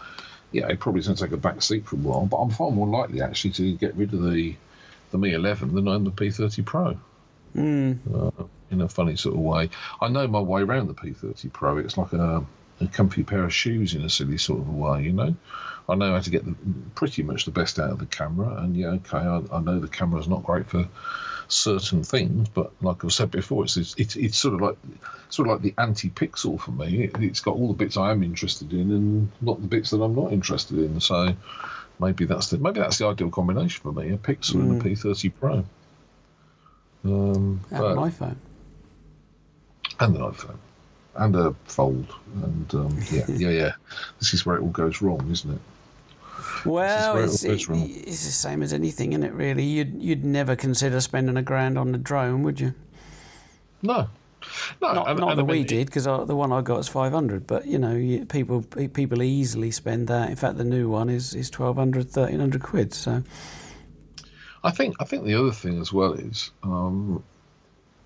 [0.53, 2.71] yeah, it probably going to take a back seat for a while, but I'm far
[2.71, 4.55] more likely actually to get rid of the
[5.11, 6.97] the Mi 11 than I am the P30 Pro.
[7.55, 7.99] Mm.
[8.13, 9.69] Uh, in a funny sort of way,
[10.01, 11.77] I know my way around the P30 Pro.
[11.77, 12.43] It's like a,
[12.81, 15.35] a comfy pair of shoes in a silly sort of a way, you know.
[15.89, 16.55] I know how to get the,
[16.95, 19.87] pretty much the best out of the camera, and yeah, okay, I, I know the
[19.87, 20.87] camera is not great for
[21.47, 24.77] certain things, but like I've said before, it's it's, it's sort of like
[25.29, 27.03] sort of like the anti-pixel for me.
[27.03, 30.01] It, has got all the bits I am interested in, and not the bits that
[30.01, 30.99] I'm not interested in.
[30.99, 31.35] So
[31.99, 34.61] maybe that's the maybe that's the ideal combination for me: a Pixel mm.
[34.61, 34.87] and a hmm.
[34.87, 35.65] P30 Pro.
[37.05, 38.35] Um, and an iPhone.
[39.99, 40.57] And an iPhone.
[41.15, 42.13] And a fold.
[42.41, 43.71] And um, yeah, yeah, yeah.
[44.19, 45.61] This is where it all goes wrong, isn't it?
[46.65, 49.33] Well, it's, it, it's the same as anything, isn't it?
[49.33, 52.73] Really, you'd you'd never consider spending a grand on a drone, would you?
[53.81, 54.07] No,
[54.81, 57.11] no, not, and, not and that we did because the one I got is five
[57.11, 57.47] hundred.
[57.47, 60.29] But you know, people people easily spend that.
[60.29, 62.93] In fact, the new one is is 1200, 1300 quid.
[62.93, 63.23] So,
[64.63, 67.23] I think I think the other thing as well is um,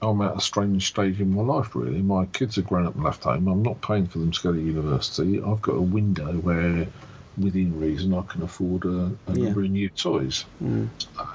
[0.01, 1.75] I'm at a strange stage in my life.
[1.75, 3.47] Really, my kids are grown up and left home.
[3.47, 5.41] I'm not paying for them to go to university.
[5.41, 6.87] I've got a window where
[7.37, 9.45] within reason, I can afford a, a yeah.
[9.45, 10.45] number of new toys.
[10.63, 10.89] Mm.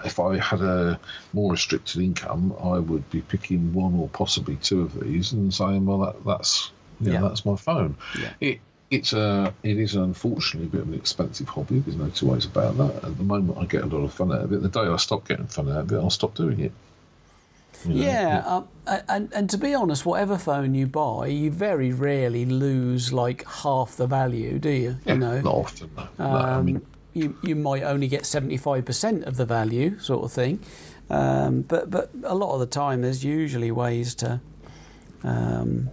[0.04, 0.98] If I had a
[1.32, 5.86] more restricted income, I would be picking one or possibly two of these and saying,
[5.86, 6.70] "Well, that, that's
[7.00, 8.32] yeah, that's my phone." Yeah.
[8.40, 8.60] It
[8.90, 11.78] it's a it is unfortunately a bit of an expensive hobby.
[11.78, 13.04] There's no two ways about that.
[13.04, 14.62] At the moment, I get a lot of fun out of it.
[14.62, 16.72] The day I stop getting fun out of it, I'll stop doing it.
[17.84, 17.94] Know?
[17.94, 18.68] Yeah, um,
[19.08, 23.96] and and to be honest, whatever phone you buy, you very rarely lose like half
[23.96, 24.96] the value, do you?
[25.04, 25.90] Yeah, you know, not often.
[25.96, 26.02] No.
[26.02, 29.98] Um, no, I mean, you you might only get seventy five percent of the value,
[29.98, 30.60] sort of thing.
[31.10, 34.40] Um, but but a lot of the time, there's usually ways to.
[35.24, 35.90] Um,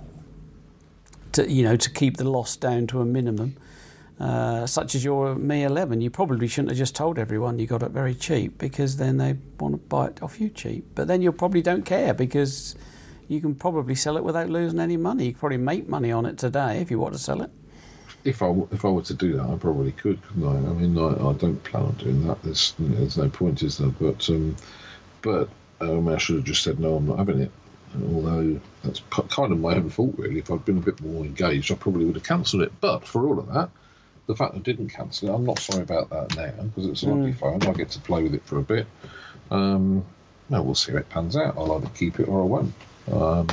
[1.32, 3.56] to you know to keep the loss down to a minimum,
[4.20, 7.84] uh, such as your Mi 11, you probably shouldn't have just told everyone you got
[7.84, 10.86] it very cheap because then they want to buy it off you cheap.
[10.94, 12.76] But then you probably don't care because
[13.30, 15.28] you can probably sell it without losing any money.
[15.28, 17.50] You could probably make money on it today if you want to sell it.
[18.26, 20.70] If I, if I were to do that, I probably could, couldn't I?
[20.70, 22.44] I mean, I, I don't plan on doing that.
[22.44, 23.88] There's, there's no point, is there?
[23.88, 24.58] But, um,
[25.22, 25.48] but
[25.80, 27.52] um, I should have just said, no, I'm not having it.
[28.14, 30.40] Although that's kind of my own fault, really.
[30.40, 32.74] If I'd been a bit more engaged, I probably would have cancelled it.
[32.82, 33.70] But for all of that,
[34.30, 37.10] the fact I didn't cancel it, I'm not sorry about that now because it's a
[37.10, 37.40] lovely mm.
[37.40, 37.64] phone.
[37.64, 38.86] I get to play with it for a bit.
[39.50, 40.06] Um,
[40.50, 41.58] now we'll see how it pans out.
[41.58, 42.74] I'll either keep it or I won't.
[43.12, 43.48] Um,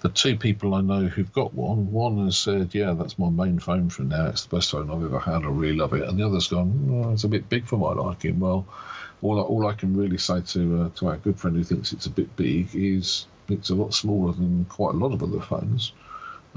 [0.00, 3.58] the two people I know who've got one, one has said, "Yeah, that's my main
[3.58, 4.28] phone for now.
[4.28, 5.44] It's the best phone I've ever had.
[5.44, 7.92] I really love it." And the other's gone, oh, "It's a bit big for my
[7.92, 8.66] liking." Well,
[9.20, 11.92] all I, all I can really say to uh, to our good friend who thinks
[11.92, 15.42] it's a bit big is it's a lot smaller than quite a lot of other
[15.42, 15.92] phones.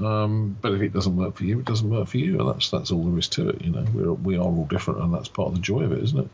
[0.00, 2.70] Um, but if it doesn't work for you, it doesn't work for you, and that's
[2.70, 3.62] that's all there is to it.
[3.62, 6.02] You know, we're we are all different, and that's part of the joy of it,
[6.02, 6.28] isn't it?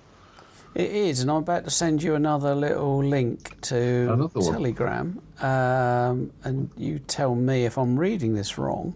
[0.74, 6.32] It is, and I'm about to send you another little link to another Telegram, um,
[6.44, 8.94] and you tell me if I'm reading this wrong.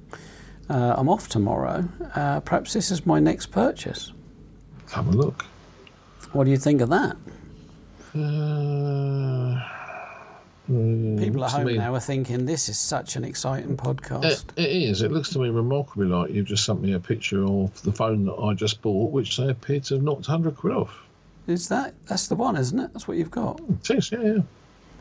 [0.69, 1.89] Uh, I'm off tomorrow.
[2.15, 4.13] Uh, perhaps this is my next purchase.
[4.93, 5.45] Have a look.
[6.33, 7.17] What do you think of that?
[8.15, 9.80] Uh...
[10.71, 14.25] Mm, People at home me, now are thinking this is such an exciting podcast.
[14.25, 15.03] It, it is.
[15.03, 18.25] It looks to me remarkably like you've just sent me a picture of the phone
[18.27, 20.97] that I just bought, which they appear to have knocked 100 quid off.
[21.49, 21.95] Is that?
[22.07, 22.93] That's the one, isn't it?
[22.93, 23.61] That's what you've got.
[23.69, 24.39] It is, yeah, yeah.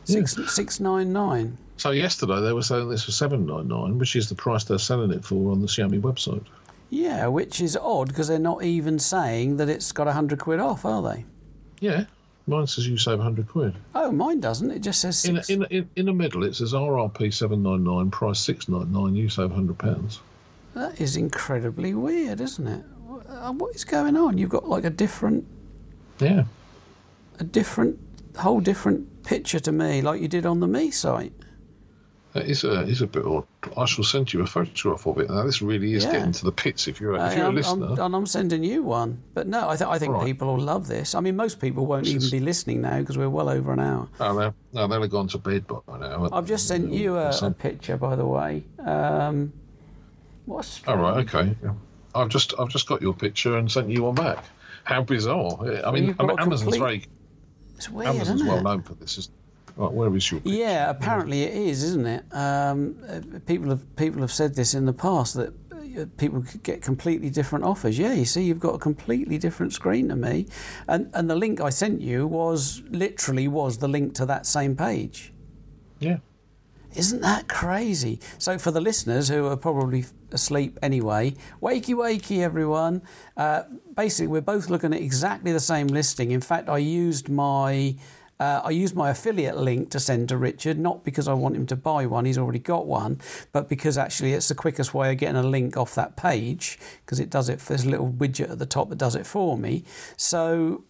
[0.04, 1.56] Six six nine nine.
[1.76, 4.78] So yesterday they were selling this for seven nine nine, which is the price they're
[4.78, 6.44] selling it for on the Xiaomi website.
[6.88, 10.84] Yeah, which is odd because they're not even saying that it's got hundred quid off,
[10.84, 11.26] are they?
[11.78, 12.06] Yeah,
[12.50, 13.76] Mine says you save 100 quid.
[13.94, 14.72] Oh, mine doesn't.
[14.72, 15.48] It just says six.
[15.48, 20.18] In, in, in, the middle, it says RRP 799, price 699, you save £100.
[20.74, 22.84] That is incredibly weird, isn't it?
[23.28, 24.36] Uh, what is going on?
[24.36, 25.46] You've got like a different.
[26.18, 26.44] Yeah.
[27.38, 28.00] A different,
[28.36, 31.32] whole different picture to me, like you did on the Mi site.
[32.32, 33.44] That is a is a bit odd.
[33.76, 35.28] I shall send you a photograph of it.
[35.28, 36.12] Now this really is yeah.
[36.12, 36.86] getting to the pits.
[36.86, 39.20] If you're if you're I'm, a listener, I'm, and I'm sending you one.
[39.34, 40.24] But no, I, th- I think right.
[40.24, 41.16] people will love this.
[41.16, 42.30] I mean, most people won't this even is...
[42.30, 44.08] be listening now because we're well over an hour.
[44.20, 46.28] Oh, no, no, they'll have gone to bed by now.
[46.32, 48.62] I've just sent you a, a picture, by the way.
[48.78, 49.52] Um,
[50.46, 51.28] what's all right?
[51.28, 51.56] Okay,
[52.14, 54.44] I've just I've just got your picture and sent you one back.
[54.84, 55.58] How bizarre!
[55.84, 56.78] I mean, I mean Amazon's complete...
[56.78, 57.04] very
[57.74, 59.30] it's weird, Amazon's well known for this.
[59.80, 60.40] Right, where is your?
[60.40, 60.58] Picture?
[60.58, 62.24] Yeah, apparently it is, isn't it?
[62.32, 62.96] Um,
[63.46, 67.30] people have people have said this in the past that uh, people could get completely
[67.30, 67.98] different offers.
[67.98, 70.46] Yeah, you see, you've got a completely different screen to me,
[70.86, 74.76] and and the link I sent you was literally was the link to that same
[74.76, 75.32] page.
[75.98, 76.18] Yeah.
[76.94, 78.20] Isn't that crazy?
[78.36, 83.00] So, for the listeners who are probably asleep anyway, wakey wakey, everyone.
[83.34, 83.62] Uh,
[83.94, 86.32] basically, we're both looking at exactly the same listing.
[86.32, 87.96] In fact, I used my.
[88.40, 91.66] Uh, I used my affiliate link to send to Richard, not because I want him
[91.66, 93.20] to buy one, he's already got one,
[93.52, 97.20] but because actually it's the quickest way of getting a link off that page because
[97.20, 99.84] it does it, there's a little widget at the top that does it for me.
[100.16, 100.84] So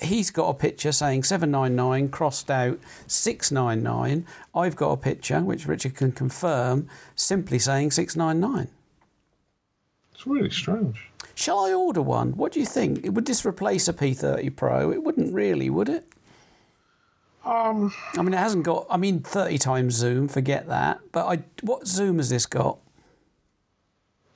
[0.00, 2.78] he's got a picture saying 799 crossed out
[3.08, 4.24] 699.
[4.54, 8.68] I've got a picture, which Richard can confirm, simply saying 699.
[10.14, 11.08] It's really strange.
[11.34, 12.36] Shall I order one?
[12.36, 13.04] What do you think?
[13.04, 14.92] It would this replace a P30 Pro?
[14.92, 16.06] It wouldn't really, would it?
[17.44, 18.86] Um, I mean, it hasn't got.
[18.88, 20.28] I mean, 30 times zoom.
[20.28, 21.00] Forget that.
[21.12, 22.78] But I, what zoom has this got?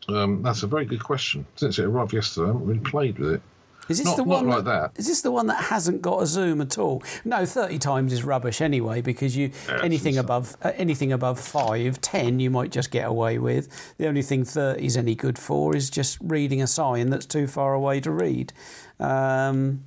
[0.08, 1.46] um, that's a very good question.
[1.56, 3.42] Since it arrived yesterday, I haven't really played with it.
[3.88, 4.92] Is this Not- the not one like that.
[4.96, 7.04] Is this the one that hasn't got a zoom at all?
[7.24, 12.00] No, 30 times is rubbish anyway because you Yeah, anything above uh, anything above 5,
[12.00, 13.68] 10 you might just get away with.
[13.98, 17.46] The only thing 30 is any good for is just reading a sign that's too
[17.46, 18.52] far away to read.
[18.98, 19.84] Um,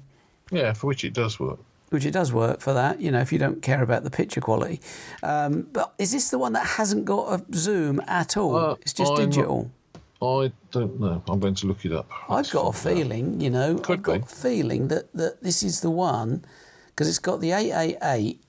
[0.49, 1.59] Yeah, for which it does work.
[1.89, 4.41] Which it does work for that, you know, if you don't care about the picture
[4.41, 4.79] quality.
[5.23, 8.55] Um, but is this the one that hasn't got a zoom at all?
[8.55, 9.71] Uh, it's just I'm- digital.
[10.21, 11.23] I don't know.
[11.29, 12.11] I'm going to look it up.
[12.29, 14.19] I've got a feeling, you know, Could I've got be.
[14.19, 16.43] a feeling that, that this is the one
[16.87, 18.41] because it's got the 888,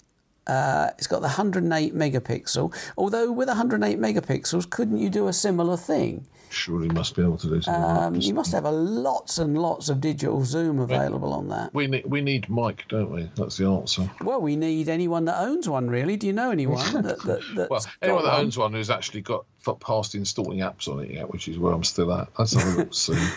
[0.48, 2.74] uh, it's got the 108 megapixel.
[2.98, 6.26] Although with 108 megapixels, couldn't you do a similar thing?
[6.52, 8.26] Surely must be able to do something Um, this.
[8.26, 11.72] you must have a lots and lots of digital zoom available on that.
[11.72, 13.30] We need we need Mike, don't we?
[13.36, 14.10] That's the answer.
[14.22, 16.16] Well, we need anyone that owns one, really.
[16.16, 18.40] Do you know anyone that, that, that's Well, anyone that one?
[18.40, 19.44] owns one who's actually got
[19.80, 22.28] past installing apps on it yet, which is where I'm still at.
[22.36, 23.18] Have a look soon.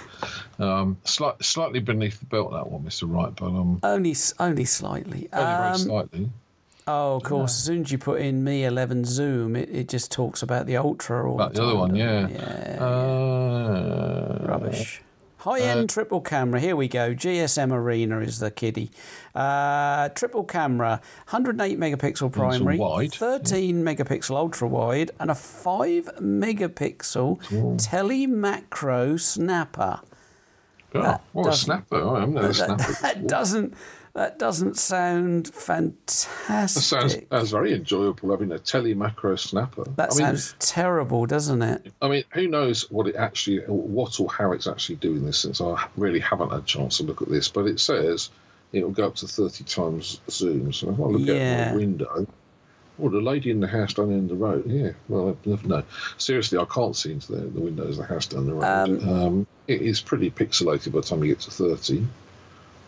[0.59, 5.27] Um, slight, slightly beneath the belt that one, Mister Wright, but um, Only, only slightly.
[5.33, 6.29] only very Um, slightly.
[6.87, 7.51] Oh, of course.
[7.51, 10.77] As soon as you put in Mi 11 Zoom, it, it just talks about the
[10.77, 12.27] Ultra all But the the other one, yeah.
[12.27, 12.83] Yeah.
[12.83, 15.01] Uh, Rubbish.
[15.43, 16.57] High end triple camera.
[16.61, 17.13] Here we go.
[17.13, 18.91] GSM Arena is the kiddie.
[19.35, 21.01] Uh, triple camera,
[21.31, 29.99] 108 megapixel primary, wide, 13 megapixel ultra wide, and a 5 megapixel tele macro snapper.
[30.95, 32.07] Oh, what a snapper!
[32.07, 32.93] I haven't had a snapper.
[33.01, 33.73] That doesn't
[34.13, 36.47] that doesn't sound fantastic.
[36.47, 39.83] That sounds, that's very enjoyable having a tele macro snapper.
[39.95, 41.91] that I mean, sounds terrible, doesn't it?
[42.01, 45.39] I mean, who knows what it actually, what or how it's actually doing this?
[45.39, 48.29] Since I really haven't had a chance to look at this, but it says
[48.71, 50.73] it will go up to thirty times zoom.
[50.73, 51.71] So if I look out Yeah.
[51.71, 52.27] my window,
[53.01, 54.65] oh, the lady in the house down the of the road.
[54.67, 55.83] Yeah, well, I never no,
[56.17, 59.03] seriously, I can't see into the, the windows of the house down the road.
[59.07, 62.05] Um, it is pretty pixelated by the time you get to thirty,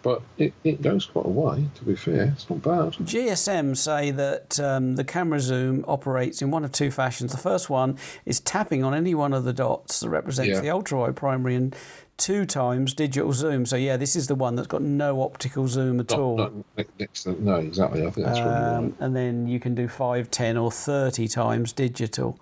[0.05, 1.65] but it, it goes quite a way.
[1.77, 2.93] To be fair, it's not bad.
[3.07, 7.31] GSM say that um, the camera zoom operates in one of two fashions.
[7.31, 10.59] The first one is tapping on any one of the dots that represents Yeah.
[10.59, 11.75] the ultra wide primary and
[12.17, 13.65] two times digital zoom.
[13.65, 16.37] So yeah, this is the one that's got no optical zoom at Not- all.
[16.37, 16.53] not
[16.99, 18.05] next to- no, exactly.
[18.05, 18.75] I think that's really right.
[18.75, 22.37] Um, and then you can do 5, 10 or 30 times digital.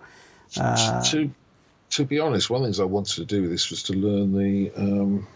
[0.60, 1.30] Uh, to
[1.92, 3.94] to be honest, one of the things I wanted to do with this was to
[3.94, 5.26] learn the um,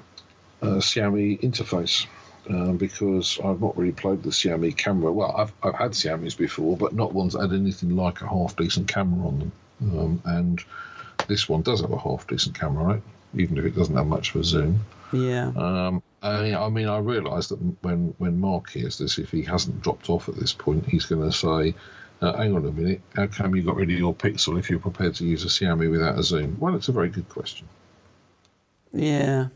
[0.63, 2.07] uh, Xiaomi interface
[2.49, 5.13] um, because I've not really played the Xiaomi camera.
[5.13, 8.57] Well, I've I've had Xiaomi's before, but not ones that had anything like a half
[8.57, 9.53] decent camera on them.
[9.81, 10.65] Um, and
[11.29, 13.03] this one does have a half decent camera, right?
[13.35, 14.81] Even if it doesn't have much of a zoom.
[15.13, 15.53] yeah.
[15.57, 19.83] Um, I, I mean, I realise that when when Mark hears this, if he hasn't
[19.83, 21.75] dropped off at this point, he's going to say,
[22.23, 24.81] uh, "Hang on a minute, how come you got rid of your Pixel if you're
[24.81, 27.69] prepared to use a Xiaomi without a zoom?" Well, it's a very good question.
[28.93, 29.49] Yeah.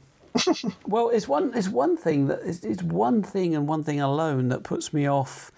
[0.86, 1.52] Well, it's one.
[1.54, 5.06] It's one thing that it's, it's one thing and one thing alone that puts me
[5.06, 5.50] off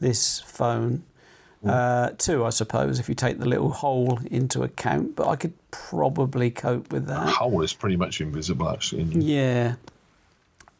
[0.00, 1.04] this phone.
[1.64, 5.52] Uh, two, I suppose, if you take the little hole into account, but I could
[5.70, 7.28] probably cope with The that.
[7.28, 9.04] hole is pretty much invisible, actually.
[9.04, 9.76] Yeah,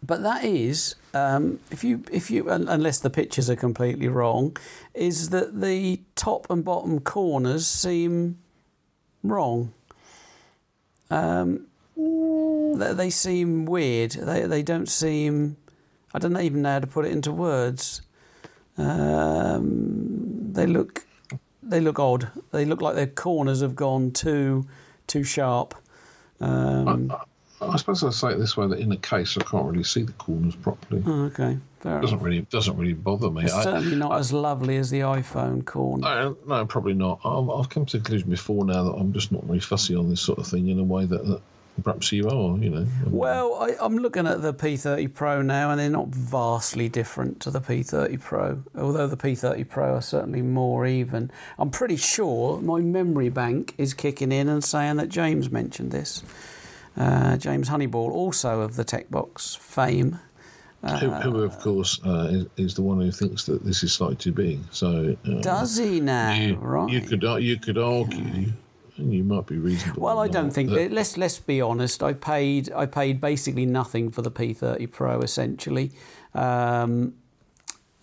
[0.04, 4.56] but that is um, if you if you un- unless the pictures are completely wrong,
[4.92, 8.38] is that the top and bottom corners seem
[9.22, 9.72] wrong.
[11.10, 11.66] Um,
[11.96, 14.12] they, they seem weird.
[14.12, 15.56] They they don't seem.
[16.14, 18.02] I don't even know how to put it into words.
[18.76, 21.06] Um, they look
[21.62, 22.30] they look odd.
[22.50, 24.66] They look like their corners have gone too
[25.06, 25.74] too sharp.
[26.40, 27.12] Um,
[27.60, 30.02] I suppose I'll say it this way: that in the case, I can't really see
[30.02, 31.02] the corners properly.
[31.06, 32.24] Oh, okay, fair Doesn't enough.
[32.24, 33.44] really doesn't really bother me.
[33.44, 36.06] It's I, certainly not as lovely as the iPhone corner.
[36.06, 37.20] I, no, probably not.
[37.24, 40.10] I've, I've come to the conclusion before now that I'm just not really fussy on
[40.10, 41.40] this sort of thing in a way that, that
[41.82, 42.58] perhaps you are.
[42.58, 42.86] You know.
[43.06, 47.50] Well, I, I'm looking at the P30 Pro now, and they're not vastly different to
[47.50, 48.62] the P30 Pro.
[48.76, 51.30] Although the P30 Pro are certainly more even.
[51.58, 56.22] I'm pretty sure my memory bank is kicking in and saying that James mentioned this.
[56.96, 60.18] Uh, James Honeyball, also of the TechBox fame.
[60.82, 64.16] who, who, of course, uh, is, is the one who thinks that this is likely
[64.16, 64.60] to be.
[64.72, 66.34] So uh, Does he now?
[66.34, 66.90] you, right.
[66.90, 68.52] you could ar- you could argue,
[69.10, 70.02] you might be reasonable.
[70.02, 70.70] Well, I don't think.
[70.70, 72.02] that- Let's let's be honest.
[72.02, 75.92] I paid I paid basically nothing for the P30 Pro essentially,
[76.34, 77.14] um,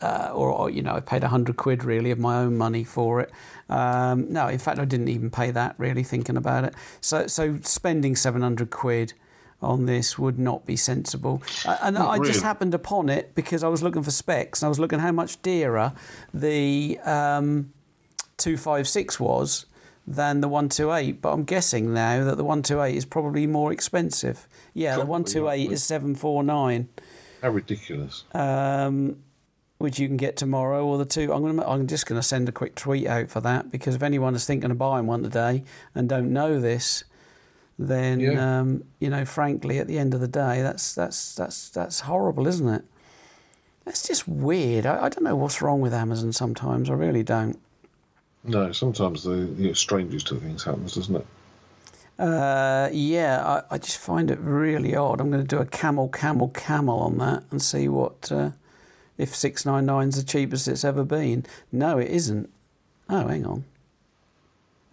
[0.01, 3.19] uh, or, or, you know I paid hundred quid really of my own money for
[3.21, 3.31] it.
[3.69, 6.73] Um, no, in fact I didn't even pay that really thinking about it.
[7.01, 9.13] So so spending seven hundred quid
[9.61, 11.43] on this would not be sensible.
[11.65, 14.67] Uh, and Not I just happened upon it because I was looking for specs and
[14.67, 15.91] I was looking how much dearer
[16.34, 16.97] the.
[17.03, 17.73] Um,
[18.38, 19.65] 256 was
[20.11, 24.48] than the 128, but I'm guessing now that the 128 is probably more expensive.
[24.73, 25.73] Yeah, the 128 roughly.
[25.73, 26.90] is 749,
[27.44, 28.23] how ridiculous.
[28.34, 29.18] um,
[29.77, 31.31] which you can get tomorrow, or the two.
[31.31, 31.60] I'm going.
[31.60, 34.45] I'm just going to send a quick tweet out for that because if anyone is
[34.45, 35.64] thinking of buying one today
[35.95, 37.03] and don't know this,
[37.77, 38.60] then Yeah.
[38.60, 42.48] um, you know, frankly, at the end of the day, that's that's that's that's horrible,
[42.48, 42.84] isn't it?
[43.86, 44.86] That's just weird.
[44.86, 46.90] I, I don't know what's wrong with Amazon sometimes.
[46.90, 47.57] I really don't.
[48.43, 51.25] No, sometimes the know, strangest to things happens, doesn't it?
[52.17, 55.21] Uh, yeah, I, I just find it really odd.
[55.21, 58.51] I'm going to do a camel, camel, camel on that and see what uh,
[59.17, 61.45] if six nine nine's the cheapest it's ever been.
[61.71, 62.49] No, it isn't.
[63.09, 63.65] Oh, hang on.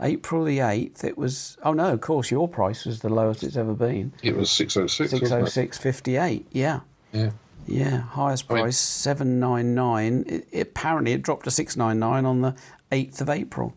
[0.00, 1.56] April the eighth, it was.
[1.62, 4.12] Oh no, of course your price was the lowest it's ever been.
[4.22, 5.10] It was six oh six.
[5.10, 6.46] Six oh six fifty eight.
[6.52, 6.80] Yeah,
[7.12, 7.30] Yeah.
[7.66, 8.00] yeah.
[8.02, 10.24] Highest I mean- price seven nine nine.
[10.28, 12.54] It, it, apparently, it dropped to six nine nine on the
[12.92, 13.74] eighth of April.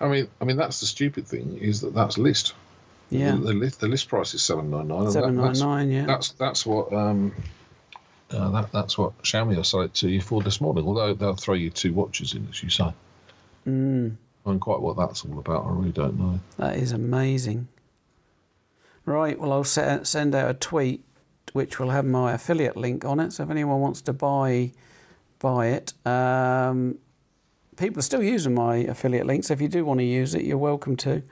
[0.00, 2.54] I mean, I mean that's the stupid thing is that that's list.
[3.10, 5.10] Yeah, The, the list the list price is seven nine nine.
[5.10, 5.90] seven nine nine.
[5.90, 6.06] Yeah.
[6.06, 7.32] That's that's what um,
[8.30, 10.86] uh, that that's what Xiaomi will sell it to you for this morning.
[10.86, 12.92] Although they'll throw you two watches in, as you say.
[13.66, 14.16] Mm.
[14.46, 16.38] And quite what that's all about, I really don't know.
[16.58, 17.68] That is amazing.
[19.06, 21.04] Right, well, I'll set, send out a tweet
[21.52, 23.32] which will have my affiliate link on it.
[23.32, 24.72] So if anyone wants to buy
[25.38, 26.98] buy it, um,
[27.76, 29.44] people are still using my affiliate link.
[29.44, 31.22] So if you do want to use it, you're welcome to.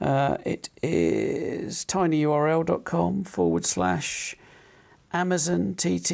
[0.00, 4.34] Uh, it is tinyurl.com forward slash
[5.12, 6.12] Amazon TT.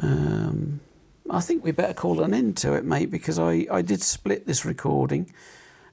[0.00, 0.80] Um,
[1.30, 4.46] I think we better call an end to it, mate, because I, I did split
[4.46, 5.32] this recording.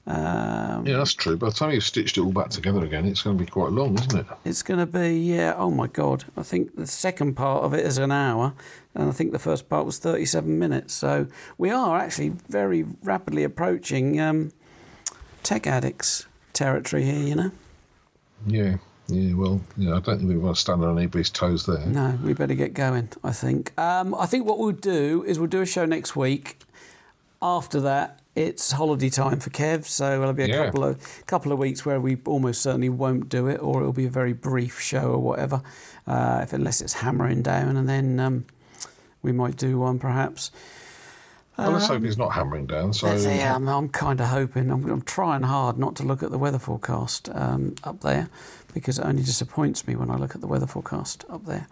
[0.06, 1.36] Um, Yeah, that's true.
[1.36, 3.70] By the time you've stitched it all back together again, it's going to be quite
[3.70, 4.26] long, isn't it?
[4.44, 6.24] It's going to be, yeah, oh my God.
[6.36, 8.52] I think the second part of it is an hour,
[8.94, 10.92] and I think the first part was 37 minutes.
[10.94, 14.52] So we are actually very rapidly approaching um,
[15.42, 17.50] tech addicts territory here, you know?
[18.46, 18.76] Yeah.
[19.08, 21.84] Yeah, well, yeah, I don't think we want to stand on anybody's toes there.
[21.86, 23.78] No, we better get going, I think.
[23.78, 26.60] Um, I think what we'll do is we'll do a show next week.
[27.42, 30.64] After that, it's holiday time for Kev, so there'll be a Yeah.
[30.64, 34.06] couple of couple of weeks where we almost certainly won't do it, or it'll be
[34.06, 35.62] a very brief show or whatever,
[36.06, 38.44] uh, if unless it's hammering down, and then um,
[39.22, 40.50] we might do one perhaps.
[41.58, 42.94] Well, let's hope he's not hammering down.
[42.94, 44.70] So yeah, I'm, I'm kind of hoping.
[44.70, 48.30] I'm, I'm trying hard not to look at the weather forecast um, up there
[48.72, 51.68] because it only disappoints me when I look at the weather forecast up there.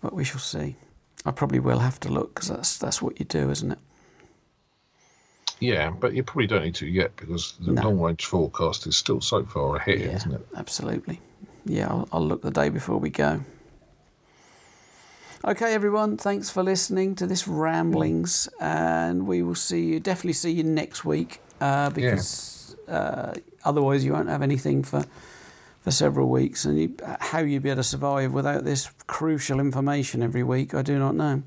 [0.00, 0.76] But we shall see.
[1.26, 3.78] I probably will have to look because that's that's what you do, isn't it?
[5.60, 7.82] Yeah, but you probably don't need to yet because the No.
[7.82, 10.46] long range forecast is still so far ahead, isn't it?
[10.56, 11.20] absolutely.
[11.64, 13.40] Yeah, I'll, I'll look the day before we go.
[15.44, 20.00] Okay, everyone, thanks for listening to this ramblings, and we will see you.
[20.00, 25.04] Definitely see you next week uh, because uh, otherwise you won't have anything for
[25.80, 26.64] for several weeks.
[26.64, 30.82] And you, how you'd be able to survive without this crucial information every week, I
[30.82, 31.44] do not know.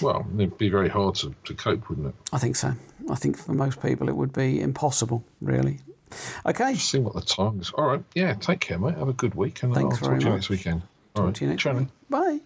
[0.00, 2.14] Well, it'd be very hard to, to cope, wouldn't it?
[2.32, 2.74] I think so.
[3.10, 5.80] I think for most people it would be impossible, really.
[6.46, 7.70] Okay, See what the time is.
[7.70, 8.02] All right.
[8.14, 8.96] Yeah, take care, mate.
[8.96, 9.62] Have a good week.
[9.62, 10.36] And Thanks I'll very talk to you much.
[10.38, 10.82] next weekend.
[10.82, 11.34] All talk right.
[11.34, 11.90] to you next.
[12.08, 12.40] Bye.